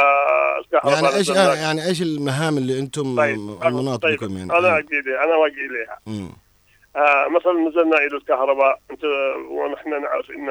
الكهرباء 0.61 1.03
يعني 1.03 1.17
إيش 1.17 1.29
يعني 1.31 1.87
إيش 1.89 2.03
المهام 2.03 2.59
اللي 2.59 2.79
أنتم 2.79 3.17
طيب 3.17 3.35
المناط 3.65 4.03
طيب 4.03 4.17
بكم 4.19 4.37
يعني؟ 4.39 4.53
أنا 4.59 4.79
أجي 4.79 5.01
لها 5.07 5.25
أنا 5.25 5.35
واجي 5.37 5.61
اليها. 5.67 5.99
آه 6.97 7.29
مثلا 7.29 7.53
نزلنا 7.53 7.97
إلى 7.97 8.17
الكهرباء 8.17 8.81
انت 8.91 9.05
ونحن 9.51 10.03
نعرف 10.03 10.31
إن 10.31 10.49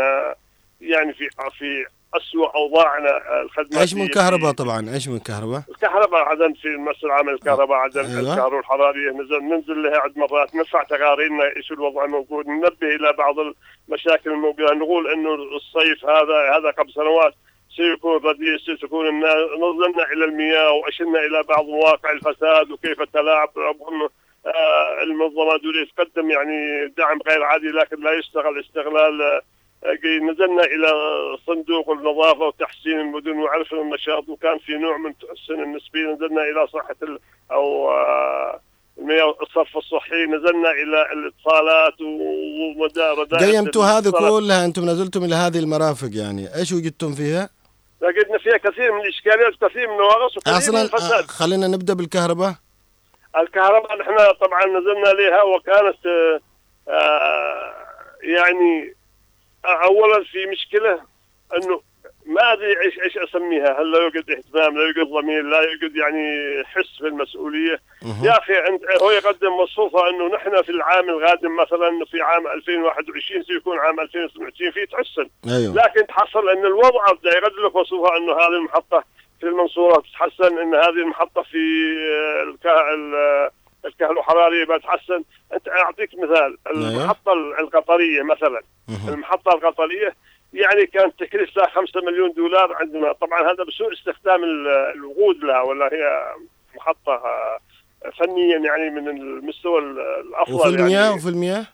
يعني 0.81 1.13
في 1.13 1.29
في 1.59 1.85
اسوء 2.17 2.55
أوضاعنا 2.55 3.09
آه، 3.09 3.41
الخدمات 3.41 3.81
إيش 3.81 3.93
من 3.93 4.07
كهرباء 4.07 4.51
طبعا؟ 4.51 4.89
إيش 4.93 5.07
من 5.07 5.19
كهرباء؟ 5.19 5.61
الكهرباء 5.69 6.21
عدن 6.21 6.53
في 6.53 6.67
المسؤول 6.67 7.11
العام 7.11 7.29
للكهرباء 7.29 7.77
عدن 7.77 8.05
أيوة. 8.05 8.19
الكهرباء 8.19 8.59
الحرارية 8.59 9.11
نزل 9.11 9.39
ننزل 9.39 9.83
لها 9.83 9.97
عده 9.97 10.13
مرات 10.15 10.55
نرفع 10.55 10.83
تقاريرنا 10.83 11.43
إيش 11.57 11.71
الوضع 11.71 12.05
موجود 12.05 12.47
ننبه 12.47 12.95
إلى 12.95 13.13
بعض 13.17 13.35
المشاكل 13.89 14.31
الموجودة 14.31 14.73
نقول 14.73 15.07
إنه 15.07 15.33
الصيف 15.33 16.05
هذا 16.05 16.57
هذا 16.57 16.71
قبل 16.71 16.93
سنوات 16.93 17.33
سيكون 17.75 18.23
رديء 18.23 18.57
سيكون 18.57 19.19
نظرنا 19.59 20.11
إلى 20.13 20.25
المياه 20.25 20.71
واشرنا 20.71 21.19
إلى 21.19 21.43
بعض 21.43 21.65
مواقع 21.65 22.11
الفساد 22.11 22.71
وكيف 22.71 23.01
التلاعب 23.01 23.49
آه، 24.45 25.03
المنظمه 25.03 25.57
دول 25.57 25.89
تقدم 25.97 26.31
يعني 26.31 26.87
دعم 26.97 27.19
غير 27.27 27.43
عادي 27.43 27.67
لكن 27.67 28.03
لا 28.03 28.11
يشتغل 28.11 28.59
استغلال 28.59 29.21
آه، 29.21 29.35
آه، 29.37 29.41
نزلنا 30.31 30.63
إلى 30.63 30.87
صندوق 31.47 31.89
النظافة 31.89 32.45
وتحسين 32.47 32.99
المدن 32.99 33.37
وعرفنا 33.37 33.81
النشاط 33.81 34.29
وكان 34.29 34.57
في 34.59 34.71
نوع 34.71 34.97
من 34.97 35.13
تحسن 35.17 35.63
النسبيه 35.63 35.99
نزلنا 35.99 36.41
إلى 36.41 36.67
صحة 36.67 36.95
ال 37.03 37.19
أو 37.51 37.91
آه، 37.91 38.59
الصرف 39.41 39.77
الصحي. 39.77 40.25
نزلنا 40.25 40.71
إلى 40.71 41.13
الاتصالات 41.13 42.01
ومدار 42.01 43.23
قيمتوا 43.23 43.85
هذه 43.85 44.09
كلها؟ 44.09 44.65
أنتم 44.65 44.85
نزلتم 44.85 45.23
إلى 45.23 45.35
هذه 45.35 45.59
المرافق 45.59 46.09
يعني. 46.11 46.55
إيش 46.55 46.71
وجدتم 46.71 47.13
فيها؟ 47.13 47.49
وجدنا 48.01 48.37
فيها 48.37 48.57
كثير 48.57 48.91
من 48.91 49.01
الإشكاليات 49.01 49.53
وكثير 49.53 49.87
من 49.87 49.93
النواقص 49.93 50.37
وكثير 50.37 50.53
من 50.53 50.57
أصلا 50.57 50.81
الفساد. 50.81 51.23
آه، 51.23 51.27
خلينا 51.27 51.67
نبدأ 51.67 51.93
بالكهرباء. 51.93 52.53
الكهرباء 53.37 53.97
نحن 53.99 54.15
طبعا 54.41 54.65
نزلنا 54.65 55.09
لها 55.09 55.43
وكانت 55.43 56.05
آه، 56.05 56.39
آه، 56.87 57.73
يعني 58.23 58.95
اولا 59.65 60.23
في 60.23 60.45
مشكلة 60.45 61.01
إنه 61.57 61.81
ما 62.25 62.53
أدري 62.53 62.81
إيش 62.85 62.99
إيش 62.99 63.17
أسميها. 63.17 63.79
هل 63.81 63.91
لا 63.91 63.99
يوجد 63.99 64.31
اهتمام 64.31 64.77
لا 64.77 64.83
يوجد 64.83 65.09
ضمير 65.11 65.41
لا 65.43 65.61
يوجد 65.61 65.95
يعني 65.95 66.23
حس 66.65 67.01
بالمسؤوليه. 67.01 67.79
يا 68.23 68.31
أخي 68.39 68.53
عند 68.55 68.79
هو 69.01 69.11
يقدم 69.11 69.53
مصفوفه 69.57 70.09
إنه 70.09 70.27
نحن 70.35 70.61
في 70.61 70.69
العام 70.69 71.09
القادم 71.09 71.55
مثلا 71.55 72.05
في 72.11 72.21
عام 72.21 72.47
2021 72.47 73.43
سيكون 73.43 73.79
عام 73.79 73.99
2022 73.99 74.71
في 74.71 74.85
تحسن. 74.85 75.29
أيوه. 75.47 75.75
لكن 75.75 76.07
تحصل 76.07 76.49
إن 76.49 76.65
الوضع 76.65 77.11
بده 77.11 77.31
يقدم 77.31 77.65
لك 77.65 77.75
مصفوفه 77.75 78.17
إنه 78.17 78.33
هذه 78.33 78.57
المحطة 78.57 79.03
في 79.39 79.45
المنصورة 79.49 80.01
تتحسن 80.01 80.57
إن 80.59 80.75
هذه 80.75 80.89
المحطة 81.03 81.41
في 81.41 81.57
آه، 81.57 82.43
الكه... 82.43 82.93
ال- 82.93 83.49
الكهرباء 83.85 84.19
الحراريه 84.19 84.65
بتحسن 84.65 85.23
أنت 85.53 85.67
أعطيك 85.69 86.09
مثال 86.15 86.57
المحطة 86.75 87.33
القطرية 87.33 88.21
مثلا. 88.23 88.61
المحطة 89.07 89.55
القطرية 89.55 90.15
يعني 90.53 90.85
كانت 90.85 91.19
تكلفتها 91.19 91.67
5 91.67 92.01
مليون 92.01 92.33
دولار 92.33 92.73
عندنا. 92.73 93.11
طبعا 93.13 93.41
هذا 93.51 93.63
بسوء 93.63 93.93
استخدام 93.93 94.43
ال- 94.43 94.67
الوقود 94.95 95.37
لها 95.43 95.61
ولا 95.61 95.85
هي 95.93 96.33
محطة 96.75 97.13
آه، 97.13 97.57
فنيا 98.19 98.57
يعني 98.57 98.89
من 98.89 99.07
المستوى 99.07 99.79
ال- 99.79 99.99
الأفضل 99.99 100.55
وفي 100.55 100.67
المياه؟ 100.69 101.01
يعني. 101.01 101.15
وفي 101.15 101.29
المياه؟ 101.29 101.65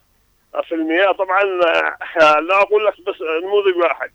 في 0.68 0.74
المياه 0.74 1.12
طبعا 1.12 1.42
آه، 2.22 2.40
لا 2.40 2.62
أقول 2.62 2.86
لك 2.86 3.00
بس 3.00 3.16
نموذج 3.44 3.76
واحد. 3.76 4.10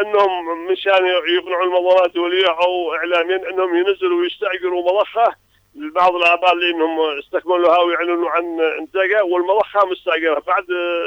إنهم 0.00 0.66
مشان 0.72 1.06
يقنعوا 1.36 1.64
المنظمات 1.64 2.06
الدولية 2.06 2.46
أو 2.48 2.94
اعلاميا 2.94 3.50
إنهم 3.50 3.76
ينزلوا 3.76 4.20
ويستأجروا 4.20 4.82
مضخة 4.92 5.34
لبعض 5.78 6.14
الاباء 6.14 6.52
اللي 6.52 6.70
إنهم 6.70 7.18
استكملوها 7.18 7.78
ويعلنوا 7.78 8.30
عن 8.30 8.60
إنتاجها 8.60 9.22
والمضخه 9.22 9.86
مستاجره 9.86 10.42
بعد 10.46 10.64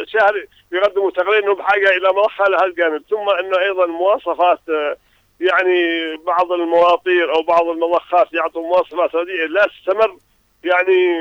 شهر 0.08 0.46
يقدموا 0.72 1.12
تقرير 1.12 1.44
انه 1.44 1.56
بحاجة 1.56 1.90
إلى 1.90 2.10
مضخه 2.10 2.46
لهذا 2.48 2.66
الجانب. 2.66 3.04
ثم 3.10 3.30
إنه 3.30 3.60
أيضا 3.60 3.86
مواصفات 3.86 4.60
يعني 5.40 6.16
بعض 6.18 6.52
المواطير 6.52 7.36
أو 7.36 7.42
بعض 7.42 7.68
المضخات 7.68 8.34
يعطوا 8.34 8.62
مواصفات 8.62 9.16
رديئه 9.16 9.46
لا 9.46 9.68
تستمر 9.68 10.18
يعني 10.64 11.18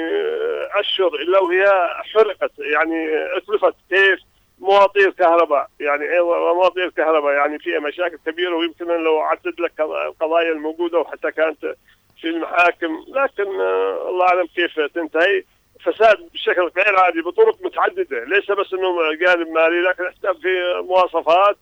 اشهر 0.80 1.14
إلا 1.14 1.38
وهي 1.38 1.66
حرقت 2.14 2.52
يعني 2.58 3.08
أتلفت. 3.36 3.74
كيف؟ 3.90 4.20
مواطير 4.60 5.10
كهرباء 5.10 5.68
يعني 5.80 6.12
أيضا 6.12 6.52
مواطير 6.52 6.90
كهرباء 6.90 7.32
يعني 7.32 7.58
فيها 7.58 7.80
مشاكل 7.80 8.18
كبيرة 8.26 8.56
ويمكن 8.56 8.86
لو 8.86 9.18
عدد 9.18 9.60
لك 9.60 9.80
القضايا 9.80 10.52
الموجودة 10.52 10.98
وحتى 10.98 11.30
كانت 11.30 11.74
في 12.20 12.28
المحاكم 12.28 13.04
لكن 13.08 13.60
آه، 13.60 14.08
الله 14.08 14.26
أعلم 14.28 14.46
كيف 14.56 14.80
تنتهي. 14.94 15.44
فساد 15.84 16.16
بشكل 16.32 16.62
غير 16.76 16.98
عادي 17.00 17.20
بطرق 17.20 17.56
متعددة 17.62 18.24
ليس 18.24 18.50
بس 18.50 18.72
إنه 18.72 19.12
جانب 19.26 19.48
مالي 19.48 19.80
لكن 19.80 20.04
حتى 20.10 20.40
في 20.40 20.82
مواصفات 20.88 21.56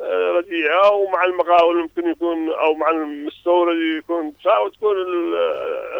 آه، 0.00 0.30
رديئة 0.36 0.88
ومع 0.92 1.24
المقاول 1.24 1.82
ممكن 1.82 2.10
يكون 2.10 2.52
أو 2.52 2.74
مع 2.74 2.90
المستورد 2.90 3.76
يكون 3.98 4.32
وتكون 4.66 4.96
ال- 4.96 5.34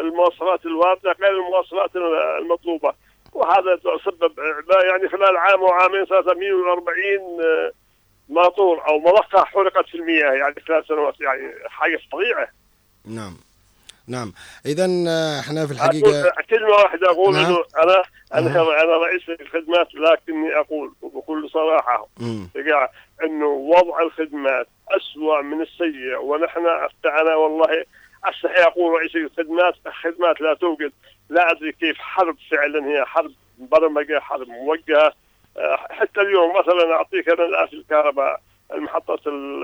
المواصفات 0.01 0.65
الواردة 0.65 1.11
غير 1.21 1.31
المواصفات 1.31 1.89
المطلوبة. 2.41 2.93
وهذا 3.33 3.79
سبب 4.05 4.31
يعني 4.85 5.09
خلال 5.09 5.37
عام 5.37 5.61
وعامين 5.61 6.05
صارت 6.05 6.27
140 6.37 7.41
آه، 7.45 7.71
ماطور 8.29 8.87
أو 8.87 8.99
مضخه 8.99 9.43
حرقت 9.43 9.89
في 9.89 9.95
المياه 9.95 10.31
يعني 10.31 10.55
ثلاث 10.67 10.85
سنوات 10.87 11.21
يعني 11.21 11.53
حاجة 11.67 11.99
فظيعة. 12.11 12.47
نعم. 13.05 13.37
نعم. 14.07 14.33
اذا 14.65 14.85
آه، 15.07 15.39
إحنا 15.39 15.67
في 15.67 15.73
الحقيقة 15.73 16.33
كلمه 16.49 16.69
واحدة 16.69 17.11
أقول 17.11 17.33
نعم. 17.33 17.45
إنه 17.45 17.57
أنا 17.83 18.03
أنا 18.33 18.59
أها. 18.59 18.83
أنا 18.83 18.97
رئيس 18.97 19.21
الخدمات 19.41 19.87
لكني 19.95 20.55
أقول 20.59 20.93
وبكل 21.01 21.49
صراحة 21.49 22.07
إنه 23.23 23.47
وضع 23.47 24.01
الخدمات 24.01 24.67
اسوء 24.89 25.41
من 25.41 25.61
السيء 25.61 26.17
ونحن 26.17 26.65
أنا 27.05 27.35
والله 27.35 27.85
أستحي 28.23 28.63
أقول 28.63 28.93
رئيس 28.93 29.15
الخدمات 29.15 29.75
الخدمات 29.87 30.41
لا 30.41 30.53
توجد. 30.53 30.91
لا 31.29 31.51
أدري 31.51 31.71
كيف 31.71 31.97
حرب 31.97 32.37
فعلا 32.51 32.85
هي 32.87 33.05
حرب 33.05 33.31
مبرمجه 33.59 34.19
حرب 34.19 34.47
موجهة. 34.47 35.13
آه، 35.57 35.75
حتى 35.89 36.21
اليوم 36.21 36.49
مثلا 36.59 36.93
أعطيك 36.93 37.29
أنا 37.29 37.45
الآن 37.45 37.67
الكهرباء. 37.73 38.41
المحطة 38.73 39.19
ال- 39.27 39.63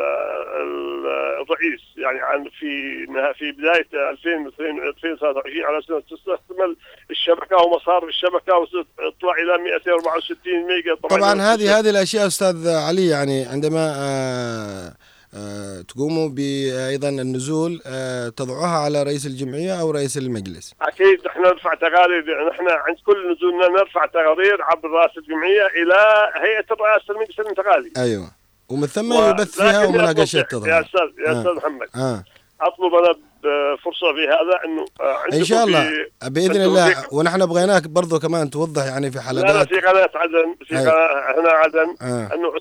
ال- 0.61 1.41
الرئيس 1.41 1.81
يعني 1.97 2.19
عن 2.21 2.43
في 2.59 3.05
في 3.39 3.51
بداية 3.51 4.09
2023 4.11 5.65
على 5.65 5.81
سنة 5.87 5.99
تستكمل 5.99 6.75
الشبكة 7.11 7.57
ومسار 7.57 8.07
الشبكة 8.07 8.57
وتطلع 8.57 9.33
إلى 9.43 9.63
264 9.63 10.67
ميجا. 10.67 10.95
طبعا 11.09 11.41
هذه 11.41 11.79
هذه 11.79 11.89
الأشياء 11.89 12.27
أستاذ 12.27 12.67
علي 12.69 13.07
يعني 13.07 13.45
عندما 13.45 13.93
آه، 13.97 14.93
آه، 15.37 15.81
تقوموا 15.81 16.29
بايضا 16.29 17.09
النزول 17.09 17.81
آه، 17.85 18.29
تضعوها 18.29 18.77
على 18.85 19.03
رئيس 19.03 19.25
الجمعية 19.25 19.81
أو 19.81 19.91
رئيس 19.91 20.17
المجلس؟ 20.17 20.73
أكيد 20.81 21.25
نحن 21.25 21.41
نرفع 21.41 21.73
تقارير 21.73 22.49
نحن 22.49 22.67
عند 22.69 22.97
كل 23.05 23.31
نزولنا 23.33 23.67
نرفع 23.67 24.05
تقارير 24.05 24.61
عبر 24.61 24.89
رئاسه 24.89 25.17
الجمعية 25.17 25.65
إلى 25.67 26.29
هيئة 26.41 26.65
الرئاسة 26.71 27.13
المجلس 27.13 27.39
الانتقالي. 27.39 27.91
أيوه. 27.97 28.40
ومن 28.71 28.87
ثم 28.87 29.11
و- 29.11 29.29
يبث 29.29 29.51
فيها 29.61 29.85
ومناقشات 29.85 30.45
أطلب- 30.45 30.53
يا 30.53 30.59
تظهر. 30.59 30.81
أستاذ 30.81 31.25
يا 31.25 31.31
آه. 31.31 31.39
أستاذ 31.41 31.53
محمد. 31.55 31.87
آه. 31.95 32.23
أطلب 32.61 32.93
أنا 32.93 33.15
بفرصة 33.43 34.13
في 34.13 34.27
هذا 34.27 34.65
إنه 34.65 34.85
آه، 35.01 35.23
إن 35.33 35.43
شاء 35.43 35.63
الله. 35.63 35.89
بإذن 36.27 36.61
الله. 36.61 37.05
ونحن 37.13 37.45
بغيناك 37.45 37.87
برضو 37.87 38.19
كمان 38.19 38.49
توضح 38.49 38.85
يعني 38.85 39.11
في 39.11 39.17
لا 39.17 39.31
لا 39.33 39.47
حلقات. 39.47 39.67
في 39.67 39.79
قناة 39.79 40.09
عدن 40.15 40.55
في. 40.67 40.75
قناة 40.75 41.39
هنا 41.39 41.49
عدن. 41.49 41.95
آه. 42.01 42.29
إنه 42.35 42.51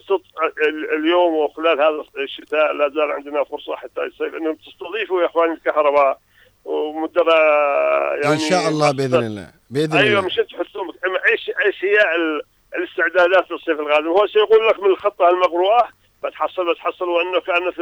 اليوم 0.98 1.34
وخلال 1.34 1.80
هذا 1.80 2.04
الشتاء 2.24 2.72
لا 2.72 2.88
زال 2.88 3.10
عندنا 3.12 3.44
فرصة 3.44 3.76
حتى 3.76 4.00
الصيف 4.00 4.34
إنه 4.34 4.54
تستضيفوا 4.66 5.20
يا 5.22 5.26
إخواني 5.26 5.52
الكهرباء. 5.52 6.18
ومدراء 6.64 8.22
يعني 8.22 8.34
ان 8.34 8.38
شاء 8.38 8.68
الله 8.68 8.90
بإذن 8.90 9.24
الله. 9.24 9.48
بإذن 9.70 9.96
أيوه 9.98 10.08
الله. 10.08 10.20
مش 10.20 10.38
انت 10.38 10.50
تحسون 10.50 10.88
إيش 11.32 11.50
إيش 11.66 11.84
هي 11.84 12.14
ال- 12.16 12.42
الاستعدادات 12.76 13.50
للصيف 13.50 13.80
القادم 13.80 14.06
هو 14.08 14.26
سيقول 14.26 14.68
لك 14.68 14.80
من 14.80 14.90
الخطة 14.90 15.28
المقروءة 15.28 15.88
بتحصل 16.24 16.72
بتحصل 16.74 17.08
وأنه 17.08 17.40
كأن 17.40 17.70
80% 17.72 17.74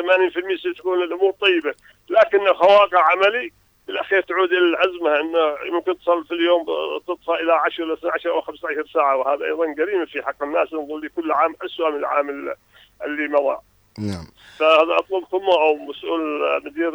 ستكون 0.74 1.02
الأمور 1.02 1.32
طيبة. 1.32 1.74
لكن 2.08 2.38
كواقع 2.52 3.10
عملي 3.12 3.50
بالاخير 3.86 4.20
تعود 4.20 4.52
إلى 4.52 4.58
الازمه 4.58 5.20
إنه 5.20 5.56
ممكن 5.72 5.98
تصل 5.98 6.24
في 6.24 6.34
اليوم 6.34 6.66
تطفى 7.06 7.30
إلى 7.30 7.52
10 7.52 7.84
إلى 7.84 7.92
12 7.92 8.30
أو 8.30 8.40
15 8.40 8.86
ساعة 8.94 9.16
وهذا 9.16 9.44
أيضا 9.44 9.66
جريمه 9.78 10.04
في 10.04 10.22
حق 10.22 10.42
الناس 10.42 10.72
نظل 10.72 11.08
كل 11.16 11.32
عام 11.32 11.54
اسوء 11.64 11.90
من 11.90 11.96
العام 11.96 12.30
ال- 12.30 12.54
اللي 13.04 13.28
مضى. 13.28 13.58
نعم. 13.98 14.26
فهذا 14.58 14.98
اطلبكم 14.98 15.42
أو 15.44 15.76
مسؤول 15.76 16.20
مدير 16.64 16.92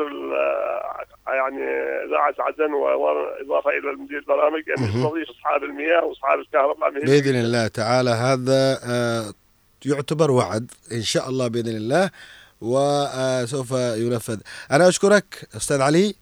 يعني 1.28 1.64
اذاعه 2.08 2.36
عدن 2.40 2.74
واضافه 2.74 3.70
إلى 3.70 3.90
المدير 3.90 4.18
البرامج 4.18 4.64
ان 4.78 4.84
مهم. 4.84 5.00
يستضيف 5.00 5.30
أصحاب 5.30 5.64
المياه 5.64 6.06
وأصحاب 6.06 6.40
الكهرباء 6.40 6.90
بإذن 6.90 7.36
الله. 7.36 7.68
تعالى. 7.68 8.10
هذا 8.10 8.80
آه، 8.86 9.34
يعتبر 9.86 10.32
وعد 10.32 10.72
إن 10.92 11.02
شاء 11.02 11.30
الله 11.30 11.48
بإذن 11.48 11.76
الله 11.78 12.10
وسوف 12.62 13.72
ينفذ. 13.72 14.40
أنا 14.72 14.88
أشكرك 14.88 15.48
أستاذ 15.56 15.82
علي 15.82 16.16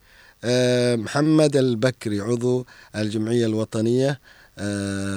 آه، 0.43 0.95
محمد 0.95 1.55
البكري 1.55 2.21
عضو 2.21 2.65
الجمعية 2.95 3.45
الوطنية. 3.45 4.09
آه، 4.09 4.40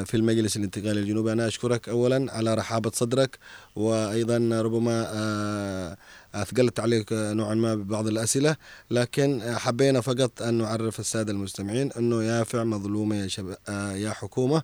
في 0.04 0.14
المجلس 0.14 0.56
الانتقالي 0.56 1.00
الجنوبي. 1.00 1.32
أنا 1.32 1.46
أشكرك 1.46 1.88
اولا 1.88 2.32
على 2.32 2.54
رحابة 2.54 2.90
صدرك 2.94 3.38
وأيضا 3.76 4.36
ربما 4.62 5.06
آه، 5.14 5.96
أثقلت 6.34 6.80
عليك 6.80 7.06
نوعا 7.12 7.54
ما 7.54 7.74
ببعض 7.74 8.06
الأسئلة 8.06 8.56
لكن 8.90 9.40
حبينا 9.56 10.00
فقط 10.00 10.42
أن 10.42 10.54
نعرف 10.54 11.00
السادة 11.00 11.32
المستمعين 11.32 11.92
أنه 11.92 12.22
يافع 12.22 12.64
مظلومة 12.64 13.16
يا 13.16 13.26
شب... 13.28 13.54
آه، 13.68 13.92
يا 13.92 14.10
حكومة. 14.10 14.62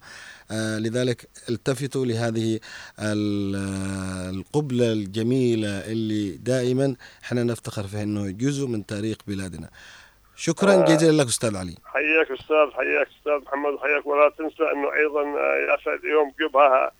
آه، 0.50 0.78
لذلك 0.78 1.28
التفتوا 1.48 2.06
لهذه 2.06 2.60
ال- 2.98 3.56
آه، 3.56 4.30
القبلة 4.30 4.92
الجميلة 4.92 5.68
اللي 5.68 6.30
دائما 6.36 6.96
إحنا 7.24 7.42
نفتخر 7.44 7.86
فيها 7.86 8.02
إنه 8.02 8.30
جزء 8.30 8.66
من 8.66 8.86
تاريخ 8.86 9.16
بلادنا. 9.26 9.68
شكرا 10.40 10.72
آه. 10.74 10.84
جزيلا 10.84 11.22
لك 11.22 11.26
أستاذ 11.28 11.56
علي. 11.56 11.74
حياك 11.84 12.30
أستاذ 12.40 12.66
حياك 12.76 13.08
أستاذ 13.18 13.38
محمد 13.46 13.78
حياك 13.78 14.06
ولا 14.06 14.28
تنسى 14.38 14.62
أنه 14.72 14.88
أيضا 15.00 15.22
يا 15.22 15.74
أسعد 15.74 15.98
اليوم 16.04 16.32
جبهه 16.40 16.90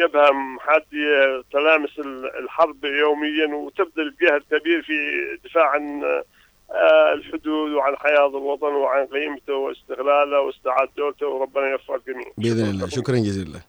جبهه 0.00 0.30
محاديه 0.32 1.42
تلامس 1.52 1.98
ال- 1.98 2.36
الحرب 2.44 2.84
يوميا 2.84 3.54
وتبذل 3.54 4.14
جهد 4.22 4.42
كبير 4.60 4.82
في 4.82 4.92
الدفاع 5.34 5.68
عن 5.70 6.04
آه، 6.70 7.12
الحدود 7.14 7.70
وعن 7.72 7.96
حياة 7.96 8.26
الوطن 8.28 8.66
وعن 8.74 9.06
قيمته 9.06 9.52
واستغلاله 9.54 10.40
واستعادة 10.40 10.90
دولته 10.96 11.26
وربنا 11.28 11.70
يوفق 11.70 11.94
الجميع 11.94 12.26
بإذن 12.38 12.70
الله 12.70 12.88
شكرا 12.88 13.16
جزيلا 13.16 13.60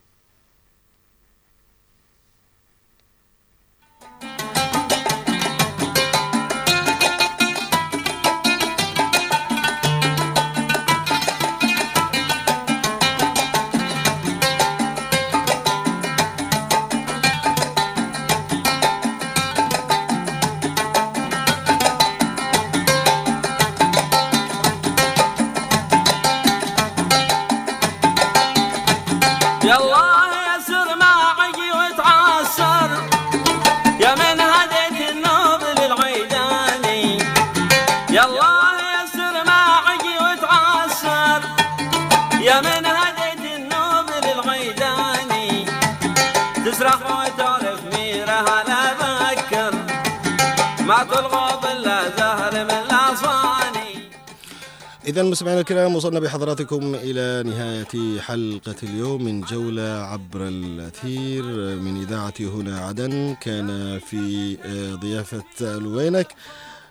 إذا 55.07 55.23
مستمعينا 55.23 55.59
الكرام 55.59 55.95
وصلنا 55.95 56.19
بحضراتكم 56.19 56.95
إلى 56.95 57.49
نهاية 57.49 58.19
حلقة 58.19 58.75
اليوم 58.83 59.23
من 59.23 59.41
جولة 59.41 59.81
عبر 59.81 60.47
الأثير. 60.47 61.43
من 61.75 62.01
إذاعة 62.01 62.33
هنا 62.39 62.79
عدن 62.79 63.35
كان 63.41 63.99
في 63.99 64.57
آه، 64.65 64.95
ضيافة 64.95 65.43
الوينك 65.61 66.35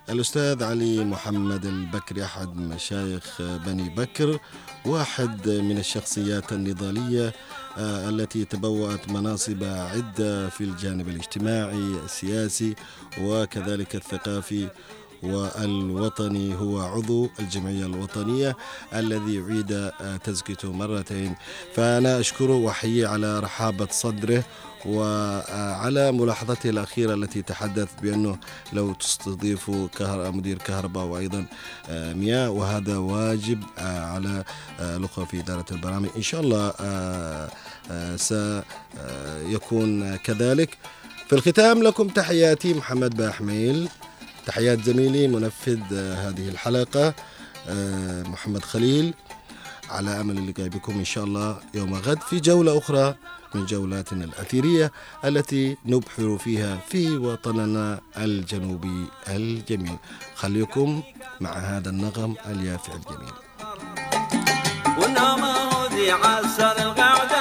الأستاذ 0.09 0.63
علي 0.63 1.03
محمد 1.03 1.65
البكري 1.65 2.23
أحد 2.23 2.55
مشايخ 2.55 3.41
بني 3.41 3.89
بكر 3.89 4.39
واحد 4.85 5.49
من 5.49 5.77
الشخصيات 5.77 6.53
النضالية 6.53 7.33
آه، 7.77 8.09
التي 8.09 8.45
تبوأت 8.45 9.09
مناصب 9.09 9.63
عدة 9.63 10.49
في 10.49 10.61
الجانب 10.61 11.07
الاجتماعي 11.07 11.95
السياسي 12.05 12.75
وكذلك 13.21 13.95
الثقافي. 13.95 14.67
والوطني 15.23 16.55
هو 16.55 16.79
عضو 16.81 17.29
الجمعية 17.39 17.85
الوطنية 17.85 18.57
الذي 18.93 19.35
يعيد 19.35 19.71
آه، 19.71 20.17
تزكيته 20.23 20.71
مرتين. 20.71 21.35
فأنا 21.75 22.19
أشكره 22.19 22.53
وأحييه 22.53 23.07
على 23.07 23.39
رحابة 23.39 23.87
صدره 23.91 24.43
وعلى 24.85 26.11
ملاحظته 26.11 26.69
الأخيرة 26.69 27.13
التي 27.13 27.41
تحدث 27.41 27.87
بأنه 28.01 28.37
لو 28.73 28.93
تستضيف 28.93 29.71
كهر 29.97 30.31
مدير 30.31 30.57
كهرباء 30.57 31.05
وأيضا 31.05 31.45
آه، 31.89 32.13
مياه 32.13 32.49
وهذا 32.49 32.97
واجب 32.97 33.63
آه، 33.77 34.05
على 34.05 34.43
آه، 34.79 34.97
الأخوة 34.97 35.25
في 35.25 35.39
إدارة 35.39 35.65
البرامج. 35.71 36.09
إن 36.15 36.21
شاء 36.21 36.41
الله 36.41 36.73
آه، 36.79 37.49
آه، 37.91 38.15
سيكون 39.45 40.15
كذلك. 40.15 40.77
في 41.27 41.33
الختام 41.35 41.83
لكم 41.83 42.07
تحياتي 42.07 42.73
محمد 42.73 43.17
باحميل. 43.17 43.89
تحيات 44.47 44.83
زميلي 44.83 45.27
منفذ 45.27 45.79
آه، 45.93 46.29
هذه 46.29 46.49
الحلقة 46.49 47.13
آه، 47.67 48.23
محمد 48.23 48.63
خليل 48.63 49.13
على 49.89 50.21
أمل 50.21 50.37
اللقاء 50.37 50.67
بكم 50.67 50.93
إن 50.93 51.05
شاء 51.05 51.23
الله 51.23 51.59
يوم 51.73 51.93
غد 51.93 52.21
في 52.21 52.39
جولة 52.39 52.77
أخرى 52.77 53.15
من 53.55 53.65
جولاتنا 53.65 54.25
الأثيرية 54.25 54.91
التي 55.25 55.77
نبحر 55.85 56.37
فيها 56.37 56.77
في 56.89 57.17
وطننا 57.17 57.99
الجنوبي 58.17 59.05
الجميل. 59.27 59.97
خليكم 60.35 61.01
مع 61.41 61.51
هذا 61.51 61.89
النغم 61.89 62.35
اليافع 62.45 62.93
الجميل. 62.93 63.33
ذي 65.97 66.11
عسر 66.11 66.77
القمر 66.77 67.36